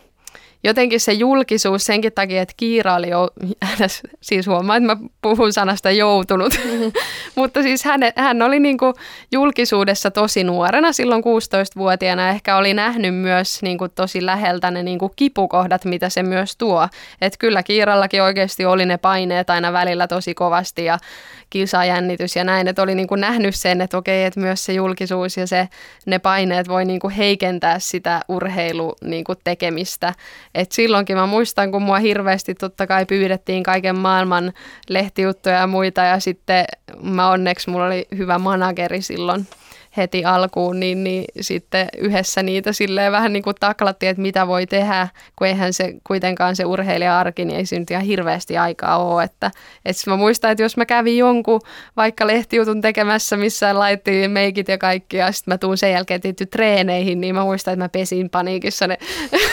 jotenkin 0.65 0.99
se 0.99 1.13
julkisuus 1.13 1.85
senkin 1.85 2.13
takia, 2.13 2.41
että 2.41 2.53
Kiira 2.57 2.95
oli 2.95 3.09
jo, 3.09 3.29
siis 4.21 4.47
huomaa, 4.47 4.75
että 4.75 4.95
mä 4.95 4.97
puhun 5.21 5.53
sanasta 5.53 5.91
joutunut, 5.91 6.53
mm-hmm. 6.65 6.91
mutta 7.35 7.61
siis 7.61 7.83
hän, 7.83 8.01
hän 8.15 8.41
oli 8.41 8.59
niin 8.59 8.77
kuin 8.77 8.93
julkisuudessa 9.31 10.11
tosi 10.11 10.43
nuorena 10.43 10.93
silloin 10.93 11.23
16-vuotiaana, 11.23 12.29
ehkä 12.29 12.57
oli 12.57 12.73
nähnyt 12.73 13.15
myös 13.15 13.61
niin 13.61 13.77
kuin 13.77 13.91
tosi 13.95 14.25
läheltä 14.25 14.71
ne 14.71 14.83
niin 14.83 14.99
kuin 14.99 15.11
kipukohdat, 15.15 15.85
mitä 15.85 16.09
se 16.09 16.23
myös 16.23 16.57
tuo. 16.57 16.87
Että 17.21 17.37
kyllä 17.39 17.63
Kiirallakin 17.63 18.23
oikeasti 18.23 18.65
oli 18.65 18.85
ne 18.85 18.97
paineet 18.97 19.49
aina 19.49 19.73
välillä 19.73 20.07
tosi 20.07 20.33
kovasti 20.33 20.85
ja 20.85 20.97
kisajännitys 21.49 22.35
ja 22.35 22.43
näin, 22.43 22.67
että 22.67 22.81
oli 22.81 22.95
niin 22.95 23.07
kuin 23.07 23.21
nähnyt 23.21 23.55
sen, 23.55 23.81
että 23.81 23.97
okei, 23.97 24.23
että 24.23 24.39
myös 24.39 24.65
se 24.65 24.73
julkisuus 24.73 25.37
ja 25.37 25.47
se, 25.47 25.69
ne 26.05 26.19
paineet 26.19 26.67
voi 26.67 26.85
niin 26.85 26.99
kuin 26.99 27.13
heikentää 27.13 27.79
sitä 27.79 28.21
urheilu 28.27 28.95
niin 29.03 29.23
kuin 29.23 29.37
tekemistä. 29.43 30.13
Et 30.55 30.71
silloinkin 30.71 31.17
mä 31.17 31.25
muistan, 31.25 31.71
kun 31.71 31.81
mua 31.81 31.99
hirveästi 31.99 32.55
totta 32.55 32.87
kai 32.87 33.05
pyydettiin 33.05 33.63
kaiken 33.63 33.99
maailman 33.99 34.53
lehtijuttuja 34.89 35.55
ja 35.55 35.67
muita 35.67 36.01
ja 36.01 36.19
sitten 36.19 36.65
mä 37.01 37.29
onneksi 37.29 37.69
mulla 37.69 37.85
oli 37.85 38.07
hyvä 38.17 38.39
manageri 38.39 39.01
silloin 39.01 39.47
heti 39.97 40.25
alkuun, 40.25 40.79
niin, 40.79 41.03
niin 41.03 41.25
sitten 41.41 41.87
yhdessä 41.97 42.43
niitä 42.43 42.73
silleen 42.73 43.11
vähän 43.11 43.33
niin 43.33 43.43
kuin 43.43 43.55
taklattiin, 43.59 44.09
että 44.09 44.21
mitä 44.21 44.47
voi 44.47 44.67
tehdä, 44.67 45.07
kun 45.35 45.47
eihän 45.47 45.73
se 45.73 45.93
kuitenkaan 46.03 46.55
se 46.55 46.65
urheilija-arki, 46.65 47.45
niin 47.45 47.57
ei 47.57 47.79
nyt 47.79 47.91
ihan 47.91 48.03
hirveästi 48.03 48.57
aikaa 48.57 48.97
ole. 48.97 49.23
Että, 49.23 49.51
että 49.85 50.09
mä 50.09 50.15
muistan, 50.15 50.51
että 50.51 50.63
jos 50.63 50.77
mä 50.77 50.85
kävin 50.85 51.17
jonkun 51.17 51.61
vaikka 51.97 52.27
lehtijutun 52.27 52.81
tekemässä, 52.81 53.37
missä 53.37 53.79
laittiin 53.79 54.31
meikit 54.31 54.67
ja 54.67 54.77
kaikki, 54.77 55.17
ja 55.17 55.31
sitten 55.31 55.53
mä 55.53 55.57
tuun 55.57 55.77
sen 55.77 55.91
jälkeen 55.91 56.21
tietty 56.21 56.45
treeneihin, 56.45 57.21
niin 57.21 57.35
mä 57.35 57.43
muistan, 57.43 57.73
että 57.73 57.83
mä 57.83 57.89
pesin 57.89 58.29
paniikissa 58.29 58.87
ne, 58.87 58.97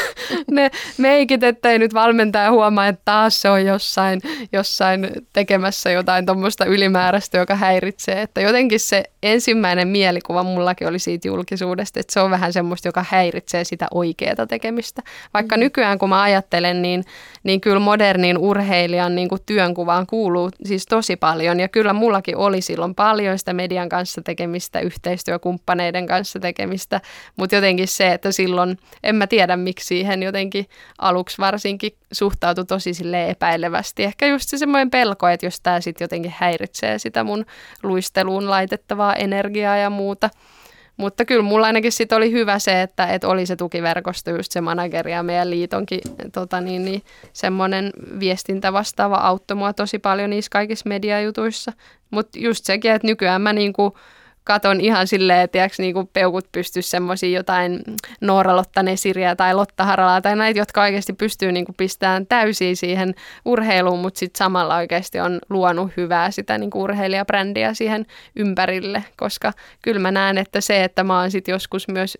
ne 0.50 0.70
meikit, 0.98 1.42
ettei 1.42 1.78
nyt 1.78 1.94
valmentaja 1.94 2.50
huomaa, 2.50 2.88
että 2.88 3.02
taas 3.04 3.40
se 3.40 3.50
on 3.50 3.66
jossain, 3.66 4.20
jossain 4.52 5.10
tekemässä 5.32 5.90
jotain 5.90 6.26
tuommoista 6.26 6.64
ylimääräistä, 6.64 7.38
joka 7.38 7.54
häiritsee. 7.54 8.22
Että 8.22 8.40
jotenkin 8.40 8.80
se 8.80 9.04
ensimmäinen 9.22 9.88
mielikuva 9.88 10.42
mullakin 10.42 10.88
oli 10.88 10.98
siitä 10.98 11.28
julkisuudesta, 11.28 12.00
että 12.00 12.12
se 12.12 12.20
on 12.20 12.30
vähän 12.30 12.52
semmoista, 12.52 12.88
joka 12.88 13.04
häiritsee 13.08 13.64
sitä 13.64 13.86
oikeaa 13.94 14.46
tekemistä. 14.48 15.02
Vaikka 15.34 15.56
mm. 15.56 15.60
nykyään 15.60 15.98
kun 15.98 16.08
mä 16.08 16.22
ajattelen, 16.22 16.82
niin, 16.82 17.04
niin 17.44 17.60
kyllä 17.60 17.78
modernin 17.78 18.38
urheilijan 18.38 19.14
niin 19.14 19.28
kuin 19.28 19.40
työnkuvaan 19.46 20.06
kuuluu 20.06 20.50
siis 20.64 20.86
tosi 20.86 21.16
paljon. 21.16 21.60
Ja 21.60 21.68
kyllä 21.68 21.92
mullakin 21.92 22.36
oli 22.36 22.60
silloin 22.60 22.94
paljon 22.94 23.38
sitä 23.38 23.52
median 23.52 23.88
kanssa 23.88 24.22
tekemistä, 24.22 24.80
yhteistyökumppaneiden 24.80 26.06
kanssa 26.06 26.40
tekemistä, 26.40 27.00
mutta 27.36 27.54
jotenkin 27.54 27.88
se, 27.88 28.12
että 28.12 28.32
silloin 28.32 28.78
en 29.02 29.14
mä 29.16 29.26
tiedä 29.26 29.56
miksi 29.56 29.86
siihen 29.86 30.22
jotenkin 30.22 30.66
aluksi 30.98 31.38
varsinkin 31.38 31.92
suhtautui 32.12 32.64
tosi 32.64 32.94
sille 32.94 33.30
epäilevästi. 33.30 34.04
Ehkä 34.04 34.26
just 34.26 34.48
se 34.48 34.58
semmoinen 34.58 34.90
pelko, 34.90 35.28
että 35.28 35.46
jos 35.46 35.60
tämä 35.60 35.80
sitten 35.80 36.04
jotenkin 36.04 36.34
häiritsee 36.36 36.98
sitä 36.98 37.24
mun 37.24 37.46
luisteluun 37.82 38.50
laitettavaa 38.50 39.14
energiaa 39.14 39.76
ja 39.76 39.90
muuta. 39.90 40.30
Mutta 40.96 41.24
kyllä 41.24 41.42
mulla 41.42 41.66
ainakin 41.66 41.92
sitten 41.92 42.16
oli 42.16 42.32
hyvä 42.32 42.58
se, 42.58 42.82
että, 42.82 43.06
että 43.06 43.28
oli 43.28 43.46
se 43.46 43.56
tukiverkosto, 43.56 44.30
just 44.30 44.52
se 44.52 44.60
manageri 44.60 45.12
ja 45.12 45.22
meidän 45.22 45.50
liitonkin 45.50 46.00
tota 46.32 46.60
niin, 46.60 46.84
niin, 46.84 47.02
semmoinen 47.32 47.90
viestintä 48.20 48.72
vastaava 48.72 49.16
auttoi 49.16 49.56
mua 49.56 49.72
tosi 49.72 49.98
paljon 49.98 50.30
niissä 50.30 50.48
kaikissa 50.52 50.88
mediajutuissa. 50.88 51.72
Mutta 52.10 52.38
just 52.38 52.64
sekin, 52.64 52.90
että 52.90 53.06
nykyään 53.06 53.42
mä 53.42 53.52
niinku, 53.52 53.98
katon 54.44 54.80
ihan 54.80 55.06
silleen, 55.06 55.48
tiedätkö, 55.48 55.82
niin 55.82 55.94
kuin 55.94 56.10
peukut 56.12 56.52
pystyy 56.52 56.82
semmoisia 56.82 57.36
jotain 57.38 57.80
Noora 58.20 58.56
Lotta 58.56 58.82
Nesiriä 58.82 59.36
tai 59.36 59.54
Lotta 59.54 59.84
Haralaa 59.84 60.20
tai 60.20 60.36
näitä, 60.36 60.58
jotka 60.58 60.82
oikeasti 60.82 61.12
pystyy 61.12 61.52
niin 61.52 61.64
kuin 61.64 61.76
pistämään 61.76 62.26
täysin 62.26 62.76
siihen 62.76 63.14
urheiluun, 63.44 63.98
mutta 63.98 64.18
sitten 64.18 64.38
samalla 64.38 64.76
oikeasti 64.76 65.20
on 65.20 65.38
luonut 65.50 65.90
hyvää 65.96 66.30
sitä 66.30 66.58
niin 66.58 66.70
kuin 66.70 66.82
urheilijabrändiä 66.82 67.74
siihen 67.74 68.06
ympärille, 68.36 69.04
koska 69.16 69.52
kyllä 69.82 70.00
mä 70.00 70.10
näen, 70.10 70.38
että 70.38 70.60
se, 70.60 70.84
että 70.84 71.04
mä 71.04 71.20
oon 71.20 71.30
sitten 71.30 71.52
joskus 71.52 71.88
myös 71.88 72.18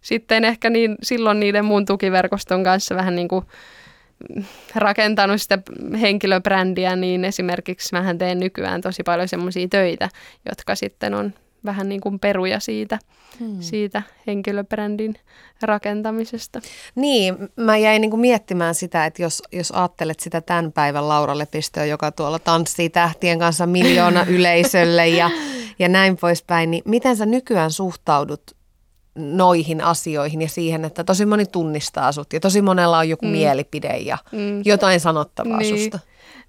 sitten 0.00 0.44
ehkä 0.44 0.70
niin, 0.70 0.96
silloin 1.02 1.40
niiden 1.40 1.64
mun 1.64 1.86
tukiverkoston 1.86 2.64
kanssa 2.64 2.94
vähän 2.94 3.16
niin 3.16 3.28
kuin 3.28 3.44
rakentanut 4.74 5.42
sitä 5.42 5.58
henkilöbrändiä, 6.00 6.96
niin 6.96 7.24
esimerkiksi 7.24 7.88
mähän 7.92 8.18
teen 8.18 8.40
nykyään 8.40 8.80
tosi 8.80 9.02
paljon 9.02 9.28
semmoisia 9.28 9.68
töitä, 9.68 10.08
jotka 10.48 10.74
sitten 10.74 11.14
on 11.14 11.32
vähän 11.64 11.88
niin 11.88 12.00
kuin 12.00 12.18
peruja 12.18 12.60
siitä, 12.60 12.98
hmm. 13.38 13.56
siitä 13.60 14.02
henkilöbrändin 14.26 15.14
rakentamisesta. 15.62 16.60
Niin, 16.94 17.34
mä 17.56 17.76
jäin 17.76 18.00
niin 18.00 18.10
kuin 18.10 18.20
miettimään 18.20 18.74
sitä, 18.74 19.06
että 19.06 19.22
jos, 19.22 19.42
jos 19.52 19.70
ajattelet 19.70 20.20
sitä 20.20 20.40
tämän 20.40 20.72
päivän 20.72 21.08
Laura 21.08 21.38
Lepistöä, 21.38 21.84
joka 21.84 22.12
tuolla 22.12 22.38
tanssii 22.38 22.90
tähtien 22.90 23.38
kanssa 23.38 23.66
miljoona 23.66 24.24
yleisölle 24.36 25.08
ja, 25.08 25.30
ja 25.78 25.88
näin 25.88 26.16
poispäin, 26.16 26.70
niin 26.70 26.82
miten 26.86 27.16
sä 27.16 27.26
nykyään 27.26 27.70
suhtaudut 27.70 28.58
noihin 29.18 29.84
asioihin 29.84 30.42
ja 30.42 30.48
siihen, 30.48 30.84
että 30.84 31.04
tosi 31.04 31.26
moni 31.26 31.46
tunnistaa 31.46 32.12
sut 32.12 32.32
ja 32.32 32.40
tosi 32.40 32.62
monella 32.62 32.98
on 32.98 33.08
joku 33.08 33.26
mm. 33.26 33.32
mielipide 33.32 33.96
ja 33.96 34.18
mm. 34.32 34.62
jotain 34.64 35.00
sanottavaa 35.00 35.58
niin. 35.58 35.78
susta? 35.78 35.98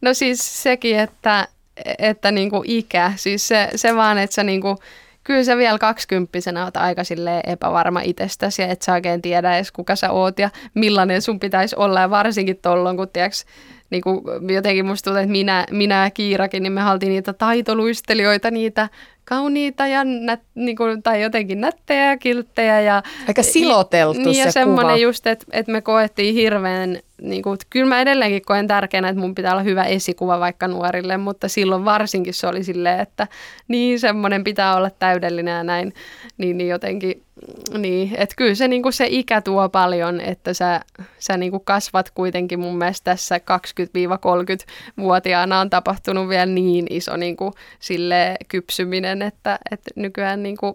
No 0.01 0.13
siis 0.13 0.63
sekin, 0.63 0.99
että 0.99 1.47
että 1.97 2.31
niinku 2.31 2.63
ikä, 2.65 3.13
siis 3.15 3.47
se, 3.47 3.69
se 3.75 3.95
vaan, 3.95 4.17
että 4.17 4.33
sä 4.33 4.43
niinku, 4.43 4.75
kyllä 5.23 5.43
sä 5.43 5.57
vielä 5.57 5.77
kaksikymppisenä 5.77 6.65
oot 6.65 6.77
aika 6.77 7.01
epävarma 7.47 8.01
itsestäsi 8.01 8.61
ja 8.61 8.67
et 8.67 8.81
sä 8.81 8.93
oikein 8.93 9.21
tiedä 9.21 9.55
edes 9.55 9.71
kuka 9.71 9.95
sä 9.95 10.11
oot 10.11 10.39
ja 10.39 10.49
millainen 10.73 11.21
sun 11.21 11.39
pitäisi 11.39 11.75
olla 11.75 11.99
ja 11.99 12.09
varsinkin 12.09 12.59
tolloin, 12.61 12.97
kun 12.97 13.09
tiiäks, 13.09 13.45
niin 13.89 14.01
kuin 14.01 14.23
jotenkin 14.49 14.85
musta 14.85 15.03
tuntuu, 15.03 15.21
että 15.21 15.31
minä, 15.31 15.65
minä 15.71 16.03
ja 16.03 16.11
Kiirakin, 16.11 16.63
niin 16.63 16.73
me 16.73 16.81
haltiin 16.81 17.09
niitä 17.09 17.33
taitoluistelijoita, 17.33 18.51
niitä 18.51 18.89
kauniita 19.25 19.87
ja 19.87 20.03
nät, 20.03 20.41
niin 20.55 20.77
kuin, 20.77 21.03
tai 21.03 21.21
jotenkin 21.21 21.61
nättejä 21.61 22.05
ja 22.05 22.17
kilttejä. 22.17 22.81
Ja, 22.81 23.03
Aika 23.27 23.43
siloteltu 23.43 24.19
niin, 24.19 24.35
se 24.35 24.41
ja 24.41 24.51
semmoinen 24.51 25.01
just, 25.01 25.27
että, 25.27 25.45
että 25.51 25.71
me 25.71 25.81
koettiin 25.81 26.35
hirveän 26.35 26.99
niin 27.21 27.43
kuin, 27.43 27.57
kyllä 27.69 27.89
mä 27.89 28.01
edelleenkin 28.01 28.41
koen 28.45 28.67
tärkeänä, 28.67 29.09
että 29.09 29.21
mun 29.21 29.35
pitää 29.35 29.51
olla 29.51 29.63
hyvä 29.63 29.83
esikuva 29.83 30.39
vaikka 30.39 30.67
nuorille, 30.67 31.17
mutta 31.17 31.47
silloin 31.47 31.85
varsinkin 31.85 32.33
se 32.33 32.47
oli 32.47 32.63
silleen, 32.63 32.99
että 32.99 33.27
niin 33.67 33.99
semmoinen 33.99 34.43
pitää 34.43 34.75
olla 34.75 34.89
täydellinen 34.89 35.57
ja 35.57 35.63
näin, 35.63 35.93
niin, 36.37 36.57
niin 36.57 36.69
jotenkin, 36.69 37.23
niin, 37.77 38.15
että 38.17 38.35
kyllä 38.35 38.55
se, 38.55 38.67
niin 38.67 38.83
kuin 38.83 38.93
se 38.93 39.07
ikä 39.09 39.41
tuo 39.41 39.69
paljon, 39.69 40.21
että 40.21 40.53
sä, 40.53 40.81
sä 41.19 41.37
niin 41.37 41.51
kuin 41.51 41.65
kasvat 41.65 42.09
kuitenkin 42.09 42.59
mun 42.59 42.77
mielestä 42.77 43.11
tässä 43.11 43.37
20-30-vuotiaana 43.37 45.59
on 45.59 45.69
tapahtunut 45.69 46.29
vielä 46.29 46.45
niin 46.45 46.85
iso 46.89 47.17
niin 47.17 47.37
kuin, 47.37 47.53
sille 47.79 48.35
kypsyminen, 48.47 49.21
että, 49.21 49.59
että 49.71 49.91
nykyään 49.95 50.43
niin 50.43 50.57
kuin, 50.57 50.73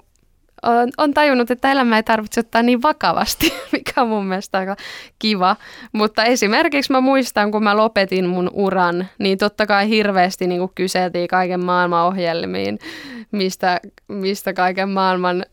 on, 0.65 0.89
on 0.99 1.15
tajunnut, 1.15 1.51
että 1.51 1.73
elämä 1.73 1.97
ei 1.97 2.03
tarvitse 2.03 2.41
ottaa 2.41 2.63
niin 2.63 2.83
vakavasti, 2.83 3.53
mikä 3.73 4.03
on 4.03 4.09
mun 4.09 4.27
mielestä 4.27 4.59
aika 4.59 4.77
kiva. 5.19 5.57
Mutta 5.93 6.25
esimerkiksi 6.25 6.93
mä 6.93 7.01
muistan, 7.01 7.51
kun 7.51 7.65
mä 7.65 7.77
lopetin 7.77 8.27
mun 8.27 8.51
uran, 8.53 9.09
niin 9.19 9.39
totta 9.39 9.67
kai 9.67 9.89
hirveästi 9.89 10.47
niin 10.47 10.69
kyseltiin 10.75 11.29
kaiken 11.29 11.65
maailman 11.65 12.07
ohjelmiin, 12.07 12.79
mistä, 13.31 13.81
mistä 14.09 14.53
kaiken 14.53 14.89
maailman 14.89 15.45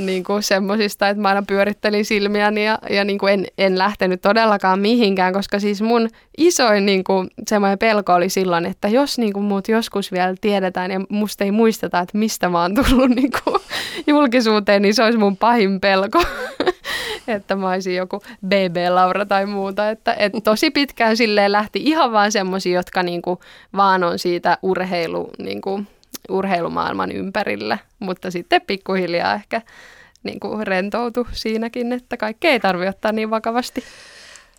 niin 0.00 0.24
kuin 0.24 0.42
semmoisista, 0.42 1.08
että 1.08 1.22
mä 1.22 1.28
aina 1.28 1.42
pyörittelin 1.42 2.04
silmiäni 2.04 2.64
ja, 2.64 2.78
ja 2.90 3.04
niin 3.04 3.18
kuin 3.18 3.32
en, 3.32 3.46
en 3.58 3.78
lähtenyt 3.78 4.22
todellakaan 4.22 4.80
mihinkään, 4.80 5.32
koska 5.32 5.60
siis 5.60 5.82
mun 5.82 6.08
isoin 6.38 6.86
niin 6.86 7.04
kuin, 7.04 7.28
semmoinen 7.48 7.78
pelko 7.78 8.14
oli 8.14 8.28
silloin, 8.28 8.66
että 8.66 8.88
jos 8.88 9.18
niin 9.18 9.32
kuin 9.32 9.44
muut 9.44 9.68
joskus 9.68 10.12
vielä 10.12 10.34
tiedetään 10.40 10.90
ja 10.90 11.00
musta 11.08 11.44
ei 11.44 11.50
muisteta, 11.50 12.00
että 12.00 12.18
mistä 12.18 12.48
mä 12.48 12.62
oon 12.62 12.74
tullut 12.74 13.10
niin 13.10 13.30
kuin, 13.44 13.60
julkisuuteen, 14.06 14.82
niin 14.82 14.94
se 14.94 15.02
olisi 15.02 15.18
mun 15.18 15.36
pahin 15.36 15.80
pelko. 15.80 16.22
että 17.28 17.56
mä 17.56 17.70
olisin 17.70 17.96
joku 17.96 18.22
BB-Laura 18.46 19.26
tai 19.26 19.46
muuta. 19.46 19.90
Että, 19.90 20.14
et 20.18 20.32
tosi 20.44 20.70
pitkään 20.70 21.16
silleen 21.16 21.52
lähti 21.52 21.80
ihan 21.84 22.12
vaan 22.12 22.32
semmoisia, 22.32 22.78
jotka 22.78 23.02
niinku 23.02 23.40
vaan 23.76 24.04
on 24.04 24.18
siitä 24.18 24.58
urheilu, 24.62 25.30
niinku, 25.38 25.80
urheilumaailman 26.28 27.12
ympärillä. 27.12 27.78
Mutta 27.98 28.30
sitten 28.30 28.62
pikkuhiljaa 28.66 29.34
ehkä 29.34 29.62
niinku 30.22 30.58
rentoutu 30.62 31.26
siinäkin, 31.32 31.92
että 31.92 32.16
kaikkea 32.16 32.50
ei 32.50 32.60
tarvitse 32.60 32.88
ottaa 32.88 33.12
niin 33.12 33.30
vakavasti. 33.30 33.82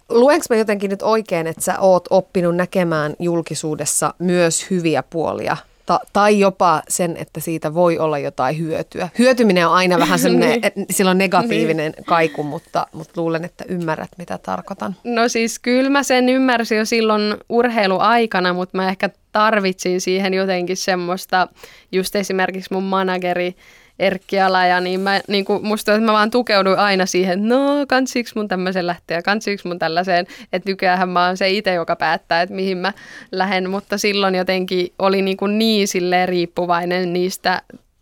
Luenko 0.10 0.46
mä 0.50 0.56
jotenkin 0.56 0.90
nyt 0.90 1.02
oikein, 1.02 1.48
että 1.48 1.62
sä 1.62 1.80
oot 1.80 2.08
oppinut 2.10 2.56
näkemään 2.56 3.16
julkisuudessa 3.20 4.14
myös 4.20 4.70
hyviä 4.70 5.04
puolia 5.04 5.58
ta- 5.90 6.00
tai 6.14 6.40
jopa 6.40 6.82
sen, 6.88 7.18
että 7.18 7.40
siitä 7.40 7.74
voi 7.74 7.98
olla 7.98 8.20
jotain 8.20 8.60
hyötyä. 8.60 9.10
Hyötyminen 9.20 9.68
on 9.68 9.74
aina 9.74 10.00
vähän 10.00 10.20
semmoinen, 10.20 10.50
niin. 10.52 10.66
että 10.66 10.82
sillä 10.92 11.12
on 11.12 11.18
negatiivinen 11.18 11.92
niin. 11.92 12.06
kaiku, 12.06 12.44
mutta, 12.44 12.88
mutta 12.94 13.22
luulen, 13.22 13.46
että 13.46 13.66
ymmärrät, 13.68 14.10
mitä 14.18 14.38
tarkoitan. 14.38 14.96
No 15.04 15.30
siis 15.30 15.60
kyllä 15.60 15.90
mä 15.90 16.04
sen 16.04 16.30
ymmärsin 16.30 16.78
jo 16.78 16.86
silloin 16.86 17.38
urheiluaikana, 17.50 18.54
mutta 18.54 18.78
mä 18.78 18.90
ehkä 18.90 19.10
tarvitsin 19.32 20.02
siihen 20.02 20.34
jotenkin 20.34 20.78
semmoista, 20.78 21.48
just 21.92 22.16
esimerkiksi 22.16 22.74
mun 22.74 22.84
manageri, 22.84 23.56
Erkki 24.00 24.40
Alaja, 24.40 24.82
niin, 24.82 25.00
mä, 25.00 25.22
niin 25.28 25.46
kuin 25.46 25.66
musta 25.66 25.94
että 25.94 26.06
mä 26.06 26.14
vaan 26.14 26.32
tukeuduin 26.32 26.80
aina 26.80 27.06
siihen, 27.06 27.40
että 27.40 27.56
no 27.56 27.86
kansiks 27.88 28.36
mun 28.36 28.48
tämmöisen 28.48 28.88
lähteä, 28.88 29.22
kansiks 29.22 29.66
mun 29.66 29.80
tällaiseen, 29.80 30.28
että 30.54 30.70
nykyään 30.70 31.10
mä 31.10 31.26
oon 31.26 31.38
se 31.38 31.50
itse, 31.50 31.74
joka 31.74 31.96
päättää, 31.96 32.42
että 32.42 32.56
mihin 32.56 32.78
mä 32.78 32.94
lähden, 33.32 33.70
mutta 33.70 33.98
silloin 33.98 34.36
jotenkin 34.36 34.94
oli 35.00 35.22
niin, 35.22 35.38
kuin 35.38 35.60
niin 35.60 35.88
silleen 35.88 36.30
riippuvainen 36.30 37.14
niistä 37.14 37.62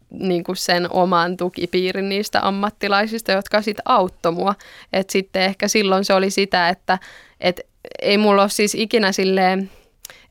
niin 0.10 0.44
kuin 0.44 0.56
sen 0.56 0.88
oman 0.92 1.38
tukipiirin 1.38 2.10
niistä 2.10 2.48
ammattilaisista, 2.48 3.32
jotka 3.32 3.62
sitten 3.62 3.84
auttoi 3.86 4.32
mua. 4.32 4.56
Et 4.94 5.10
sitten 5.10 5.42
ehkä 5.42 5.68
silloin 5.68 6.06
se 6.06 6.14
oli 6.14 6.30
sitä, 6.30 6.70
että 6.70 7.00
et 7.40 7.62
ei 8.02 8.18
mulla 8.18 8.42
ole 8.42 8.50
siis 8.50 8.76
ikinä 8.76 9.12
silleen 9.12 9.70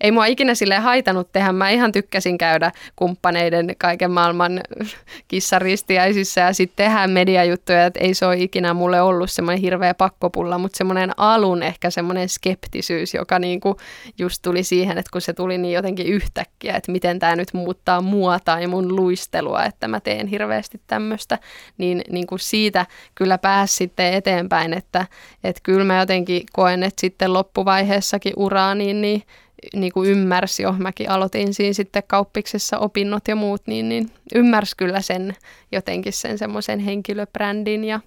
ei 0.01 0.11
mua 0.11 0.27
ikinä 0.27 0.55
sille 0.55 0.77
haitanut 0.77 1.33
tehdä. 1.33 1.53
Mä 1.53 1.71
ihan 1.71 1.93
tykkäsin 1.93 2.39
käydä 2.39 2.73
kumppaneiden 2.97 3.75
kaiken 3.79 4.11
maailman 4.11 4.61
kissaristiäisissä 5.29 6.41
ja 6.41 6.53
sitten 6.53 6.87
tehdä 6.87 7.07
mediajuttuja, 7.07 7.87
että 7.87 8.01
ei 8.01 8.15
se 8.15 8.27
ole 8.27 8.37
ikinä 8.37 8.75
mulle 8.75 9.01
ollut 9.01 9.31
semmoinen 9.31 9.63
hirveä 9.63 9.95
pakkopulla, 9.95 10.59
mutta 10.59 10.77
semmoinen 10.77 11.11
alun 11.17 11.63
ehkä 11.63 11.91
semmoinen 11.91 12.29
skeptisyys, 12.29 13.15
joka 13.15 13.39
niinku 13.39 13.77
just 14.19 14.43
tuli 14.43 14.63
siihen, 14.63 14.99
että 14.99 15.11
kun 15.13 15.21
se 15.21 15.33
tuli 15.33 15.59
niin 15.59 15.75
jotenkin 15.75 16.07
yhtäkkiä, 16.07 16.77
että 16.77 16.93
miten 16.93 17.19
tämä 17.19 17.37
nyt 17.37 17.53
muuttaa 17.53 18.01
mua 18.01 18.39
tai 18.45 18.67
mun 18.67 18.97
luistelua, 18.97 19.65
että 19.65 19.89
mä 19.89 20.01
teen 20.01 20.27
hirveästi 20.27 20.81
tämmöistä, 20.87 21.39
niin, 21.79 22.03
niin 22.11 22.27
kuin 22.27 22.39
siitä 22.39 22.87
kyllä 23.15 23.39
pääsi 23.39 23.75
sitten 23.75 24.15
eteenpäin, 24.15 24.73
että, 24.73 25.07
että 25.45 25.61
kyllä 25.63 25.85
mä 25.85 25.99
jotenkin 25.99 26.43
koen, 26.53 26.83
että 26.83 27.01
sitten 27.01 27.33
loppuvaiheessakin 27.33 28.33
uraa, 28.37 28.75
niin, 28.75 29.01
niin 29.01 29.23
niin 29.75 29.93
kuin 29.93 30.11
ymmärsi 30.11 30.63
jo, 30.63 30.73
mäkin 30.73 31.11
aloitin 31.11 31.55
siinä 31.55 31.73
sitten 31.73 32.03
kauppiksessa 32.07 32.79
opinnot 32.79 33.29
ja 33.29 33.37
muut, 33.37 33.63
niin, 33.67 33.89
niin 33.89 34.11
ymmärsi 34.35 34.77
kyllä 34.77 35.01
sen 35.01 35.37
jotenkin 35.73 36.13
sen 36.13 36.39
semmoisen 36.39 36.79
henkilöbrändin 36.79 37.85
ja, 37.85 38.01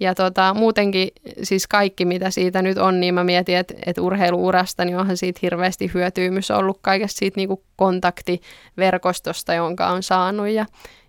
ja 0.00 0.14
tota, 0.14 0.54
muutenkin 0.54 1.08
siis 1.42 1.66
kaikki, 1.66 2.04
mitä 2.04 2.30
siitä 2.30 2.62
nyt 2.62 2.78
on, 2.78 3.00
niin 3.00 3.14
mä 3.14 3.24
mietin, 3.24 3.56
että, 3.56 3.74
että 3.86 4.02
urheiluurasta, 4.02 4.84
niin 4.84 4.98
onhan 4.98 5.16
siitä 5.16 5.38
hirveästi 5.42 5.90
hyötymys 5.94 6.50
ollut 6.50 6.78
kaikesta 6.82 7.18
siitä 7.18 7.36
niin 7.36 7.48
kuin 7.48 7.60
kontaktiverkostosta, 7.76 9.54
jonka 9.54 9.86
on 9.86 10.02
saanut 10.02 10.48
ja, 10.48 10.66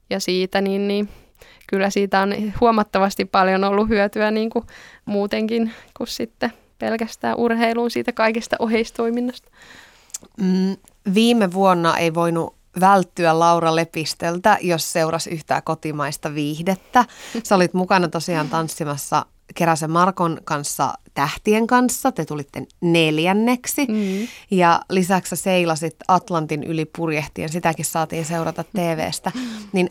ja 0.10 0.20
siitä, 0.20 0.62
niin, 0.62 0.88
niin 0.88 1.10
kyllä 1.68 1.90
siitä 1.90 2.22
on 2.22 2.34
huomattavasti 2.62 3.26
paljon 3.26 3.64
ollut 3.64 3.90
hyötyä 3.90 4.32
niin 4.32 4.50
kuin 4.50 4.66
muutenkin 5.06 5.72
kuin 5.98 6.08
sitten 6.08 6.52
pelkästään 6.80 7.38
urheiluun 7.38 7.92
siitä 7.92 8.12
kaikesta 8.12 8.56
oheistoiminnasta? 8.60 9.50
Mm, 10.42 10.78
viime 11.14 11.54
vuonna 11.54 11.98
ei 11.98 12.14
voinut 12.14 12.56
välttyä 12.80 13.40
Laura 13.40 13.76
Lepistöltä, 13.76 14.58
jos 14.62 14.94
seurasi 14.94 15.30
yhtään 15.30 15.64
kotimaista 15.64 16.36
viihdettä. 16.36 17.06
Sä 17.44 17.56
olit 17.56 17.74
mukana 17.74 18.08
tosiaan 18.08 18.50
tanssimassa 18.50 19.26
Keräsen 19.56 19.92
Markon 19.92 20.38
kanssa 20.44 20.94
tähtien 21.14 21.68
kanssa. 21.68 22.12
Te 22.12 22.26
tulitte 22.26 22.64
neljänneksi. 22.82 23.86
Mm. 23.86 24.28
Ja 24.52 24.82
lisäksi 24.90 25.36
seilasit 25.36 25.96
Atlantin 26.08 26.64
yli 26.64 26.86
purjehtien. 26.98 27.50
Sitäkin 27.50 27.86
saatiin 27.86 28.26
seurata 28.26 28.64
TVstä. 28.64 29.32
Niin 29.74 29.90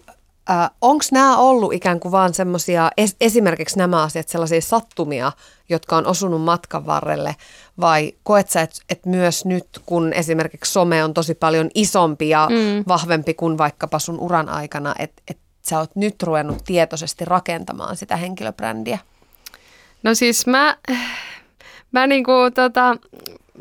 Äh, 0.50 0.70
Onko 0.80 1.04
nämä 1.12 1.36
ollut 1.36 1.72
ikään 1.72 2.00
kuin 2.00 2.12
vaan 2.12 2.34
semmoisia, 2.34 2.90
es, 2.96 3.16
esimerkiksi 3.20 3.78
nämä 3.78 4.02
asiat, 4.02 4.28
sellaisia 4.28 4.60
sattumia, 4.60 5.32
jotka 5.68 5.96
on 5.96 6.06
osunut 6.06 6.42
matkan 6.42 6.86
varrelle, 6.86 7.36
vai 7.80 8.12
koet 8.22 8.50
sä, 8.50 8.62
että 8.62 8.76
et 8.88 9.06
myös 9.06 9.44
nyt, 9.44 9.66
kun 9.86 10.12
esimerkiksi 10.12 10.72
some 10.72 11.04
on 11.04 11.14
tosi 11.14 11.34
paljon 11.34 11.70
isompi 11.74 12.28
ja 12.28 12.48
mm. 12.50 12.84
vahvempi 12.88 13.34
kuin 13.34 13.58
vaikkapa 13.58 13.98
sun 13.98 14.20
uran 14.20 14.48
aikana, 14.48 14.94
että 14.98 15.22
et 15.30 15.38
sä 15.62 15.78
oot 15.78 15.96
nyt 15.96 16.22
ruvennut 16.22 16.64
tietoisesti 16.64 17.24
rakentamaan 17.24 17.96
sitä 17.96 18.16
henkilöbrändiä? 18.16 18.98
No 20.02 20.14
siis 20.14 20.46
mä, 20.46 20.76
mä, 21.92 22.06
niinku, 22.06 22.32
tota, 22.54 22.96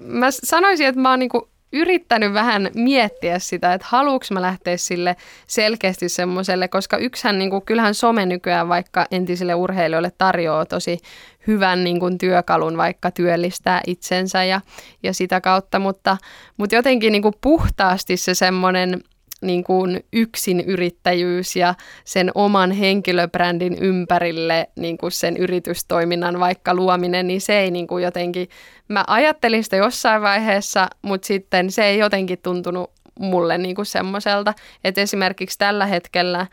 mä 0.02 0.28
sanoisin, 0.32 0.88
että 0.88 1.02
mä 1.02 1.10
oon 1.10 1.20
niinku 1.20 1.50
yrittänyt 1.74 2.34
vähän 2.34 2.70
miettiä 2.76 3.40
sitä, 3.40 3.74
että 3.74 3.88
haluuks 3.90 4.32
mä 4.32 4.42
lähteä 4.42 4.78
sille 4.78 5.16
selkeästi 5.48 6.10
semmoiselle, 6.10 6.68
koska 6.68 6.98
yksähän, 6.98 7.40
niin 7.40 7.50
kuin, 7.50 7.66
kyllähän 7.66 7.94
some 7.94 8.26
nykyään 8.26 8.70
vaikka 8.70 9.06
entisille 9.12 9.56
urheilijoille 9.56 10.12
tarjoaa 10.18 10.66
tosi 10.66 11.00
hyvän 11.48 11.84
niin 11.84 12.00
kuin, 12.00 12.18
työkalun 12.18 12.78
vaikka 12.78 13.12
työllistää 13.12 13.82
itsensä 13.88 14.44
ja, 14.44 14.62
ja 15.04 15.14
sitä 15.14 15.42
kautta, 15.42 15.80
mutta, 15.80 16.18
mutta 16.58 16.76
jotenkin 16.76 17.12
niin 17.12 17.22
kuin, 17.22 17.36
puhtaasti 17.42 18.18
se 18.18 18.34
semmoinen 18.36 19.02
niin 19.42 19.64
kuin 19.64 20.06
yksin 20.14 20.60
yrittäjyys 20.60 21.56
ja 21.56 21.76
sen 22.04 22.32
oman 22.36 22.72
henkilöbrändin 22.72 23.78
ympärille 23.82 24.68
niin 24.76 24.98
kuin 24.98 25.12
sen 25.12 25.38
yritystoiminnan 25.38 26.40
vaikka 26.40 26.74
luominen, 26.74 27.28
niin 27.28 27.42
se 27.42 27.60
ei 27.60 27.72
niin 27.72 27.88
kuin 27.88 28.04
jotenkin, 28.04 28.50
mä 28.88 29.04
ajattelin 29.08 29.64
sitä 29.64 29.76
jossain 29.76 30.22
vaiheessa, 30.22 30.88
mutta 31.02 31.28
sitten 31.28 31.72
se 31.72 31.86
ei 31.86 31.98
jotenkin 31.98 32.40
tuntunut 32.44 32.92
mulle 33.20 33.58
niin 33.58 33.76
kuin 33.76 33.86
semmoiselta, 33.86 34.54
että 34.84 35.02
esimerkiksi 35.02 35.58
tällä 35.58 35.86
hetkellä 35.86 36.48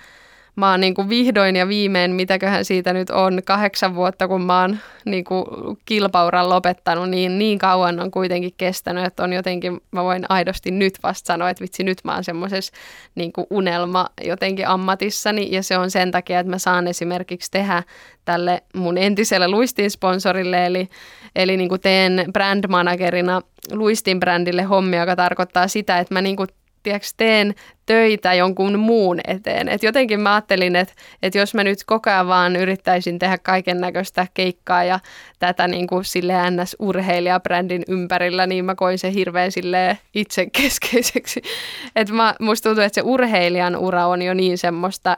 mä 0.56 0.70
oon 0.70 0.80
niin 0.80 0.94
kuin 0.94 1.08
vihdoin 1.08 1.56
ja 1.56 1.68
viimein, 1.68 2.10
mitäköhän 2.10 2.64
siitä 2.64 2.92
nyt 2.92 3.10
on, 3.10 3.42
kahdeksan 3.44 3.94
vuotta, 3.94 4.28
kun 4.28 4.42
mä 4.42 4.60
oon 4.60 4.78
niin 5.04 5.24
kuin 5.24 5.44
kilpauran 5.84 6.48
lopettanut, 6.48 7.10
niin 7.10 7.38
niin 7.38 7.58
kauan 7.58 8.00
on 8.00 8.10
kuitenkin 8.10 8.54
kestänyt, 8.56 9.04
että 9.04 9.24
on 9.24 9.32
jotenkin, 9.32 9.80
mä 9.90 10.04
voin 10.04 10.24
aidosti 10.28 10.70
nyt 10.70 10.94
vasta 11.02 11.26
sanoa, 11.26 11.50
että 11.50 11.62
vitsi 11.62 11.84
nyt 11.84 11.98
mä 12.04 12.14
oon 12.14 12.24
semmoisessa 12.24 12.72
niin 13.14 13.32
unelma 13.50 14.06
jotenkin 14.24 14.68
ammatissani, 14.68 15.48
ja 15.50 15.62
se 15.62 15.78
on 15.78 15.90
sen 15.90 16.10
takia, 16.10 16.40
että 16.40 16.50
mä 16.50 16.58
saan 16.58 16.86
esimerkiksi 16.86 17.50
tehdä 17.50 17.82
tälle 18.24 18.62
mun 18.74 18.98
entiselle 18.98 19.48
luistin 19.48 19.90
sponsorille, 19.90 20.66
eli, 20.66 20.88
eli 21.36 21.56
niin 21.56 21.68
kuin 21.68 21.80
teen 21.80 22.24
brand 22.32 22.64
managerina 22.68 23.42
luistin 23.72 24.20
brändille 24.20 24.62
hommia, 24.62 25.00
joka 25.00 25.16
tarkoittaa 25.16 25.68
sitä, 25.68 25.98
että 25.98 26.14
mä 26.14 26.22
niin 26.22 26.36
kuin 26.36 26.48
tiedätkö, 26.84 27.08
teen 27.16 27.54
töitä 27.86 28.34
jonkun 28.34 28.78
muun 28.78 29.20
eteen. 29.26 29.68
Et 29.68 29.82
jotenkin 29.82 30.20
mä 30.20 30.34
ajattelin, 30.34 30.76
että, 30.76 30.94
että 31.22 31.38
jos 31.38 31.54
mä 31.54 31.64
nyt 31.64 31.78
koko 31.86 32.10
ajan 32.10 32.28
vaan 32.28 32.56
yrittäisin 32.56 33.18
tehdä 33.18 33.38
kaiken 33.38 33.80
näköistä 33.80 34.26
keikkaa 34.34 34.84
ja 34.84 35.00
tätä 35.38 35.68
niin 35.68 35.86
kuin 35.86 36.04
sille 36.04 36.32
NS-urheilijabrändin 36.50 37.82
ympärillä, 37.88 38.46
niin 38.46 38.64
mä 38.64 38.74
koin 38.74 38.98
se 38.98 39.12
hirveän 39.12 39.52
sille 39.52 39.98
itsekeskeiseksi. 40.14 41.42
Että 41.96 42.14
musta 42.40 42.68
tuntuu, 42.68 42.84
että 42.84 42.94
se 42.94 43.02
urheilijan 43.04 43.76
ura 43.76 44.06
on 44.06 44.22
jo 44.22 44.34
niin 44.34 44.58
semmoista 44.58 45.16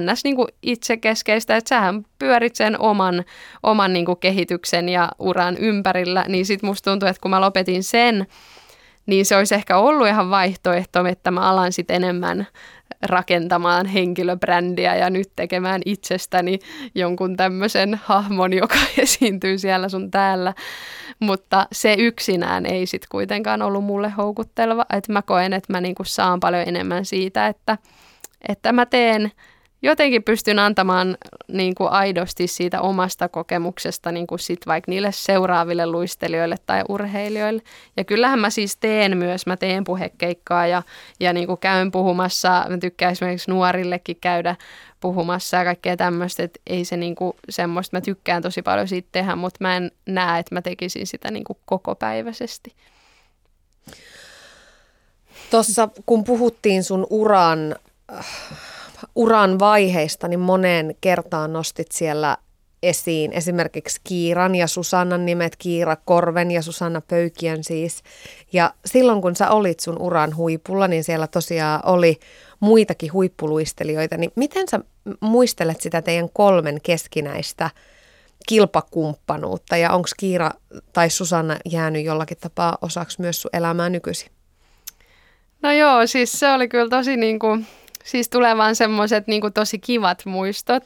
ns. 0.00 0.24
Niin 0.24 0.36
kuin 0.36 0.48
itsekeskeistä, 0.62 1.56
että 1.56 1.68
sähän 1.68 2.06
pyörit 2.18 2.56
sen 2.56 2.80
oman, 2.80 3.24
oman 3.62 3.92
niin 3.92 4.06
kuin 4.06 4.18
kehityksen 4.18 4.88
ja 4.88 5.08
uran 5.18 5.56
ympärillä, 5.56 6.24
niin 6.28 6.46
sit 6.46 6.62
musta 6.62 6.90
tuntuu, 6.90 7.08
että 7.08 7.20
kun 7.20 7.30
mä 7.30 7.40
lopetin 7.40 7.82
sen, 7.82 8.26
niin 9.06 9.26
se 9.26 9.36
olisi 9.36 9.54
ehkä 9.54 9.78
ollut 9.78 10.08
ihan 10.08 10.30
vaihtoehto, 10.30 11.06
että 11.06 11.30
mä 11.30 11.40
alan 11.40 11.72
sitten 11.72 11.96
enemmän 11.96 12.46
rakentamaan 13.02 13.86
henkilöbrändiä 13.86 14.96
ja 14.96 15.10
nyt 15.10 15.28
tekemään 15.36 15.82
itsestäni 15.84 16.58
jonkun 16.94 17.36
tämmöisen 17.36 18.00
hahmon, 18.04 18.52
joka 18.52 18.76
esiintyy 18.98 19.58
siellä 19.58 19.88
sun 19.88 20.10
täällä. 20.10 20.54
Mutta 21.20 21.66
se 21.72 21.94
yksinään 21.98 22.66
ei 22.66 22.86
sitten 22.86 23.08
kuitenkaan 23.10 23.62
ollut 23.62 23.84
mulle 23.84 24.10
houkutteleva. 24.10 24.86
Että 24.92 25.12
mä 25.12 25.22
koen, 25.22 25.52
että 25.52 25.72
mä 25.72 25.80
niinku 25.80 26.04
saan 26.04 26.40
paljon 26.40 26.62
enemmän 26.66 27.04
siitä, 27.04 27.46
että, 27.46 27.78
että 28.48 28.72
mä 28.72 28.86
teen 28.86 29.32
jotenkin 29.82 30.22
pystyn 30.22 30.58
antamaan 30.58 31.16
niin 31.48 31.74
kuin 31.74 31.90
aidosti 31.90 32.46
siitä 32.46 32.80
omasta 32.80 33.28
kokemuksesta 33.28 34.12
niin 34.12 34.26
kuin 34.26 34.38
sit 34.38 34.60
vaikka 34.66 34.90
niille 34.90 35.12
seuraaville 35.12 35.86
luistelijoille 35.86 36.56
tai 36.66 36.82
urheilijoille. 36.88 37.62
Ja 37.96 38.04
kyllähän 38.04 38.38
mä 38.38 38.50
siis 38.50 38.76
teen 38.76 39.18
myös, 39.18 39.46
mä 39.46 39.56
teen 39.56 39.84
puhekeikkaa 39.84 40.66
ja, 40.66 40.82
ja 41.20 41.32
niin 41.32 41.46
kuin 41.46 41.58
käyn 41.58 41.92
puhumassa, 41.92 42.64
mä 42.68 42.78
tykkään 42.78 43.12
esimerkiksi 43.12 43.50
nuorillekin 43.50 44.16
käydä 44.20 44.56
puhumassa 45.00 45.56
ja 45.56 45.64
kaikkea 45.64 45.96
tämmöistä, 45.96 46.42
että 46.42 46.60
ei 46.66 46.84
se 46.84 46.96
niin 46.96 47.14
kuin 47.14 47.32
semmoista, 47.48 47.96
mä 47.96 48.00
tykkään 48.00 48.42
tosi 48.42 48.62
paljon 48.62 48.88
siitä 48.88 49.08
tehdä, 49.12 49.36
mutta 49.36 49.58
mä 49.60 49.76
en 49.76 49.90
näe, 50.06 50.38
että 50.38 50.54
mä 50.54 50.62
tekisin 50.62 51.06
sitä 51.06 51.30
niin 51.30 51.44
kuin 51.44 51.58
kokopäiväisesti. 51.64 52.74
Tuossa 55.50 55.88
kun 56.06 56.24
puhuttiin 56.24 56.84
sun 56.84 57.06
uran 57.10 57.76
äh, 58.12 58.26
uran 59.16 59.58
vaiheista, 59.58 60.28
niin 60.28 60.40
moneen 60.40 60.94
kertaan 61.00 61.52
nostit 61.52 61.92
siellä 61.92 62.36
esiin 62.82 63.32
esimerkiksi 63.32 64.00
Kiiran 64.04 64.54
ja 64.54 64.66
Susannan 64.66 65.26
nimet, 65.26 65.56
Kiira 65.56 65.96
Korven 66.04 66.50
ja 66.50 66.62
Susanna 66.62 67.00
Pöykien 67.00 67.64
siis. 67.64 68.02
Ja 68.52 68.74
silloin 68.86 69.22
kun 69.22 69.36
sä 69.36 69.50
olit 69.50 69.80
sun 69.80 69.98
uran 70.02 70.36
huipulla, 70.36 70.88
niin 70.88 71.04
siellä 71.04 71.26
tosiaan 71.26 71.80
oli 71.84 72.18
muitakin 72.60 73.12
huippuluistelijoita. 73.12 74.16
Niin 74.16 74.32
miten 74.36 74.68
sä 74.68 74.80
muistelet 75.20 75.80
sitä 75.80 76.02
teidän 76.02 76.28
kolmen 76.32 76.80
keskinäistä 76.82 77.70
kilpakumppanuutta 78.48 79.76
ja 79.76 79.92
onko 79.92 80.08
Kiira 80.16 80.50
tai 80.92 81.10
Susanna 81.10 81.56
jäänyt 81.64 82.04
jollakin 82.04 82.38
tapaa 82.40 82.78
osaksi 82.82 83.20
myös 83.20 83.42
sun 83.42 83.50
elämää 83.52 83.88
nykyisin? 83.88 84.30
No 85.62 85.72
joo, 85.72 86.06
siis 86.06 86.32
se 86.32 86.52
oli 86.52 86.68
kyllä 86.68 86.88
tosi 86.88 87.16
niin 87.16 87.38
kuin 87.38 87.66
Siis 88.06 88.28
tulee 88.28 88.56
vaan 88.56 88.76
semmoiset 88.76 89.26
niin 89.26 89.52
tosi 89.54 89.78
kivat 89.78 90.26
muistot. 90.26 90.84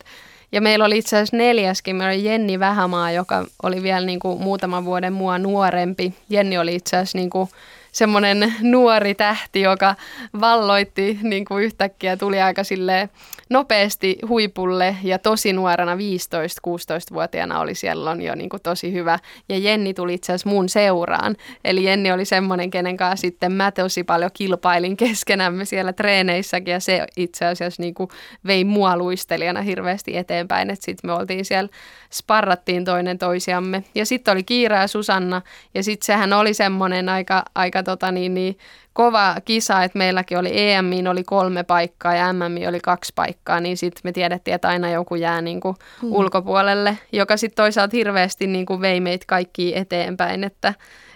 Ja 0.53 0.61
meillä 0.61 0.85
oli 0.85 0.99
itse 0.99 1.17
asiassa 1.17 1.37
neljäskin, 1.37 1.97
meillä 1.97 2.15
oli 2.15 2.25
Jenni 2.25 2.59
Vähämaa, 2.59 3.11
joka 3.11 3.45
oli 3.63 3.83
vielä 3.83 4.07
niin 4.07 4.21
kuin 4.21 4.41
muutaman 4.43 4.85
vuoden 4.85 5.13
mua 5.13 5.39
nuorempi. 5.39 6.15
Jenni 6.29 6.59
oli 6.59 6.75
itse 6.75 6.97
asiassa 6.97 7.19
niin 7.19 7.31
kuin 7.31 7.49
semmoinen 7.93 8.55
nuori 8.61 9.15
tähti, 9.15 9.61
joka 9.61 9.95
valloitti 10.41 11.19
niin 11.23 11.45
kuin 11.45 11.65
yhtäkkiä, 11.65 12.17
tuli 12.17 12.41
aika 12.41 12.65
silleen 12.65 13.11
nopeasti 13.51 14.19
huipulle 14.29 14.97
ja 15.03 15.19
tosi 15.19 15.53
nuorena 15.53 15.95
15-16-vuotiaana 15.95 17.61
oli 17.61 17.75
siellä 17.75 18.17
jo 18.21 18.35
niin 18.35 18.49
kuin 18.49 18.63
tosi 18.63 18.93
hyvä. 18.93 19.19
Ja 19.49 19.59
Jenni 19.59 19.95
tuli 19.95 20.15
itse 20.15 20.33
asiassa 20.33 20.51
mun 20.51 20.69
seuraan. 20.69 21.37
Eli 21.65 21.85
Jenni 21.85 22.13
oli 22.13 22.25
semmoinen, 22.25 22.71
kenen 22.71 22.97
kanssa 22.97 23.21
sitten 23.21 23.53
mä 23.53 23.71
tosi 23.71 24.05
paljon 24.05 24.31
kilpailin 24.35 24.97
keskenämme 24.97 25.65
siellä 25.65 25.93
treeneissäkin 25.93 26.73
ja 26.73 26.81
se 26.81 27.07
itse 27.17 27.47
asiassa 27.47 27.83
niin 27.83 27.95
kuin 27.95 28.11
vei 28.47 28.65
mua 28.65 28.97
luistelijana 28.97 29.63
hirveästi 29.63 30.17
eteenpäin. 30.17 30.71
Että 30.71 30.85
sitten 30.85 31.11
me 31.11 31.15
oltiin 31.15 31.45
siellä, 31.45 31.71
sparrattiin 32.13 32.85
toinen 32.85 33.19
toisiamme. 33.19 33.85
Ja 33.95 34.07
sitten 34.07 34.33
oli 34.33 34.43
Kiira 34.43 34.77
ja 34.77 34.87
Susanna 34.87 35.43
ja 35.75 35.83
sitten 35.83 36.07
sehän 36.07 36.33
oli 36.33 36.55
semmoinen 36.55 37.09
aika, 37.09 37.43
aika 37.55 37.83
tota 37.83 38.13
niin, 38.13 38.35
niin 38.35 38.59
kova 38.93 39.37
kisa, 39.45 39.83
että 39.83 39.99
meilläkin 39.99 40.39
oli 40.39 40.51
EMiin 40.53 41.09
oli 41.09 41.25
kolme 41.25 41.63
paikkaa 41.63 42.15
ja 42.15 42.33
MMI 42.33 42.67
oli 42.67 42.81
kaksi 42.81 43.13
paikkaa, 43.15 43.61
niin 43.61 43.77
sitten 43.77 44.01
me 44.05 44.13
tiedettiin, 44.13 44.55
että 44.55 44.69
aina 44.69 44.91
joku 44.91 45.15
jää 45.15 45.41
niin 45.41 45.61
kuin 45.61 45.77
hmm. 46.01 46.13
ulkopuolelle, 46.13 46.99
joka 47.13 47.37
sitten 47.37 47.65
toisaalta 47.65 47.97
hirveästi 47.97 48.47
niin 48.47 48.67
kuin 48.67 48.81
vei 48.81 49.01
meitä 49.01 49.25
kaikki 49.29 49.77
eteenpäin, 49.77 50.45
että 50.45 50.75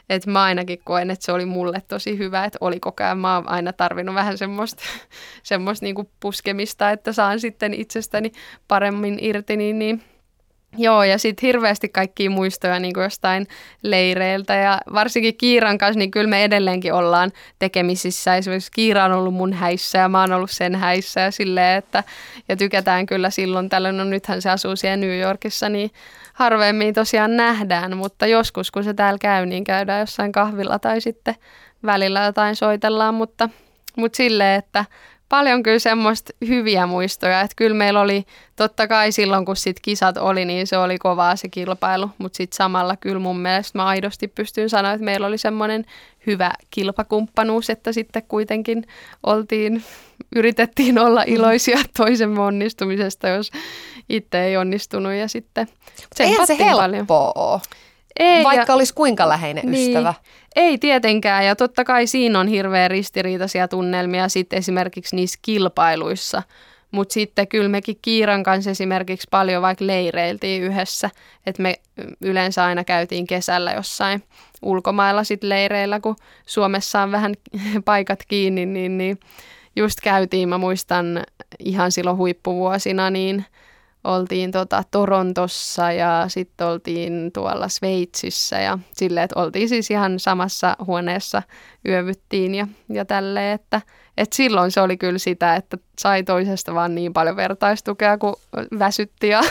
että 0.08 0.30
mä 0.30 0.42
ainakin 0.42 0.78
koen, 0.84 1.10
että 1.10 1.24
se 1.24 1.32
oli 1.32 1.44
mulle 1.44 1.82
tosi 1.88 2.18
hyvä, 2.18 2.44
että 2.44 2.58
oli 2.60 2.80
koko 2.80 3.04
ajan, 3.04 3.18
mä 3.18 3.34
oon 3.34 3.48
aina 3.48 3.72
tarvinnut 3.72 4.14
vähän 4.14 4.38
semmoista, 4.38 4.82
semmoista 5.42 5.86
niin 5.86 5.94
kuin 5.94 6.08
puskemista, 6.20 6.90
että 6.90 7.12
saan 7.12 7.40
sitten 7.40 7.74
itsestäni 7.74 8.32
paremmin 8.68 9.18
irti, 9.20 9.56
niin, 9.56 9.78
niin 9.78 10.02
Joo, 10.78 11.02
ja 11.02 11.18
sitten 11.18 11.46
hirveästi 11.46 11.88
kaikkia 11.88 12.30
muistoja 12.30 12.78
niin 12.78 12.94
kuin 12.94 13.04
jostain 13.04 13.46
leireiltä 13.82 14.54
ja 14.54 14.80
varsinkin 14.94 15.36
Kiiran 15.36 15.78
kanssa, 15.78 15.98
niin 15.98 16.10
kyllä 16.10 16.30
me 16.30 16.44
edelleenkin 16.44 16.92
ollaan 16.94 17.32
tekemisissä. 17.58 18.36
Esimerkiksi 18.36 18.70
Kiira 18.72 19.04
on 19.04 19.12
ollut 19.12 19.34
mun 19.34 19.52
häissä 19.52 19.98
ja 19.98 20.08
mä 20.08 20.20
oon 20.20 20.32
ollut 20.32 20.50
sen 20.50 20.74
häissä 20.74 21.20
ja 21.20 21.30
silleen, 21.30 21.78
että 21.78 22.04
ja 22.48 22.56
tykätään 22.56 23.06
kyllä 23.06 23.30
silloin 23.30 23.68
tällöin, 23.68 23.96
no 23.96 24.04
nythän 24.04 24.42
se 24.42 24.50
asuu 24.50 24.76
siellä 24.76 24.96
New 24.96 25.20
Yorkissa, 25.20 25.68
niin 25.68 25.90
harvemmin 26.34 26.94
tosiaan 26.94 27.36
nähdään, 27.36 27.96
mutta 27.96 28.26
joskus 28.26 28.70
kun 28.70 28.84
se 28.84 28.94
täällä 28.94 29.18
käy, 29.18 29.46
niin 29.46 29.64
käydään 29.64 30.00
jossain 30.00 30.32
kahvilla 30.32 30.78
tai 30.78 31.00
sitten 31.00 31.34
välillä 31.86 32.24
jotain 32.24 32.56
soitellaan, 32.56 33.14
mutta, 33.14 33.48
mutta 33.96 34.16
silleen, 34.16 34.58
että 34.58 34.84
paljon 35.34 35.62
kyllä 35.62 35.78
semmoista 35.78 36.32
hyviä 36.48 36.86
muistoja, 36.86 37.40
että 37.40 37.54
kyllä 37.56 37.76
meillä 37.76 38.00
oli, 38.00 38.24
totta 38.56 38.88
kai 38.88 39.12
silloin 39.12 39.44
kun 39.44 39.56
sit 39.56 39.80
kisat 39.80 40.16
oli, 40.16 40.44
niin 40.44 40.66
se 40.66 40.78
oli 40.78 40.98
kovaa 40.98 41.36
se 41.36 41.48
kilpailu, 41.48 42.10
mutta 42.18 42.36
sitten 42.36 42.56
samalla 42.56 42.96
kyllä 42.96 43.18
mun 43.18 43.38
mielestä 43.38 43.78
mä 43.78 43.86
aidosti 43.86 44.28
pystyn 44.28 44.70
sanoa, 44.70 44.92
että 44.92 45.04
meillä 45.04 45.26
oli 45.26 45.38
semmoinen 45.38 45.84
hyvä 46.26 46.50
kilpakumppanuus, 46.70 47.70
että 47.70 47.92
sitten 47.92 48.22
kuitenkin 48.28 48.84
oltiin, 49.22 49.82
yritettiin 50.36 50.98
olla 50.98 51.22
iloisia 51.26 51.78
toisen 51.98 52.38
onnistumisesta, 52.38 53.28
jos 53.28 53.50
itse 54.08 54.44
ei 54.44 54.56
onnistunut. 54.56 55.12
Ja 55.12 55.28
sitten 55.28 55.68
Eihän 56.20 56.46
se 56.46 56.58
helppoa 56.58 56.82
paljon. 56.82 57.60
Ei, 58.20 58.44
Vaikka 58.44 58.72
ja, 58.72 58.76
olisi 58.76 58.94
kuinka 58.94 59.28
läheinen 59.28 59.70
niin, 59.70 59.88
ystävä. 59.88 60.14
Ei 60.56 60.78
tietenkään, 60.78 61.46
ja 61.46 61.56
totta 61.56 61.84
kai 61.84 62.06
siinä 62.06 62.40
on 62.40 62.48
hirveän 62.48 62.90
ristiriitaisia 62.90 63.68
tunnelmia 63.68 64.28
sitten 64.28 64.58
esimerkiksi 64.58 65.16
niissä 65.16 65.38
kilpailuissa. 65.42 66.42
Mutta 66.90 67.12
sitten 67.12 67.48
kyllä 67.48 67.68
mekin 67.68 67.98
Kiiran 68.02 68.42
kanssa 68.42 68.70
esimerkiksi 68.70 69.28
paljon 69.30 69.62
vaikka 69.62 69.86
leireiltiin 69.86 70.62
yhdessä, 70.62 71.10
että 71.46 71.62
me 71.62 71.74
yleensä 72.20 72.64
aina 72.64 72.84
käytiin 72.84 73.26
kesällä 73.26 73.72
jossain 73.72 74.22
ulkomailla 74.62 75.24
sitten 75.24 75.48
leireillä, 75.48 76.00
kun 76.00 76.16
Suomessa 76.46 77.02
on 77.02 77.12
vähän 77.12 77.34
paikat 77.84 78.20
kiinni, 78.28 78.66
niin, 78.66 78.98
niin 78.98 79.18
just 79.76 80.00
käytiin, 80.02 80.48
mä 80.48 80.58
muistan 80.58 81.24
ihan 81.58 81.92
silloin 81.92 82.16
huippuvuosina, 82.16 83.10
niin– 83.10 83.44
oltiin 84.04 84.50
tota 84.50 84.82
Torontossa 84.90 85.92
ja 85.92 86.24
sitten 86.28 86.66
oltiin 86.66 87.30
tuolla 87.34 87.68
Sveitsissä 87.68 88.60
ja 88.60 88.78
silleen, 88.92 89.24
että 89.24 89.40
oltiin 89.40 89.68
siis 89.68 89.90
ihan 89.90 90.20
samassa 90.20 90.76
huoneessa 90.86 91.42
yövyttiin 91.88 92.54
ja, 92.54 92.66
ja 92.88 93.04
tälleen, 93.04 93.54
että 93.54 93.80
et 94.16 94.32
silloin 94.32 94.70
se 94.70 94.80
oli 94.80 94.96
kyllä 94.96 95.18
sitä, 95.18 95.56
että 95.56 95.78
sai 95.98 96.22
toisesta 96.22 96.74
vaan 96.74 96.94
niin 96.94 97.12
paljon 97.12 97.36
vertaistukea, 97.36 98.18
kun 98.18 98.36
väsytti 98.78 99.28
ja, 99.28 99.42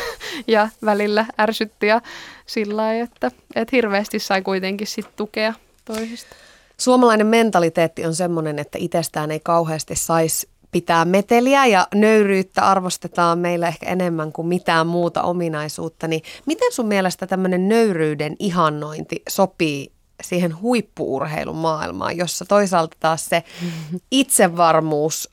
ja 0.48 0.70
välillä 0.86 1.26
ärsytti 1.40 1.88
ja 1.88 2.02
sillä 2.46 2.78
lailla, 2.78 3.04
että 3.04 3.32
et 3.56 3.72
hirveästi 3.72 4.20
sai 4.20 4.42
kuitenkin 4.42 4.88
sit 4.88 5.16
tukea 5.16 5.54
toisista. 5.86 6.36
Suomalainen 6.78 7.28
mentaliteetti 7.28 8.06
on 8.06 8.16
sellainen, 8.16 8.60
että 8.60 8.78
itsestään 8.82 9.32
ei 9.32 9.40
kauheasti 9.44 9.96
saisi 9.96 10.50
pitää 10.74 11.06
meteliä 11.06 11.66
ja 11.66 11.88
nöyryyttä 11.96 12.62
arvostetaan 12.68 13.40
meillä 13.40 13.68
ehkä 13.68 13.86
enemmän 13.86 14.32
kuin 14.32 14.48
mitään 14.48 14.88
muuta 14.88 15.22
ominaisuutta, 15.22 16.08
niin 16.08 16.22
miten 16.46 16.74
sun 16.74 16.86
mielestä 16.86 17.28
tämmöinen 17.28 17.70
nöyryyden 17.70 18.36
ihannointi 18.40 19.22
sopii 19.30 19.92
siihen 20.24 20.62
huippuurheilun 20.62 21.56
maailmaan, 21.56 22.18
jossa 22.18 22.46
toisaalta 22.46 22.98
taas 23.00 23.26
se 23.26 23.44
itsevarmuus 24.12 25.30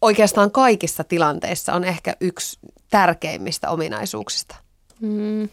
oikeastaan 0.00 0.50
kaikissa 0.50 1.04
tilanteissa 1.04 1.72
on 1.72 1.84
ehkä 1.84 2.16
yksi 2.20 2.58
tärkeimmistä 2.90 3.70
ominaisuuksista? 3.70 4.56
Mm. 5.00 5.48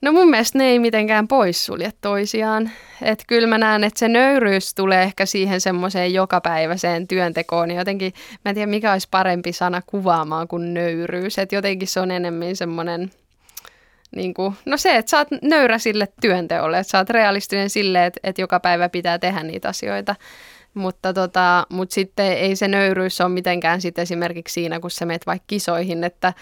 No 0.00 0.12
mun 0.12 0.30
mielestä 0.30 0.58
ne 0.58 0.64
ei 0.64 0.78
mitenkään 0.78 1.28
poissulje 1.28 1.92
toisiaan. 2.00 2.70
Että 3.02 3.24
kyllä 3.26 3.48
mä 3.48 3.58
näen, 3.58 3.84
että 3.84 3.98
se 3.98 4.08
nöyryys 4.08 4.74
tulee 4.74 5.02
ehkä 5.02 5.26
siihen 5.26 5.60
semmoiseen 5.60 6.14
jokapäiväiseen 6.14 7.08
työntekoon. 7.08 7.70
Ja 7.70 7.76
jotenkin, 7.76 8.12
mä 8.44 8.48
en 8.48 8.54
tiedä 8.54 8.70
mikä 8.70 8.92
olisi 8.92 9.08
parempi 9.10 9.52
sana 9.52 9.82
kuvaamaan 9.86 10.48
kuin 10.48 10.74
nöyryys. 10.74 11.38
Että 11.38 11.54
jotenkin 11.54 11.88
se 11.88 12.00
on 12.00 12.10
enemmän 12.10 12.56
semmoinen, 12.56 13.10
niin 14.16 14.34
kuin, 14.34 14.54
no 14.64 14.76
se, 14.76 14.96
että 14.96 15.10
sä 15.10 15.18
oot 15.18 15.28
nöyrä 15.42 15.78
sille 15.78 16.08
työnteolle. 16.20 16.78
Että 16.78 16.90
sä 16.90 16.98
oot 16.98 17.10
realistinen 17.10 17.70
sille, 17.70 18.06
että, 18.06 18.20
että 18.24 18.42
joka 18.42 18.60
päivä 18.60 18.88
pitää 18.88 19.18
tehdä 19.18 19.42
niitä 19.42 19.68
asioita. 19.68 20.14
Mutta, 20.74 21.12
tota, 21.12 21.66
mutta 21.68 21.94
sitten 21.94 22.32
ei 22.32 22.56
se 22.56 22.68
nöyryys 22.68 23.20
ole 23.20 23.28
mitenkään 23.28 23.80
sitten 23.80 24.02
esimerkiksi 24.02 24.52
siinä, 24.52 24.80
kun 24.80 24.90
sä 24.90 25.06
meet 25.06 25.26
vaikka 25.26 25.44
kisoihin, 25.46 26.04
että, 26.04 26.32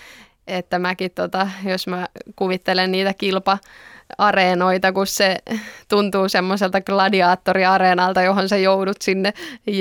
että 0.47 0.79
mäkin, 0.79 1.11
tota, 1.11 1.49
jos 1.65 1.87
mä 1.87 2.09
kuvittelen 2.37 2.93
niitä 2.93 3.15
kilpa 3.15 3.59
areenoita, 4.19 4.93
kun 4.93 5.07
se 5.07 5.37
tuntuu 5.89 6.29
semmoiselta 6.29 6.81
gladiaattoriareenalta, 6.81 8.23
johon 8.23 8.49
sä 8.49 8.57
joudut 8.57 9.03
sinne 9.03 9.33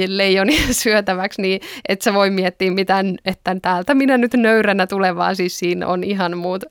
leijonia 0.07 0.61
syötäväksi, 0.83 1.41
niin 1.41 1.61
et 1.89 2.01
sä 2.01 2.13
voi 2.13 2.29
miettiä 2.29 2.71
mitään, 2.71 3.17
että 3.25 3.55
täältä 3.61 3.95
minä 3.95 4.17
nyt 4.17 4.33
nöyränä 4.33 4.87
tulen, 4.87 5.15
vaan 5.15 5.35
siis 5.35 5.59
siinä 5.59 5.87
on 5.87 6.03
ihan 6.03 6.37
muut, 6.37 6.63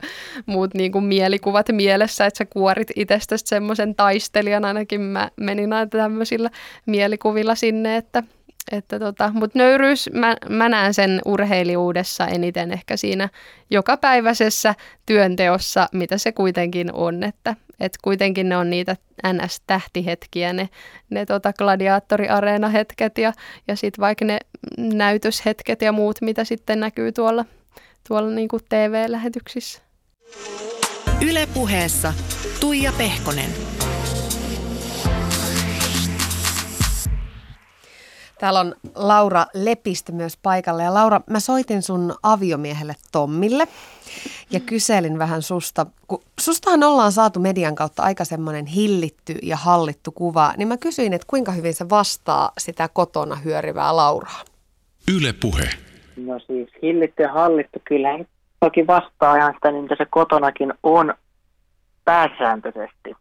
muut 0.47 0.75
niin 0.75 0.93
kuin 0.93 1.05
mielikuvat 1.05 1.67
mielessä, 1.73 2.27
että 2.27 2.39
sä 2.39 2.45
kuorit 2.45 2.91
itsestäsi 2.97 3.45
semmoisen 3.47 3.95
taistelijan, 3.95 4.65
ainakin 4.65 5.01
mä 5.01 5.31
menin 5.37 5.73
aina 5.73 5.87
tämmöisillä 5.87 6.51
mielikuvilla 6.87 7.55
sinne, 7.55 7.97
että 7.97 8.23
että 8.71 8.99
tota, 8.99 9.31
Mutta 9.35 9.59
nöyryys, 9.59 10.11
mä, 10.13 10.37
mä 10.49 10.69
näen 10.69 10.95
sen 10.95 11.21
urheilijuudessa 11.25 12.27
eniten 12.27 12.73
ehkä 12.73 12.97
siinä 12.97 13.29
jokapäiväisessä 13.71 14.75
työnteossa, 15.07 15.89
mitä 15.93 16.19
se 16.19 16.33
kuitenkin 16.33 16.93
on. 16.93 17.23
Että 17.23 17.57
et 17.81 17.99
kuitenkin 18.03 18.49
ne 18.49 18.57
on 18.57 18.71
niitä 18.71 18.97
NS-tähtihetkiä, 19.27 20.53
ne, 20.53 20.69
ne 21.11 21.27
tota 21.27 21.53
gladiaattoriareena-hetket 21.53 23.19
ja, 23.19 23.33
ja 23.69 23.77
sitten 23.77 24.03
vaikka 24.03 24.25
ne 24.25 24.39
näytöshetket 24.79 25.83
ja 25.83 25.93
muut, 25.93 26.21
mitä 26.21 26.45
sitten 26.45 26.81
näkyy 26.81 27.13
tuolla, 27.13 27.45
tuolla 28.09 28.31
niinku 28.31 28.59
TV-lähetyksissä. 28.69 29.83
Ylepuheessa 31.29 32.13
Tuija 32.61 32.93
Pehkonen. 32.99 33.82
Täällä 38.43 38.61
on 38.61 38.75
Laura 38.95 39.47
Lepistö 39.55 40.13
myös 40.13 40.37
paikalla. 40.43 40.83
Ja 40.83 40.95
Laura, 40.95 41.21
mä 41.31 41.41
soitin 41.41 41.83
sun 41.83 42.15
aviomiehelle 42.23 42.95
Tommille 43.13 43.69
ja 44.51 44.61
kyselin 44.61 45.19
vähän 45.19 45.43
susta. 45.43 45.87
Kun 46.07 46.23
sustahan 46.41 46.83
ollaan 46.83 47.13
saatu 47.13 47.41
median 47.41 47.75
kautta 47.75 48.03
aika 48.03 48.25
semmoinen 48.25 48.67
hillitty 48.67 49.35
ja 49.43 49.57
hallittu 49.57 50.13
kuva, 50.13 50.53
niin 50.57 50.69
mä 50.69 50.77
kysyin, 50.77 51.13
että 51.13 51.27
kuinka 51.27 51.53
hyvin 51.53 51.75
se 51.75 51.89
vastaa 51.91 52.53
sitä 52.59 52.89
kotona 52.93 53.37
hyörivää 53.37 53.97
Lauraa. 53.97 54.41
Yle 55.17 55.33
Puhe. 55.33 55.69
No 56.17 56.39
siis 56.39 56.69
hillitty 56.83 57.23
ja 57.23 57.33
hallittu, 57.33 57.79
kyllä 57.85 58.09
toki 58.61 58.87
vastaa 58.87 59.37
ihan 59.37 59.55
sitä, 59.55 59.71
niin 59.71 59.83
mitä 59.83 59.97
se 59.99 60.07
kotonakin 60.11 60.75
on 60.83 61.15
pääsääntöisesti. 62.05 63.15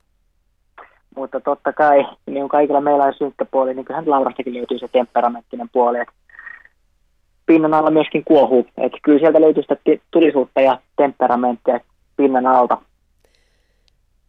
Mutta 1.15 1.39
totta 1.39 1.73
kai, 1.73 2.05
niin 2.25 2.49
kaikilla 2.49 2.81
meillä 2.81 3.03
on 3.03 3.13
synkkä 3.17 3.45
puoli, 3.45 3.73
niin 3.73 3.85
kyllähän 3.85 4.09
Laurastakin 4.09 4.53
löytyy 4.53 4.79
se 4.79 4.87
temperamenttinen 4.87 5.69
puoli, 5.69 5.99
että 5.99 6.13
pinnan 7.45 7.73
alla 7.73 7.91
myöskin 7.91 8.23
kuohuu. 8.23 8.65
Että 8.77 8.97
kyllä 9.03 9.19
sieltä 9.19 9.41
löytyy 9.41 9.63
sitä 9.63 9.75
tulisuutta 10.11 10.61
ja 10.61 10.79
temperamenttia 10.95 11.79
pinnan 12.17 12.47
alta. 12.47 12.77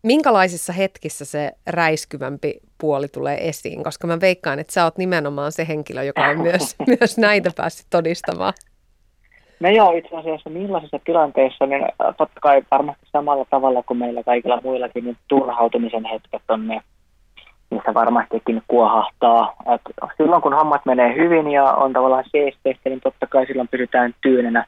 Minkälaisissa 0.03 0.73
hetkissä 0.73 1.25
se 1.25 1.53
räiskyvämpi 1.67 2.61
puoli 2.79 3.09
tulee 3.09 3.49
esiin? 3.49 3.85
Koska 3.85 4.07
mä 4.07 4.21
veikkaan, 4.21 4.59
että 4.59 4.73
sä 4.73 4.85
oot 4.85 4.99
nimenomaan 4.99 5.53
se 5.53 5.69
henkilö, 5.69 6.03
joka 6.03 6.27
on 6.27 6.41
myös, 6.41 6.77
myös 6.99 7.19
näitä 7.19 7.51
päässyt 7.57 7.87
todistamaan. 7.91 8.53
No 9.63 9.69
joo, 9.69 9.93
itse 9.93 10.17
asiassa 10.17 10.51
millaisissa 10.51 10.99
tilanteissa, 11.05 11.67
niin 11.67 11.83
äh, 11.83 12.15
totta 12.19 12.41
kai 12.41 12.63
varmasti 12.71 13.07
samalla 13.13 13.45
tavalla 13.51 13.83
kuin 13.83 13.99
meillä 13.99 14.23
kaikilla 14.23 14.61
muillakin, 14.65 15.05
niin 15.05 15.17
turhautumisen 15.29 16.05
hetket 16.05 16.43
on 16.49 16.69
ne, 16.69 16.81
missä 17.71 17.95
varmastikin 17.95 18.63
kuohahtaa. 18.69 19.55
Et 19.75 19.81
silloin 20.17 20.43
kun 20.43 20.55
hommat 20.55 20.87
menee 20.87 21.15
hyvin 21.15 21.51
ja 21.51 21.65
on 21.65 21.93
tavallaan 21.93 22.25
seesteistä, 22.33 22.89
niin 22.89 23.01
totta 23.01 23.27
kai 23.27 23.47
silloin 23.47 23.69
pysytään 23.69 24.15
tyynenä. 24.21 24.65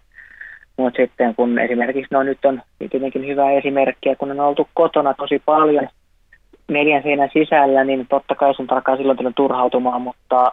Mutta 0.77 1.03
sitten 1.03 1.35
kun 1.35 1.59
esimerkiksi, 1.59 2.15
no 2.15 2.23
nyt 2.23 2.45
on 2.45 2.63
tietenkin 2.91 3.27
hyvä 3.27 3.51
esimerkki, 3.51 4.17
kun 4.19 4.31
on 4.31 4.41
oltu 4.41 4.69
kotona 4.75 5.15
tosi 5.15 5.43
paljon 5.45 5.89
neljän 6.69 7.03
seinän 7.03 7.31
sisällä, 7.33 7.85
niin 7.85 8.07
totta 8.11 8.35
kai 8.35 8.55
sun 8.55 8.67
tarkkaa 8.67 8.97
silloin 8.97 9.35
turhautumaan, 9.37 10.03
mutta 10.03 10.53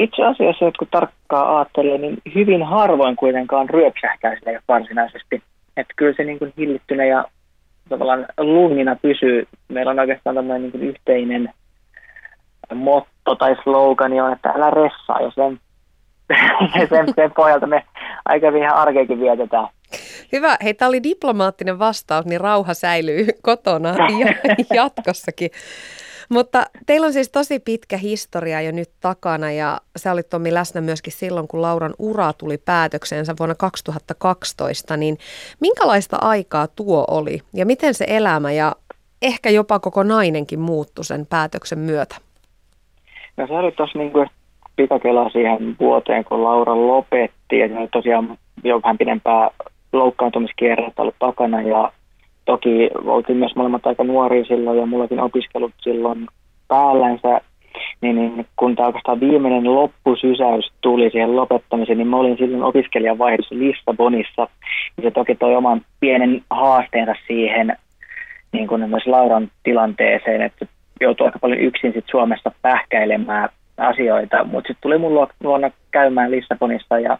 itse 0.00 0.24
asiassa, 0.24 0.72
kun 0.78 0.88
tarkkaan 0.90 1.56
ajattelee, 1.56 1.98
niin 1.98 2.18
hyvin 2.34 2.62
harvoin 2.62 3.16
kuitenkaan 3.16 3.70
ryöpsähtää 3.70 4.34
sitä 4.34 4.50
varsinaisesti. 4.68 5.42
Että 5.76 5.94
kyllä 5.96 6.14
se 6.16 6.24
niin 6.24 6.38
kuin 6.38 6.52
hillittynä 6.56 7.04
ja 7.04 7.24
tavallaan 7.88 8.26
lungina 8.38 8.96
pysyy. 9.02 9.46
Meillä 9.68 9.90
on 9.90 9.98
oikeastaan 9.98 10.36
tämmöinen 10.36 10.62
niin 10.62 10.72
kuin 10.72 10.82
yhteinen 10.82 11.52
motto 12.74 13.34
tai 13.34 13.56
slogani 13.62 14.20
on, 14.20 14.32
että 14.32 14.48
älä 14.48 14.70
ressaa, 14.70 15.20
ja 15.20 15.30
sen, 15.30 15.60
sen, 16.90 17.14
sen 17.14 17.32
pohjalta 17.36 17.66
me 17.66 17.84
aika 18.24 18.48
ihan 18.48 18.76
arkeekin 18.76 19.20
vietetään. 19.20 19.68
Hyvä. 20.32 20.56
Hei, 20.64 20.74
tämä 20.74 20.88
oli 20.88 21.02
diplomaattinen 21.02 21.78
vastaus, 21.78 22.26
niin 22.26 22.40
rauha 22.40 22.74
säilyy 22.74 23.26
kotona 23.42 23.88
ja 23.88 24.34
jatkossakin. 24.82 25.50
Mutta 26.30 26.62
teillä 26.86 27.06
on 27.06 27.12
siis 27.12 27.28
tosi 27.28 27.58
pitkä 27.58 27.96
historia 27.96 28.60
jo 28.60 28.72
nyt 28.72 28.90
takana 29.00 29.52
ja 29.52 29.78
sä 29.96 30.12
olit 30.12 30.28
Tommi 30.28 30.54
läsnä 30.54 30.80
myöskin 30.80 31.12
silloin, 31.12 31.48
kun 31.48 31.62
Lauran 31.62 31.94
ura 31.98 32.32
tuli 32.32 32.58
päätökseensä 32.58 33.34
vuonna 33.38 33.54
2012. 33.54 34.96
Niin 34.96 35.16
minkälaista 35.60 36.16
aikaa 36.20 36.66
tuo 36.66 37.04
oli 37.08 37.40
ja 37.54 37.66
miten 37.66 37.94
se 37.94 38.04
elämä 38.08 38.52
ja 38.52 38.72
ehkä 39.22 39.50
jopa 39.50 39.78
koko 39.78 40.02
nainenkin 40.02 40.60
muuttui 40.60 41.04
sen 41.04 41.26
päätöksen 41.26 41.78
myötä? 41.78 42.16
No 43.36 43.46
se 43.46 43.52
oli 43.52 43.72
tosi 43.72 43.98
niin 43.98 44.12
pikakela 44.76 45.30
siihen 45.30 45.76
vuoteen, 45.80 46.24
kun 46.24 46.44
Laura 46.44 46.86
lopetti. 46.86 47.60
että 47.62 47.88
tosiaan 47.92 48.38
jo 48.64 48.80
vähän 48.82 48.98
pidempää 48.98 49.50
loukkaantumiskierrettä 49.92 51.02
ollut 51.02 51.18
takana 51.18 51.62
ja 51.62 51.92
Toki 52.50 52.90
oltiin 53.04 53.38
myös 53.38 53.56
molemmat 53.56 53.86
aika 53.86 54.04
nuoria 54.04 54.44
silloin 54.44 54.78
ja 54.78 54.86
mullakin 54.86 55.20
opiskelut 55.20 55.72
silloin 55.80 56.26
päällänsä, 56.68 57.40
niin, 58.00 58.16
niin 58.16 58.46
kun 58.56 58.76
tämä 58.76 58.86
oikeastaan 58.86 59.20
viimeinen 59.20 59.74
loppusysäys 59.74 60.72
tuli 60.80 61.10
siihen 61.10 61.36
lopettamiseen, 61.36 61.98
niin 61.98 62.08
mä 62.08 62.16
olin 62.16 62.36
silloin 62.36 62.62
opiskelijavaihdossa 62.62 63.54
Lissabonissa. 63.54 64.48
Ja 64.96 65.02
se 65.02 65.10
toki 65.10 65.34
toi 65.34 65.56
oman 65.56 65.80
pienen 66.00 66.42
haasteensa 66.50 67.14
siihen 67.26 67.76
niin 68.52 68.68
kuin 68.68 68.90
myös 68.90 69.06
Lauran 69.06 69.50
tilanteeseen, 69.62 70.42
että 70.42 70.66
joutui 71.00 71.26
aika 71.26 71.38
paljon 71.38 71.60
yksin 71.60 71.92
sit 71.92 72.04
Suomessa 72.10 72.50
pähkäilemään 72.62 73.48
asioita, 73.78 74.44
mutta 74.44 74.68
sitten 74.68 74.82
tuli 74.82 74.98
mun 74.98 75.28
luona 75.42 75.70
käymään 75.90 76.30
Lissabonissa 76.30 76.98
ja 76.98 77.18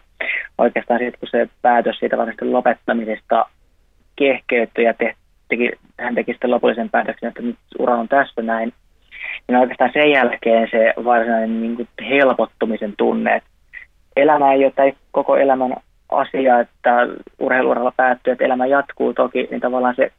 oikeastaan 0.58 1.00
sitten 1.00 1.20
kun 1.20 1.28
se 1.30 1.48
päätös 1.62 1.98
siitä 1.98 2.16
lopettamisesta 2.42 3.46
kehkeytyi 4.16 4.84
ja 4.84 4.94
te, 4.94 5.14
teki, 5.50 5.70
hän 6.00 6.14
teki 6.14 6.32
sitten 6.32 6.50
lopullisen 6.50 6.90
päätöksen, 6.90 7.28
että 7.28 7.42
nyt 7.42 7.56
ura 7.78 7.96
on 7.96 8.08
tässä 8.08 8.42
näin, 8.42 8.72
niin 9.48 9.58
oikeastaan 9.58 9.90
sen 9.92 10.10
jälkeen 10.10 10.68
se 10.70 10.94
varsinainen 11.04 11.62
niin 11.62 11.76
kuin 11.76 11.88
helpottumisen 12.08 12.94
tunne, 12.98 13.36
että 13.36 13.48
elämä 14.16 14.52
ei 14.52 14.64
ole 14.64 14.72
tai 14.76 14.92
koko 15.10 15.36
elämän 15.36 15.76
asia, 16.08 16.60
että 16.60 17.08
urheiluuralla 17.38 17.92
päättyy, 17.96 18.32
että 18.32 18.44
elämä 18.44 18.66
jatkuu 18.66 19.14
toki, 19.14 19.48
niin 19.50 19.60
tavallaan 19.60 19.94
se 19.96 20.12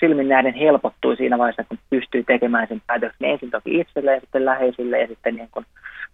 silmin 0.00 0.28
nähden 0.28 0.54
helpottui 0.54 1.16
siinä 1.16 1.38
vaiheessa, 1.38 1.64
kun 1.64 1.78
pystyy 1.90 2.24
tekemään 2.24 2.68
sen 2.68 2.82
päätöksen 2.86 3.30
ensin 3.30 3.50
toki 3.50 3.80
itselle 3.80 4.14
ja 4.14 4.20
sitten 4.20 4.44
läheisille 4.44 5.00
ja 5.00 5.06
sitten 5.06 5.34
niin 5.34 5.48
kuin 5.50 5.66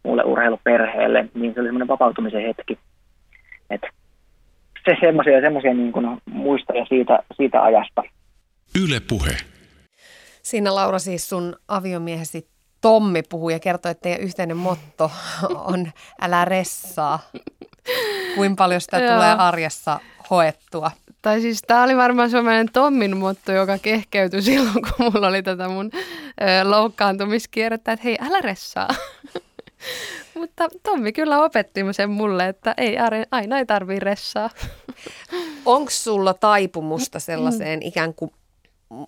muulle 0.02 0.24
urheiluperheelle, 0.24 1.28
niin 1.34 1.54
se 1.54 1.60
oli 1.60 1.68
semmoinen 1.68 1.88
vapautumisen 1.88 2.42
hetki. 2.42 2.78
Että 3.70 3.88
se 4.84 4.96
semmoisia 5.00 5.40
semmoisia 5.40 5.74
niin 5.74 5.92
kuin 5.92 6.18
muistoja 6.30 6.84
siitä, 6.84 7.18
siitä 7.36 7.62
ajasta. 7.62 8.02
Yle 8.80 9.00
Puhe. 9.00 9.36
Siinä 10.42 10.74
Laura 10.74 10.98
siis 10.98 11.28
sun 11.28 11.56
aviomiehesi 11.68 12.48
Tommi 12.80 13.22
puhuu 13.22 13.50
ja 13.50 13.58
kertoi, 13.58 13.90
että 13.90 14.02
teidän 14.02 14.20
yhteinen 14.20 14.56
motto 14.56 15.10
on 15.72 15.92
älä 16.20 16.44
ressaa. 16.44 17.18
Kuinka 18.34 18.64
paljon 18.64 18.80
sitä 18.80 18.98
tulee 18.98 19.32
arjessa 19.38 20.00
hoettua? 20.30 20.90
Tai 21.22 21.40
siis 21.40 21.62
tämä 21.66 21.82
oli 21.82 21.96
varmaan 21.96 22.30
sellainen 22.30 22.68
Tommin 22.72 23.16
motto, 23.16 23.52
joka 23.52 23.78
kehkeytyi 23.78 24.42
silloin, 24.52 24.82
kun 24.82 25.12
mulla 25.12 25.28
oli 25.28 25.42
tätä 25.42 25.68
mun 25.68 25.90
ö, 25.94 26.70
loukkaantumiskierrettä, 26.70 27.92
että 27.92 28.04
hei, 28.04 28.16
älä 28.20 28.40
ressaa. 28.40 28.88
Mutta 30.38 30.68
Tommi 30.82 31.12
kyllä 31.12 31.42
opetti 31.42 31.80
sen 31.92 32.10
mulle, 32.10 32.48
että 32.48 32.74
ei 32.76 32.96
aina 33.30 33.58
ei 33.58 33.66
tarvii 33.66 33.98
ressaa. 34.00 34.50
Onko 35.64 35.90
sulla 35.90 36.34
taipumusta 36.34 37.20
sellaiseen 37.20 37.82
ikään 37.82 38.14
kuin 38.14 38.32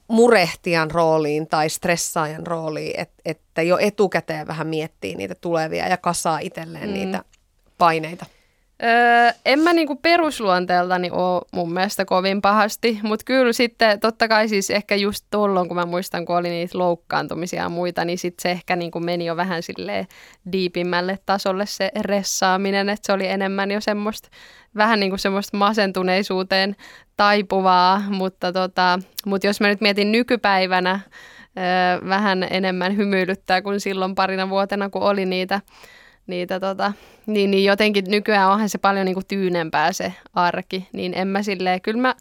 murehtijan 0.08 0.90
rooliin 0.90 1.46
tai 1.46 1.70
stressaajan 1.70 2.46
rooliin, 2.46 3.00
et, 3.00 3.10
että 3.24 3.62
jo 3.62 3.78
etukäteen 3.78 4.46
vähän 4.46 4.66
miettii 4.66 5.14
niitä 5.14 5.34
tulevia 5.40 5.88
ja 5.88 5.96
kasaa 5.96 6.38
itselleen 6.38 6.88
mm. 6.88 6.94
niitä 6.94 7.24
paineita? 7.78 8.26
Öö, 8.84 9.32
en 9.44 9.58
mä 9.58 9.72
niinku 9.72 9.96
perusluonteeltani 9.96 11.10
ole 11.12 11.42
mun 11.52 11.72
mielestä 11.72 12.04
kovin 12.04 12.42
pahasti, 12.42 13.00
mutta 13.02 13.24
kyllä 13.24 13.52
sitten 13.52 14.00
totta 14.00 14.28
kai 14.28 14.48
siis 14.48 14.70
ehkä 14.70 14.94
just 14.94 15.26
tuolloin, 15.30 15.68
kun 15.68 15.76
mä 15.76 15.86
muistan, 15.86 16.24
kun 16.24 16.36
oli 16.36 16.48
niitä 16.48 16.78
loukkaantumisia 16.78 17.62
ja 17.62 17.68
muita, 17.68 18.04
niin 18.04 18.18
sitten 18.18 18.42
se 18.42 18.50
ehkä 18.50 18.76
niinku 18.76 19.00
meni 19.00 19.26
jo 19.26 19.36
vähän 19.36 19.62
silleen 19.62 20.06
diipimmälle 20.52 21.18
tasolle 21.26 21.66
se 21.66 21.90
ressaaminen, 22.00 22.88
että 22.88 23.06
se 23.06 23.12
oli 23.12 23.26
enemmän 23.26 23.70
jo 23.70 23.80
semmoista 23.80 24.28
vähän 24.76 25.00
niin 25.00 25.10
kuin 25.10 25.20
semmoista 25.20 25.56
masentuneisuuteen 25.56 26.76
taipuvaa, 27.16 28.02
mutta, 28.08 28.52
tota, 28.52 28.98
mutta 29.26 29.46
jos 29.46 29.60
mä 29.60 29.68
nyt 29.68 29.80
mietin 29.80 30.12
nykypäivänä, 30.12 31.00
öö, 31.58 32.08
vähän 32.08 32.46
enemmän 32.50 32.96
hymyilyttää 32.96 33.62
kuin 33.62 33.80
silloin 33.80 34.14
parina 34.14 34.50
vuotena, 34.50 34.90
kun 34.90 35.02
oli 35.02 35.26
niitä 35.26 35.60
niitä 36.26 36.60
tota, 36.60 36.92
niin, 37.26 37.50
niin 37.50 37.64
jotenkin 37.64 38.04
nykyään 38.08 38.50
onhan 38.50 38.68
se 38.68 38.78
paljon 38.78 39.04
niin 39.06 39.14
kuin 39.14 39.26
tyynempää 39.28 39.92
se 39.92 40.12
arki, 40.34 40.88
niin 40.92 41.14
en 41.14 41.28
mä 41.28 41.42
silleen, 41.42 41.80
kyllä 41.80 42.00
mä, 42.00 42.14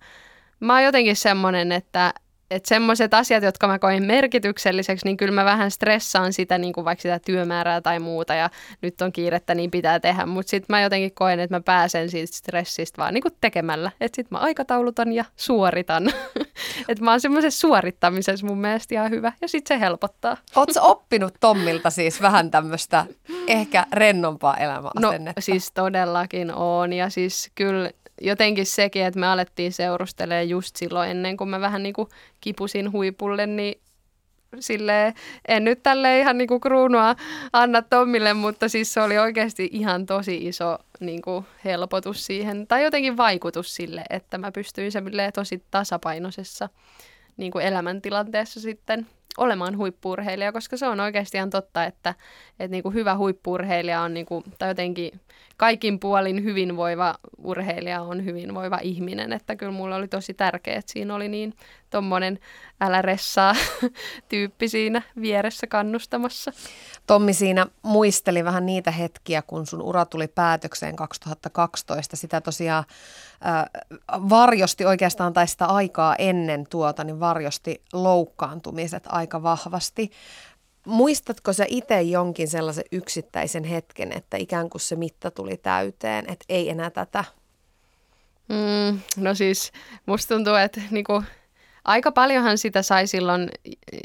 mä 0.59 0.73
oon 0.73 0.83
jotenkin 0.83 1.15
semmoinen, 1.15 1.71
että 1.71 2.13
että 2.55 2.69
semmoiset 2.69 3.13
asiat, 3.13 3.43
jotka 3.43 3.67
mä 3.67 3.79
koin 3.79 4.05
merkitykselliseksi, 4.05 5.05
niin 5.05 5.17
kyllä 5.17 5.31
mä 5.31 5.45
vähän 5.45 5.71
stressaan 5.71 6.33
sitä, 6.33 6.57
niin 6.57 6.73
kuin 6.73 6.85
vaikka 6.85 7.01
sitä 7.01 7.19
työmäärää 7.19 7.81
tai 7.81 7.99
muuta, 7.99 8.33
ja 8.33 8.49
nyt 8.81 9.01
on 9.01 9.11
kiirettä, 9.11 9.55
niin 9.55 9.71
pitää 9.71 9.99
tehdä, 9.99 10.25
mutta 10.25 10.49
sitten 10.49 10.73
mä 10.73 10.81
jotenkin 10.81 11.13
koen, 11.13 11.39
että 11.39 11.55
mä 11.55 11.61
pääsen 11.61 12.09
siitä 12.09 12.35
stressistä 12.35 13.01
vaan 13.01 13.13
niin 13.13 13.21
kuin 13.21 13.33
tekemällä, 13.41 13.91
että 14.01 14.15
sitten 14.15 14.37
mä 14.37 14.43
aikataulutan 14.43 15.13
ja 15.13 15.25
suoritan. 15.35 16.07
että 16.89 17.03
mä 17.03 17.11
oon 17.11 17.21
semmoisessa 17.21 17.59
suorittamisessa 17.59 18.47
mun 18.47 18.57
mielestä 18.57 18.95
ihan 18.95 19.11
hyvä, 19.11 19.31
ja 19.41 19.47
sitten 19.47 19.77
se 19.77 19.79
helpottaa. 19.79 20.37
Oletko 20.55 20.79
oppinut 20.81 21.33
Tommilta 21.39 21.89
siis 21.89 22.21
vähän 22.21 22.51
tämmöistä 22.51 23.05
ehkä 23.47 23.85
rennompaa 23.93 24.57
elämäasennetta? 24.57 25.39
No 25.39 25.41
siis 25.41 25.71
todellakin 25.73 26.53
on, 26.53 26.93
ja 26.93 27.09
siis 27.09 27.51
kyllä 27.55 27.89
jotenkin 28.23 28.65
sekin, 28.65 29.05
että 29.05 29.19
me 29.19 29.27
alettiin 29.27 29.73
seurustelemaan 29.73 30.49
just 30.49 30.75
silloin 30.75 31.09
ennen 31.09 31.37
kuin 31.37 31.49
mä 31.49 31.61
vähän 31.61 31.83
niin 31.83 31.93
kuin 31.93 32.07
kipusin 32.41 32.91
huipulle, 32.91 33.47
niin 33.47 33.81
sille 34.59 35.13
en 35.47 35.63
nyt 35.63 35.83
tälle 35.83 36.19
ihan 36.19 36.37
niin 36.37 36.47
kuin 36.47 36.61
kruunua 36.61 37.15
anna 37.53 37.81
Tommille, 37.81 38.33
mutta 38.33 38.69
siis 38.69 38.93
se 38.93 39.01
oli 39.01 39.17
oikeasti 39.17 39.69
ihan 39.71 40.05
tosi 40.05 40.37
iso 40.37 40.77
niin 40.99 41.21
kuin 41.21 41.45
helpotus 41.65 42.25
siihen, 42.25 42.67
tai 42.67 42.83
jotenkin 42.83 43.17
vaikutus 43.17 43.75
sille, 43.75 44.03
että 44.09 44.37
mä 44.37 44.51
pystyin 44.51 44.91
se 44.91 45.03
tosi 45.33 45.63
tasapainoisessa 45.71 46.69
niin 47.37 47.51
kuin 47.51 47.65
elämäntilanteessa 47.65 48.59
sitten 48.59 49.07
olemaan 49.37 49.77
huippuurheilija, 49.77 50.51
koska 50.51 50.77
se 50.77 50.87
on 50.87 50.99
oikeasti 50.99 51.37
ihan 51.37 51.49
totta, 51.49 51.83
että, 51.83 52.15
että 52.59 52.71
niin 52.71 52.83
kuin 52.83 52.95
hyvä 52.95 53.17
huippuurheilija 53.17 54.01
on, 54.01 54.13
niin 54.13 54.25
kuin, 54.25 54.43
tai 54.59 54.69
jotenkin 54.69 55.19
kaikin 55.57 55.99
puolin 55.99 56.43
hyvinvoiva 56.43 57.15
urheilija 57.37 58.01
on 58.01 58.25
hyvinvoiva 58.25 58.79
ihminen, 58.81 59.33
että 59.33 59.55
kyllä 59.55 59.71
mulla 59.71 59.95
oli 59.95 60.07
tosi 60.07 60.33
tärkeää, 60.33 60.79
että 60.79 60.91
siinä 60.93 61.15
oli 61.15 61.29
niin 61.29 61.53
tommonen 61.89 62.39
älä 62.81 63.01
ressaa 63.01 63.55
tyyppi 64.29 64.69
siinä 64.69 65.01
vieressä 65.21 65.67
kannustamassa. 65.67 66.51
Tommi 67.07 67.33
siinä 67.33 67.67
muisteli 67.81 68.43
vähän 68.43 68.65
niitä 68.65 68.91
hetkiä, 68.91 69.41
kun 69.41 69.67
sun 69.67 69.81
ura 69.81 70.05
tuli 70.05 70.27
päätökseen 70.27 70.95
2012. 70.95 72.15
Sitä 72.15 72.41
tosiaan 72.41 72.83
äh, 73.45 73.65
varjosti 74.29 74.85
oikeastaan 74.85 75.33
tai 75.33 75.47
sitä 75.47 75.65
aikaa 75.65 76.15
ennen 76.15 76.67
tuota, 76.69 77.03
niin 77.03 77.19
varjosti 77.19 77.81
loukkaantumiset 77.93 79.03
aika 79.07 79.43
vahvasti. 79.43 80.11
Muistatko 80.85 81.53
sä 81.53 81.65
itse 81.67 82.01
jonkin 82.01 82.47
sellaisen 82.47 82.83
yksittäisen 82.91 83.63
hetken, 83.63 84.11
että 84.11 84.37
ikään 84.37 84.69
kuin 84.69 84.81
se 84.81 84.95
mitta 84.95 85.31
tuli 85.31 85.57
täyteen, 85.57 86.25
että 86.29 86.45
ei 86.49 86.69
enää 86.69 86.89
tätä? 86.89 87.23
Mm, 88.49 88.99
no 89.17 89.33
siis 89.33 89.71
musta 90.05 90.35
tuntuu, 90.35 90.55
että 90.55 90.81
niinku, 90.91 91.23
aika 91.85 92.11
paljonhan 92.11 92.57
sitä 92.57 92.81
sai 92.81 93.07
silloin 93.07 93.49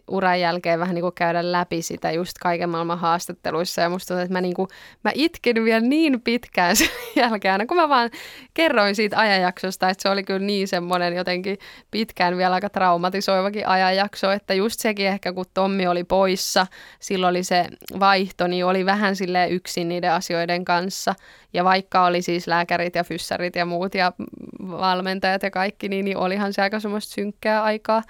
uran 0.09 0.41
jälkeen 0.41 0.81
vähän 0.81 0.95
niin 0.95 1.03
kuin 1.03 1.15
käydä 1.15 1.53
läpi 1.53 1.83
sitä 1.83 2.13
just 2.13 2.39
kaiken 2.41 2.71
maailman 2.71 2.99
haastatteluissa. 2.99 3.83
Ja 3.83 3.91
musta 3.91 4.09
tuntuu, 4.09 4.23
että 4.23 4.33
mä, 4.33 4.41
niin 4.41 4.55
kuin, 4.55 4.69
mä 5.05 5.11
itkin 5.15 5.65
vielä 5.65 5.81
niin 5.81 6.21
pitkään 6.21 6.77
sen 6.77 6.89
jälkeen, 7.17 7.67
kun 7.67 7.77
mä 7.77 7.89
vaan 7.89 8.11
kerroin 8.55 8.95
siitä 8.95 9.19
ajanjaksosta, 9.19 9.89
että 9.89 10.03
se 10.03 10.09
oli 10.09 10.23
kyllä 10.23 10.47
niin 10.47 10.69
semmoinen 10.69 11.17
jotenkin 11.17 11.59
pitkään 11.91 12.37
vielä 12.37 12.55
aika 12.55 12.69
traumatisoivakin 12.69 13.69
ajanjakso, 13.69 14.31
että 14.31 14.55
just 14.55 14.81
sekin 14.81 15.07
ehkä 15.07 15.33
kun 15.33 15.45
Tommi 15.55 15.87
oli 15.87 16.05
poissa, 16.05 16.67
silloin 17.01 17.31
oli 17.31 17.45
se 17.45 17.67
vaihto, 18.01 18.47
niin 18.47 18.67
oli 18.67 18.87
vähän 18.87 19.17
sille 19.17 19.49
yksin 19.49 19.89
niiden 19.89 20.13
asioiden 20.13 20.65
kanssa. 20.65 21.15
Ja 21.53 21.65
vaikka 21.65 22.05
oli 22.05 22.23
siis 22.23 22.47
lääkärit 22.47 22.95
ja 22.95 23.05
fyssarit 23.05 23.57
ja 23.57 23.67
muut 23.67 23.95
ja 23.95 24.13
valmentajat 24.61 25.43
ja 25.43 25.51
kaikki, 25.51 25.89
niin, 25.89 26.05
niin 26.05 26.17
olihan 26.17 26.53
se 26.53 26.63
aika 26.63 26.81
semmoista 26.81 27.15
synkkää 27.15 27.63
aikaa. 27.63 28.03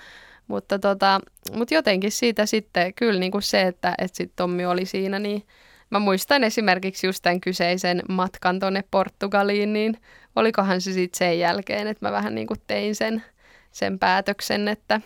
Mutta 0.48 0.78
tota, 0.78 1.20
mut 1.52 1.70
jotenkin 1.70 2.12
siitä 2.12 2.46
sitten 2.46 2.94
kyllä 2.94 3.20
niin 3.20 3.32
kuin 3.32 3.42
se, 3.42 3.62
että, 3.62 3.94
että 3.98 4.16
sit 4.16 4.32
Tommi 4.36 4.66
oli 4.66 4.84
siinä, 4.84 5.18
niin 5.18 5.42
mä 5.90 5.98
muistan 5.98 6.44
esimerkiksi 6.44 7.06
just 7.06 7.22
tämän 7.22 7.40
kyseisen 7.40 8.02
matkan 8.08 8.60
tuonne 8.60 8.84
Portugaliin, 8.90 9.72
niin 9.72 9.98
olikohan 10.36 10.80
se 10.80 10.92
sitten 10.92 11.18
sen 11.18 11.38
jälkeen, 11.38 11.86
että 11.86 12.06
mä 12.06 12.12
vähän 12.12 12.34
niin 12.34 12.46
kuin 12.46 12.60
tein 12.66 12.94
sen, 12.94 13.22
sen 13.70 13.98
päätöksen, 13.98 14.68
että 14.68 15.00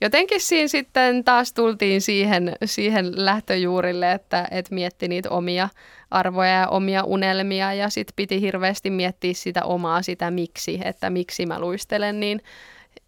jotenkin 0.00 0.40
siinä 0.40 0.68
sitten 0.68 1.24
taas 1.24 1.52
tultiin 1.52 2.00
siihen, 2.00 2.56
siihen 2.64 3.24
lähtöjuurille, 3.24 4.12
että, 4.12 4.48
että 4.50 4.74
mietti 4.74 5.08
niitä 5.08 5.30
omia 5.30 5.68
arvoja 6.10 6.50
ja 6.50 6.68
omia 6.68 7.04
unelmia 7.04 7.74
ja 7.74 7.90
sitten 7.90 8.12
piti 8.16 8.40
hirveästi 8.40 8.90
miettiä 8.90 9.34
sitä 9.34 9.64
omaa 9.64 10.02
sitä 10.02 10.30
miksi, 10.30 10.80
että 10.84 11.10
miksi 11.10 11.46
mä 11.46 11.60
luistelen, 11.60 12.20
niin 12.20 12.40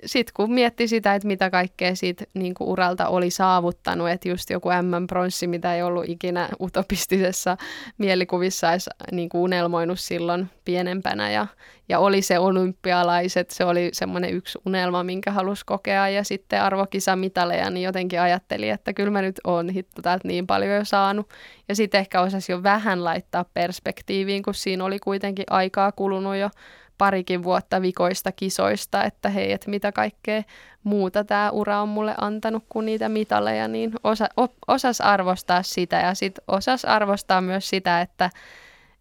sitten 0.07 0.33
kun 0.37 0.53
mietti 0.53 0.89
sitä, 0.89 1.15
että 1.15 1.29
mitä 1.29 1.51
kaikkea 1.51 1.95
siitä 1.95 2.25
niin 2.35 2.55
kuin 2.55 2.69
uralta 2.69 3.09
oli 3.09 3.31
saavuttanut, 3.31 4.11
että 4.11 4.29
just 4.29 4.51
joku 4.51 4.69
M-pronssi, 4.69 5.47
mitä 5.47 5.75
ei 5.75 5.83
ollut 5.83 6.09
ikinä 6.09 6.49
utopistisessa 6.61 7.57
mielikuvissa 7.99 8.71
edes 8.71 8.91
niin 9.13 9.29
kuin 9.29 9.43
unelmoinut 9.43 10.01
silloin 10.01 10.51
pienempänä 10.65 11.31
ja, 11.31 11.47
ja 11.89 11.99
oli 11.99 12.23
se 12.23 12.39
olympialaiset, 12.39 13.51
se 13.51 13.65
oli 13.65 13.91
semmoinen 13.93 14.31
yksi 14.31 14.59
unelma, 14.67 15.05
minkä 15.05 15.31
halusi 15.31 15.67
kokea 15.67 16.09
ja 16.09 16.25
sitten 16.25 16.63
arvokisamitaleja, 16.63 17.71
niin 17.71 17.85
jotenkin 17.85 18.21
ajatteli, 18.21 18.69
että 18.69 18.93
kyllä 18.93 19.11
mä 19.11 19.23
nyt 19.23 19.41
oon 19.45 19.69
hitto 19.69 20.03
täältä 20.03 20.29
niin 20.29 20.47
paljon 20.47 20.77
jo 20.77 20.85
saanut. 20.85 21.29
Ja 21.69 21.75
sitten 21.75 21.99
ehkä 21.99 22.21
osasi 22.21 22.53
jo 22.53 22.63
vähän 22.63 23.05
laittaa 23.05 23.45
perspektiiviin, 23.55 24.43
kun 24.43 24.55
siinä 24.55 24.85
oli 24.85 24.99
kuitenkin 24.99 25.45
aikaa 25.51 25.93
kulunut 25.93 26.37
jo 26.37 26.51
parikin 26.99 27.43
vuotta 27.43 27.83
vikoista 27.83 28.33
kisoista, 28.33 29.05
että 29.05 29.29
hei, 29.29 29.53
että 29.53 29.71
mitä 29.71 29.93
kaikkea 29.93 30.43
muuta 30.85 31.25
tämä 31.25 31.51
ura 31.51 31.83
on 31.83 31.89
mulle 31.89 32.15
antanut 32.21 32.65
kuin 32.69 32.87
niitä 32.87 33.09
mitaleja, 33.09 33.69
niin 33.69 33.93
osa, 34.05 34.29
op, 34.37 34.53
osas 34.69 35.01
arvostaa 35.01 35.63
sitä 35.63 35.97
ja 35.97 36.15
sitten 36.15 36.45
osas 36.49 36.85
arvostaa 36.85 37.41
myös 37.41 37.69
sitä, 37.69 38.01
että 38.01 38.31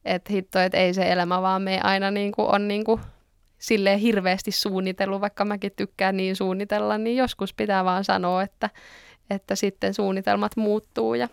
et 0.06 0.30
hitto, 0.30 0.60
että 0.60 0.78
ei 0.78 0.94
se 0.94 1.12
elämä 1.12 1.42
vaan 1.42 1.62
me 1.62 1.80
aina 1.84 2.12
niin 2.12 2.32
kuin 2.32 2.48
on 2.48 2.68
niin 2.68 2.84
kuin 2.84 3.02
silleen 3.58 4.00
hirveästi 4.00 4.52
suunnitellut, 4.52 5.22
vaikka 5.22 5.46
mäkin 5.46 5.72
tykkään 5.76 6.18
niin 6.18 6.36
suunnitella, 6.36 6.98
niin 6.98 7.18
joskus 7.18 7.54
pitää 7.54 7.86
vaan 7.86 8.04
sanoa, 8.04 8.44
että, 8.44 8.70
että 9.30 9.56
sitten 9.56 9.94
suunnitelmat 9.94 10.56
muuttuu 10.56 11.14
ja 11.14 11.30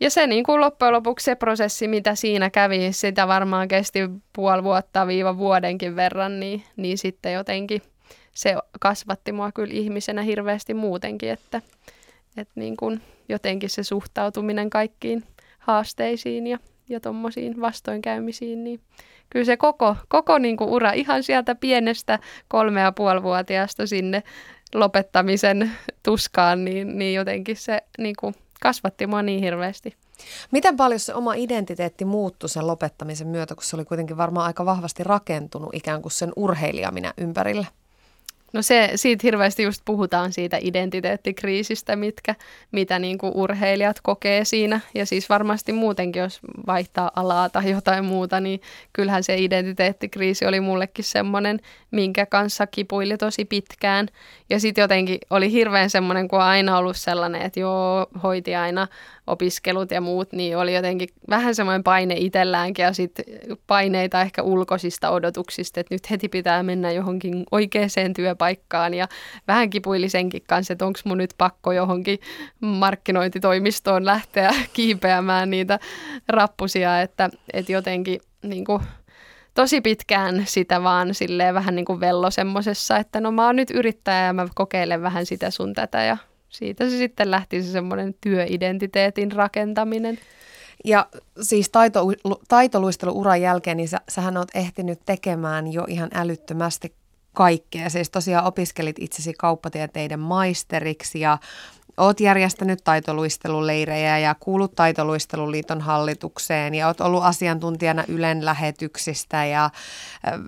ja 0.00 0.10
se 0.10 0.26
niin 0.26 0.44
kuin 0.44 0.60
loppujen 0.60 0.92
lopuksi 0.94 1.24
se 1.24 1.34
prosessi, 1.34 1.88
mitä 1.88 2.14
siinä 2.14 2.50
kävi, 2.50 2.92
sitä 2.92 3.28
varmaan 3.28 3.68
kesti 3.68 3.98
puoli 4.32 4.64
vuotta 4.64 5.06
viiva 5.06 5.38
vuodenkin 5.38 5.96
verran, 5.96 6.40
niin, 6.40 6.62
niin 6.76 6.98
sitten 6.98 7.32
jotenkin 7.32 7.82
se 8.34 8.54
kasvatti 8.80 9.32
mua 9.32 9.52
kyllä 9.52 9.74
ihmisenä 9.74 10.22
hirveästi 10.22 10.74
muutenkin, 10.74 11.30
että, 11.30 11.62
että 12.36 12.52
niin 12.56 12.76
kuin 12.76 13.00
jotenkin 13.28 13.70
se 13.70 13.82
suhtautuminen 13.82 14.70
kaikkiin 14.70 15.24
haasteisiin 15.58 16.46
ja, 16.46 16.58
ja 16.88 17.00
tuommoisiin 17.00 17.60
vastoinkäymisiin, 17.60 18.64
niin 18.64 18.80
kyllä 19.30 19.44
se 19.44 19.56
koko, 19.56 19.96
koko 20.08 20.38
niin 20.38 20.56
kuin 20.56 20.70
ura 20.70 20.92
ihan 20.92 21.22
sieltä 21.22 21.54
pienestä 21.54 22.18
kolme 22.48 22.80
ja 22.80 22.92
puoli 22.92 23.22
vuotiaasta 23.22 23.86
sinne 23.86 24.22
lopettamisen 24.74 25.70
tuskaan, 26.02 26.64
niin, 26.64 26.98
niin 26.98 27.14
jotenkin 27.14 27.56
se 27.56 27.80
niin 27.98 28.14
kuin 28.20 28.34
kasvatti 28.60 29.06
mua 29.06 29.22
niin 29.22 29.40
hirveästi. 29.40 29.96
Miten 30.50 30.76
paljon 30.76 31.00
se 31.00 31.14
oma 31.14 31.34
identiteetti 31.34 32.04
muuttui 32.04 32.48
sen 32.48 32.66
lopettamisen 32.66 33.26
myötä, 33.26 33.54
kun 33.54 33.64
se 33.64 33.76
oli 33.76 33.84
kuitenkin 33.84 34.16
varmaan 34.16 34.46
aika 34.46 34.64
vahvasti 34.64 35.04
rakentunut 35.04 35.74
ikään 35.74 36.02
kuin 36.02 36.12
sen 36.12 36.32
urheilijaminen 36.36 37.12
ympärille? 37.18 37.66
No 38.52 38.62
se, 38.62 38.90
siitä 38.94 39.20
hirveästi 39.22 39.62
just 39.62 39.82
puhutaan 39.84 40.32
siitä 40.32 40.58
identiteettikriisistä, 40.60 41.96
mitkä, 41.96 42.34
mitä 42.72 42.98
niin 42.98 43.18
kuin 43.18 43.32
urheilijat 43.34 44.00
kokee 44.02 44.44
siinä. 44.44 44.80
Ja 44.94 45.06
siis 45.06 45.28
varmasti 45.28 45.72
muutenkin, 45.72 46.20
jos 46.20 46.40
vaihtaa 46.66 47.10
alaa 47.16 47.48
tai 47.48 47.70
jotain 47.70 48.04
muuta, 48.04 48.40
niin 48.40 48.60
kyllähän 48.92 49.22
se 49.22 49.38
identiteettikriisi 49.38 50.46
oli 50.46 50.60
mullekin 50.60 51.04
semmoinen, 51.04 51.60
minkä 51.90 52.26
kanssa 52.26 52.66
kipuili 52.66 53.16
tosi 53.16 53.44
pitkään. 53.44 54.08
Ja 54.50 54.60
sitten 54.60 54.82
jotenkin 54.82 55.18
oli 55.30 55.52
hirveän 55.52 55.90
semmoinen, 55.90 56.28
kun 56.28 56.38
on 56.38 56.44
aina 56.44 56.78
ollut 56.78 56.96
sellainen, 56.96 57.42
että 57.42 57.60
joo, 57.60 58.06
hoiti 58.22 58.54
aina 58.54 58.86
opiskelut 59.30 59.90
ja 59.90 60.00
muut, 60.00 60.32
niin 60.32 60.56
oli 60.56 60.74
jotenkin 60.74 61.08
vähän 61.30 61.54
semmoinen 61.54 61.84
paine 61.84 62.14
itselläänkin 62.18 62.82
ja 62.82 62.92
sitten 62.92 63.24
paineita 63.66 64.22
ehkä 64.22 64.42
ulkoisista 64.42 65.10
odotuksista, 65.10 65.80
että 65.80 65.94
nyt 65.94 66.10
heti 66.10 66.28
pitää 66.28 66.62
mennä 66.62 66.92
johonkin 66.92 67.44
oikeaan 67.50 68.14
työpaikkaan 68.16 68.94
ja 68.94 69.08
vähän 69.48 69.70
kipuilisenkin 69.70 70.42
kanssa, 70.48 70.72
että 70.72 70.86
onko 70.86 71.00
mun 71.04 71.18
nyt 71.18 71.34
pakko 71.38 71.72
johonkin 71.72 72.18
markkinointitoimistoon 72.60 74.06
lähteä 74.06 74.54
kiipeämään 74.72 75.50
niitä 75.50 75.78
rappusia, 76.28 77.00
että, 77.00 77.30
että 77.52 77.72
jotenkin 77.72 78.20
niin 78.42 78.64
kuin, 78.64 78.82
tosi 79.54 79.80
pitkään 79.80 80.42
sitä 80.46 80.82
vaan 80.82 81.14
silleen 81.14 81.54
vähän 81.54 81.74
niin 81.74 81.84
kuin 81.84 82.00
vello 82.00 82.30
semmosessa, 82.30 82.96
että 82.96 83.20
no 83.20 83.32
mä 83.32 83.46
oon 83.46 83.56
nyt 83.56 83.70
yrittäjä 83.70 84.26
ja 84.26 84.32
mä 84.32 84.48
kokeilen 84.54 85.02
vähän 85.02 85.26
sitä 85.26 85.50
sun 85.50 85.74
tätä 85.74 86.02
ja 86.02 86.16
siitä 86.50 86.90
se 86.90 86.96
sitten 86.96 87.30
lähti 87.30 87.62
se 87.62 87.72
semmoinen 87.72 88.14
työidentiteetin 88.20 89.32
rakentaminen. 89.32 90.18
Ja 90.84 91.06
siis 91.40 91.70
taito, 91.70 92.00
taitoluisteluuran 92.48 93.40
jälkeen, 93.42 93.76
niin 93.76 93.88
sä, 93.88 94.00
sähän 94.08 94.36
oot 94.36 94.48
ehtinyt 94.54 95.00
tekemään 95.06 95.72
jo 95.72 95.84
ihan 95.88 96.10
älyttömästi 96.14 96.94
kaikkea. 97.32 97.90
Siis 97.90 98.10
tosiaan 98.10 98.44
opiskelit 98.44 98.96
itsesi 98.98 99.32
kauppatieteiden 99.38 100.20
maisteriksi 100.20 101.20
ja 101.20 101.38
Oot 101.96 102.20
järjestänyt 102.20 102.84
taitoluisteluleirejä 102.84 104.18
ja 104.18 104.34
kuulut 104.40 104.74
taitoluisteluliiton 104.74 105.80
hallitukseen 105.80 106.74
ja 106.74 106.86
oot 106.86 107.00
ollut 107.00 107.24
asiantuntijana 107.24 108.04
Ylen 108.08 108.44
lähetyksistä 108.44 109.44
ja 109.44 109.70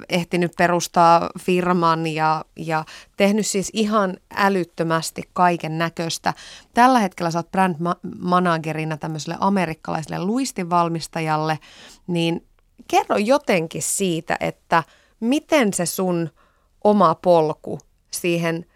ehtinyt 0.09 0.53
perustaa 0.57 1.30
firman 1.40 2.07
ja, 2.07 2.45
ja 2.57 2.84
tehnyt 3.16 3.47
siis 3.47 3.70
ihan 3.72 4.16
älyttömästi 4.36 5.22
kaiken 5.32 5.78
näköistä. 5.78 6.34
Tällä 6.74 6.99
hetkellä 6.99 7.30
sä 7.30 7.38
oot 7.38 7.51
brand 7.51 7.76
managerina 8.18 8.97
tämmöiselle 8.97 9.36
amerikkalaiselle 9.40 10.24
luistinvalmistajalle, 10.24 11.59
niin 12.07 12.47
kerro 12.88 13.16
jotenkin 13.16 13.82
siitä, 13.82 14.36
että 14.40 14.82
miten 15.20 15.74
se 15.74 15.86
sun 15.86 16.30
oma 16.84 17.14
polku 17.14 17.78
siihen 18.11 18.66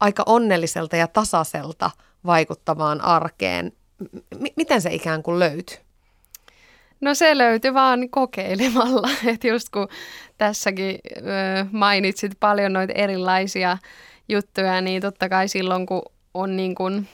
aika 0.00 0.22
onnelliselta 0.26 0.96
ja 0.96 1.06
tasaiselta– 1.06 1.90
vaikuttavaan 2.26 3.00
arkeen. 3.00 3.72
M- 4.40 4.54
miten 4.56 4.80
se 4.80 4.94
ikään 4.94 5.22
kuin 5.22 5.38
löytyy? 5.38 5.76
No 7.00 7.14
se 7.14 7.38
löytyi 7.38 7.74
vaan 7.74 8.10
kokeilemalla, 8.10 9.08
että 9.32 9.48
just 9.48 9.68
kun 9.68 9.88
tässäkin 10.38 10.98
mainitsit 11.72 12.32
paljon 12.40 12.72
noita 12.72 12.92
erilaisia 12.92 13.78
juttuja, 14.28 14.80
niin 14.80 15.02
totta 15.02 15.28
kai 15.28 15.48
silloin 15.48 15.86
kun 15.86 16.02
on 16.34 16.56
niin 16.56 16.74
kuin 16.74 17.08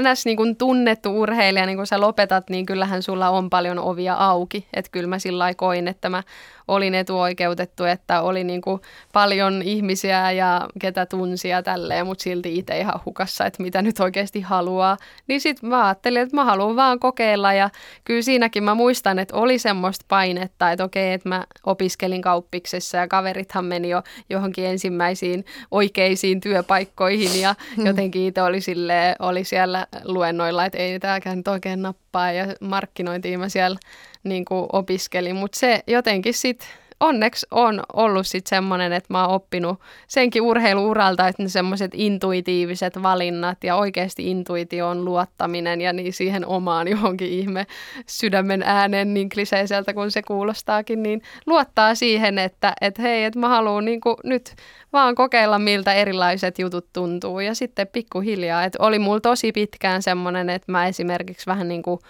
NS 0.00 0.24
niin 0.24 0.36
kuin 0.36 0.56
tunnettu 0.56 1.20
urheilija, 1.20 1.66
niin 1.66 1.76
kun 1.76 1.86
sä 1.86 2.00
lopetat, 2.00 2.50
niin 2.50 2.66
kyllähän 2.66 3.02
sulla 3.02 3.30
on 3.30 3.50
paljon 3.50 3.78
ovia 3.78 4.14
auki. 4.14 4.66
Että 4.74 4.90
kyllä 4.90 5.06
mä 5.06 5.18
sillä 5.18 5.54
koin, 5.54 5.88
että 5.88 6.08
mä 6.08 6.22
olin 6.68 6.94
etuoikeutettu, 6.94 7.84
että 7.84 8.22
oli 8.22 8.44
niin 8.44 8.60
kuin 8.60 8.80
paljon 9.12 9.62
ihmisiä 9.62 10.32
ja 10.32 10.68
ketä 10.80 11.06
tunsia 11.06 11.62
tälleen, 11.62 12.06
mutta 12.06 12.22
silti 12.22 12.58
itse 12.58 12.78
ihan 12.78 13.00
hukassa, 13.04 13.46
että 13.46 13.62
mitä 13.62 13.82
nyt 13.82 14.00
oikeasti 14.00 14.40
haluaa. 14.40 14.96
Niin 15.26 15.40
sitten 15.40 15.70
mä 15.70 15.86
ajattelin, 15.86 16.22
että 16.22 16.36
mä 16.36 16.44
haluan 16.44 16.76
vaan 16.76 16.98
kokeilla 16.98 17.52
ja 17.52 17.70
kyllä 18.04 18.22
siinäkin 18.22 18.64
mä 18.64 18.74
muistan, 18.74 19.18
että 19.18 19.36
oli 19.36 19.58
semmoista 19.58 20.04
painetta, 20.08 20.70
että 20.72 20.84
okei, 20.84 21.12
että 21.12 21.28
mä 21.28 21.44
opiskelin 21.66 22.22
kauppiksessa 22.22 22.96
ja 22.96 23.08
kaverithan 23.08 23.64
meni 23.64 23.88
jo 23.88 24.02
johonkin 24.30 24.66
ensimmäisiin 24.66 25.44
oikeisiin 25.70 26.40
työpaikkoihin 26.40 27.40
ja 27.40 27.54
hmm. 27.76 27.86
jotenkin 27.86 28.22
itse 28.22 28.42
oli, 28.42 28.60
silleen, 28.60 29.16
oli 29.18 29.44
siellä 29.44 29.77
luennoilla, 30.04 30.64
että 30.64 30.78
ei 30.78 31.00
tämäkään 31.00 31.36
nyt 31.36 31.48
oikein 31.48 31.82
nappaa 31.82 32.32
ja 32.32 32.46
markkinointiin 32.60 33.40
mä 33.40 33.48
siellä 33.48 33.78
niin 34.24 34.44
opiskelin, 34.72 35.36
mutta 35.36 35.58
se 35.58 35.82
jotenkin 35.86 36.34
sitten 36.34 36.68
onneksi 37.00 37.46
on 37.50 37.82
ollut 37.92 38.26
sitten 38.26 38.48
semmoinen, 38.48 38.92
että 38.92 39.12
mä 39.14 39.26
oon 39.26 39.34
oppinut 39.34 39.80
senkin 40.08 40.42
urheiluuralta, 40.42 41.28
että 41.28 41.42
ne 41.42 41.48
semmoiset 41.48 41.90
intuitiiviset 41.94 43.02
valinnat 43.02 43.64
ja 43.64 43.76
oikeasti 43.76 44.30
intuitioon 44.30 45.04
luottaminen 45.04 45.80
ja 45.80 45.92
niin 45.92 46.12
siihen 46.12 46.46
omaan 46.46 46.88
johonkin 46.94 47.28
ihme 47.28 47.66
sydämen 48.06 48.62
ääneen 48.62 49.14
niin 49.14 49.28
kliseiseltä 49.28 49.94
kuin 49.94 50.10
se 50.10 50.22
kuulostaakin, 50.22 51.02
niin 51.02 51.22
luottaa 51.46 51.94
siihen, 51.94 52.38
että, 52.38 52.72
että 52.80 53.02
hei, 53.02 53.24
että 53.24 53.38
mä 53.38 53.48
haluan 53.48 53.84
niin 53.84 54.00
nyt 54.24 54.54
vaan 54.92 55.14
kokeilla, 55.14 55.58
miltä 55.58 55.94
erilaiset 55.94 56.58
jutut 56.58 56.86
tuntuu. 56.92 57.40
Ja 57.40 57.54
sitten 57.54 57.88
pikkuhiljaa, 57.88 58.64
että 58.64 58.78
oli 58.82 58.98
mulla 58.98 59.20
tosi 59.20 59.52
pitkään 59.52 60.02
semmoinen, 60.02 60.50
että 60.50 60.72
mä 60.72 60.86
esimerkiksi 60.86 61.46
vähän 61.46 61.68
niin 61.68 61.82
kuin 61.82 62.00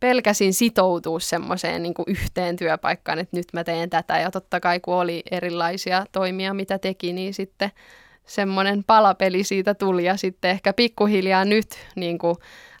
pelkäsin 0.00 0.54
sitoutua 0.54 1.20
semmoiseen 1.20 1.82
niin 1.82 1.94
yhteen 2.06 2.56
työpaikkaan, 2.56 3.18
että 3.18 3.36
nyt 3.36 3.46
mä 3.52 3.64
teen 3.64 3.90
tätä. 3.90 4.18
Ja 4.18 4.30
totta 4.30 4.60
kai 4.60 4.80
kun 4.80 4.94
oli 4.94 5.22
erilaisia 5.30 6.06
toimia, 6.12 6.54
mitä 6.54 6.78
teki, 6.78 7.12
niin 7.12 7.34
sitten 7.34 7.70
semmoinen 8.26 8.84
palapeli 8.84 9.44
siitä 9.44 9.74
tuli 9.74 10.04
ja 10.04 10.16
sitten 10.16 10.50
ehkä 10.50 10.72
pikkuhiljaa 10.72 11.44
nyt 11.44 11.68
niin 11.96 12.18
kuin 12.18 12.36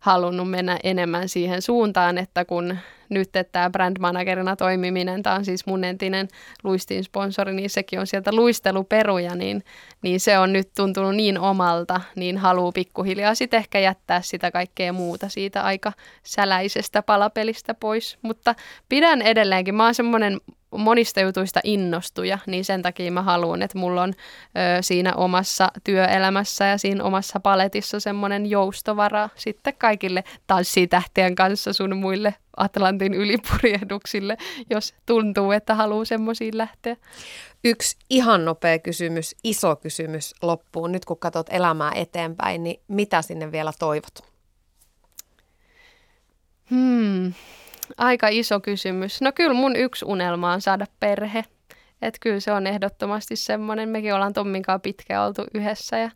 halunnut 0.06 0.50
mennä 0.50 0.78
enemmän 0.82 1.28
siihen 1.28 1.62
suuntaan, 1.62 2.18
että 2.18 2.44
kun 2.44 2.78
nyt 3.08 3.36
että 3.36 3.52
tämä 3.52 3.70
brand 3.70 3.96
managerina 4.00 4.56
toimiminen, 4.56 5.22
tämä 5.22 5.36
on 5.36 5.44
siis 5.44 5.66
mun 5.66 5.84
entinen 5.84 6.28
luistin 6.64 7.04
sponsori, 7.04 7.54
niin 7.54 7.70
sekin 7.70 8.00
on 8.00 8.06
sieltä 8.06 8.32
luisteluperuja, 8.32 9.34
niin, 9.34 9.64
niin 10.02 10.20
se 10.20 10.38
on 10.38 10.52
nyt 10.52 10.68
tuntunut 10.76 11.14
niin 11.14 11.38
omalta, 11.38 12.00
niin 12.16 12.38
haluaa 12.38 12.72
pikkuhiljaa 12.72 13.34
sitten 13.34 13.58
ehkä 13.58 13.78
jättää 13.78 14.20
sitä 14.22 14.50
kaikkea 14.50 14.92
muuta 14.92 15.28
siitä 15.28 15.62
aika 15.62 15.92
säläisestä 16.22 17.02
palapelistä 17.02 17.74
pois. 17.74 18.18
Mutta 18.22 18.54
pidän 18.88 19.22
edelleenkin, 19.22 19.74
mä 19.74 19.84
oon 19.84 19.94
semmoinen 19.94 20.40
monista 20.76 21.20
jutuista 21.20 21.60
innostuja, 21.64 22.38
niin 22.46 22.64
sen 22.64 22.82
takia 22.82 23.12
mä 23.12 23.22
haluan, 23.22 23.62
että 23.62 23.78
mulla 23.78 24.02
on 24.02 24.14
ö, 24.18 24.82
siinä 24.82 25.14
omassa 25.14 25.68
työelämässä 25.84 26.64
ja 26.64 26.78
siinä 26.78 27.04
omassa 27.04 27.40
paletissa 27.40 28.00
semmoinen 28.00 28.46
joustovara 28.46 29.28
sitten 29.36 29.74
kaikille 29.96 30.24
tanssitähtien 30.46 31.34
kanssa 31.34 31.72
sun 31.72 31.96
muille 31.96 32.34
Atlantin 32.56 33.14
ylipurjehduksille, 33.14 34.36
jos 34.70 34.94
tuntuu, 35.06 35.52
että 35.52 35.74
haluaa 35.74 36.04
semmoisiin 36.04 36.58
lähteä. 36.58 36.96
Yksi 37.64 37.96
ihan 38.10 38.44
nopea 38.44 38.78
kysymys, 38.78 39.36
iso 39.44 39.76
kysymys 39.76 40.34
loppuun. 40.42 40.92
Nyt 40.92 41.04
kun 41.04 41.18
katsot 41.18 41.46
elämää 41.50 41.92
eteenpäin, 41.94 42.64
niin 42.64 42.80
mitä 42.88 43.22
sinne 43.22 43.52
vielä 43.52 43.72
toivot? 43.78 44.18
Hmm, 46.70 47.32
aika 47.98 48.28
iso 48.28 48.60
kysymys. 48.60 49.20
No 49.20 49.32
kyllä 49.32 49.54
mun 49.54 49.76
yksi 49.76 50.04
unelma 50.04 50.52
on 50.52 50.60
saada 50.60 50.86
perhe. 51.00 51.44
Että 52.02 52.18
kyllä 52.20 52.40
se 52.40 52.52
on 52.52 52.66
ehdottomasti 52.66 53.36
semmoinen. 53.36 53.88
Mekin 53.88 54.14
ollaan 54.14 54.32
Tomminkaan 54.32 54.80
pitkään 54.80 55.26
oltu 55.26 55.44
yhdessä 55.54 55.98
ja 55.98 56.10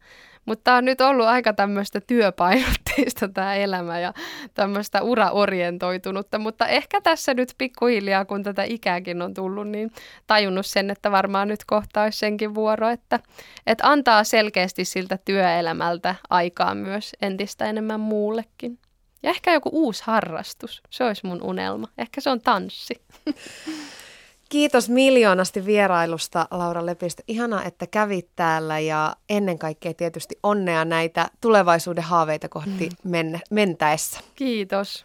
mutta 0.46 0.64
tämä 0.64 0.76
on 0.76 0.84
nyt 0.84 1.00
ollut 1.00 1.26
aika 1.26 1.52
tämmöistä 1.52 2.00
työpainotteista 2.00 3.28
tämä 3.28 3.54
elämä 3.54 4.00
ja 4.00 4.12
tämmöistä 4.54 5.02
uraorientoitunutta, 5.02 6.38
mutta 6.38 6.66
ehkä 6.66 7.00
tässä 7.00 7.34
nyt 7.34 7.54
pikkuhiljaa, 7.58 8.24
kun 8.24 8.42
tätä 8.42 8.62
ikääkin 8.62 9.22
on 9.22 9.34
tullut, 9.34 9.68
niin 9.68 9.90
tajunnut 10.26 10.66
sen, 10.66 10.90
että 10.90 11.10
varmaan 11.10 11.48
nyt 11.48 11.64
kohta 11.66 12.02
olisi 12.02 12.18
senkin 12.18 12.54
vuoro, 12.54 12.88
että, 12.88 13.20
että 13.66 13.88
antaa 13.88 14.24
selkeästi 14.24 14.84
siltä 14.84 15.18
työelämältä 15.24 16.14
aikaa 16.30 16.74
myös 16.74 17.12
entistä 17.22 17.64
enemmän 17.64 18.00
muullekin. 18.00 18.78
Ja 19.22 19.30
ehkä 19.30 19.52
joku 19.52 19.70
uusi 19.72 20.02
harrastus, 20.06 20.82
se 20.90 21.04
olisi 21.04 21.26
mun 21.26 21.42
unelma. 21.42 21.88
Ehkä 21.98 22.20
se 22.20 22.30
on 22.30 22.40
tanssi. 22.40 22.94
Kiitos 24.50 24.88
miljoonasti 24.88 25.66
vierailusta, 25.66 26.48
Laura 26.50 26.86
Lepistö. 26.86 27.22
Ihana, 27.28 27.64
että 27.64 27.86
kävit 27.86 28.28
täällä 28.36 28.78
ja 28.78 29.16
ennen 29.28 29.58
kaikkea 29.58 29.94
tietysti 29.94 30.38
onnea 30.42 30.84
näitä 30.84 31.30
tulevaisuuden 31.40 32.04
haaveita 32.04 32.48
kohti 32.48 32.88
mm. 33.04 33.10
men- 33.10 33.40
mentäessä. 33.50 34.20
Kiitos. 34.34 35.04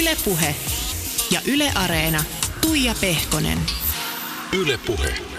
Ylepuhe 0.00 0.54
ja 1.30 1.40
Yle 1.52 1.70
Areena. 1.74 2.24
Tuija 2.60 2.94
Pehkonen. 3.00 3.58
Ylepuhe. 4.52 5.33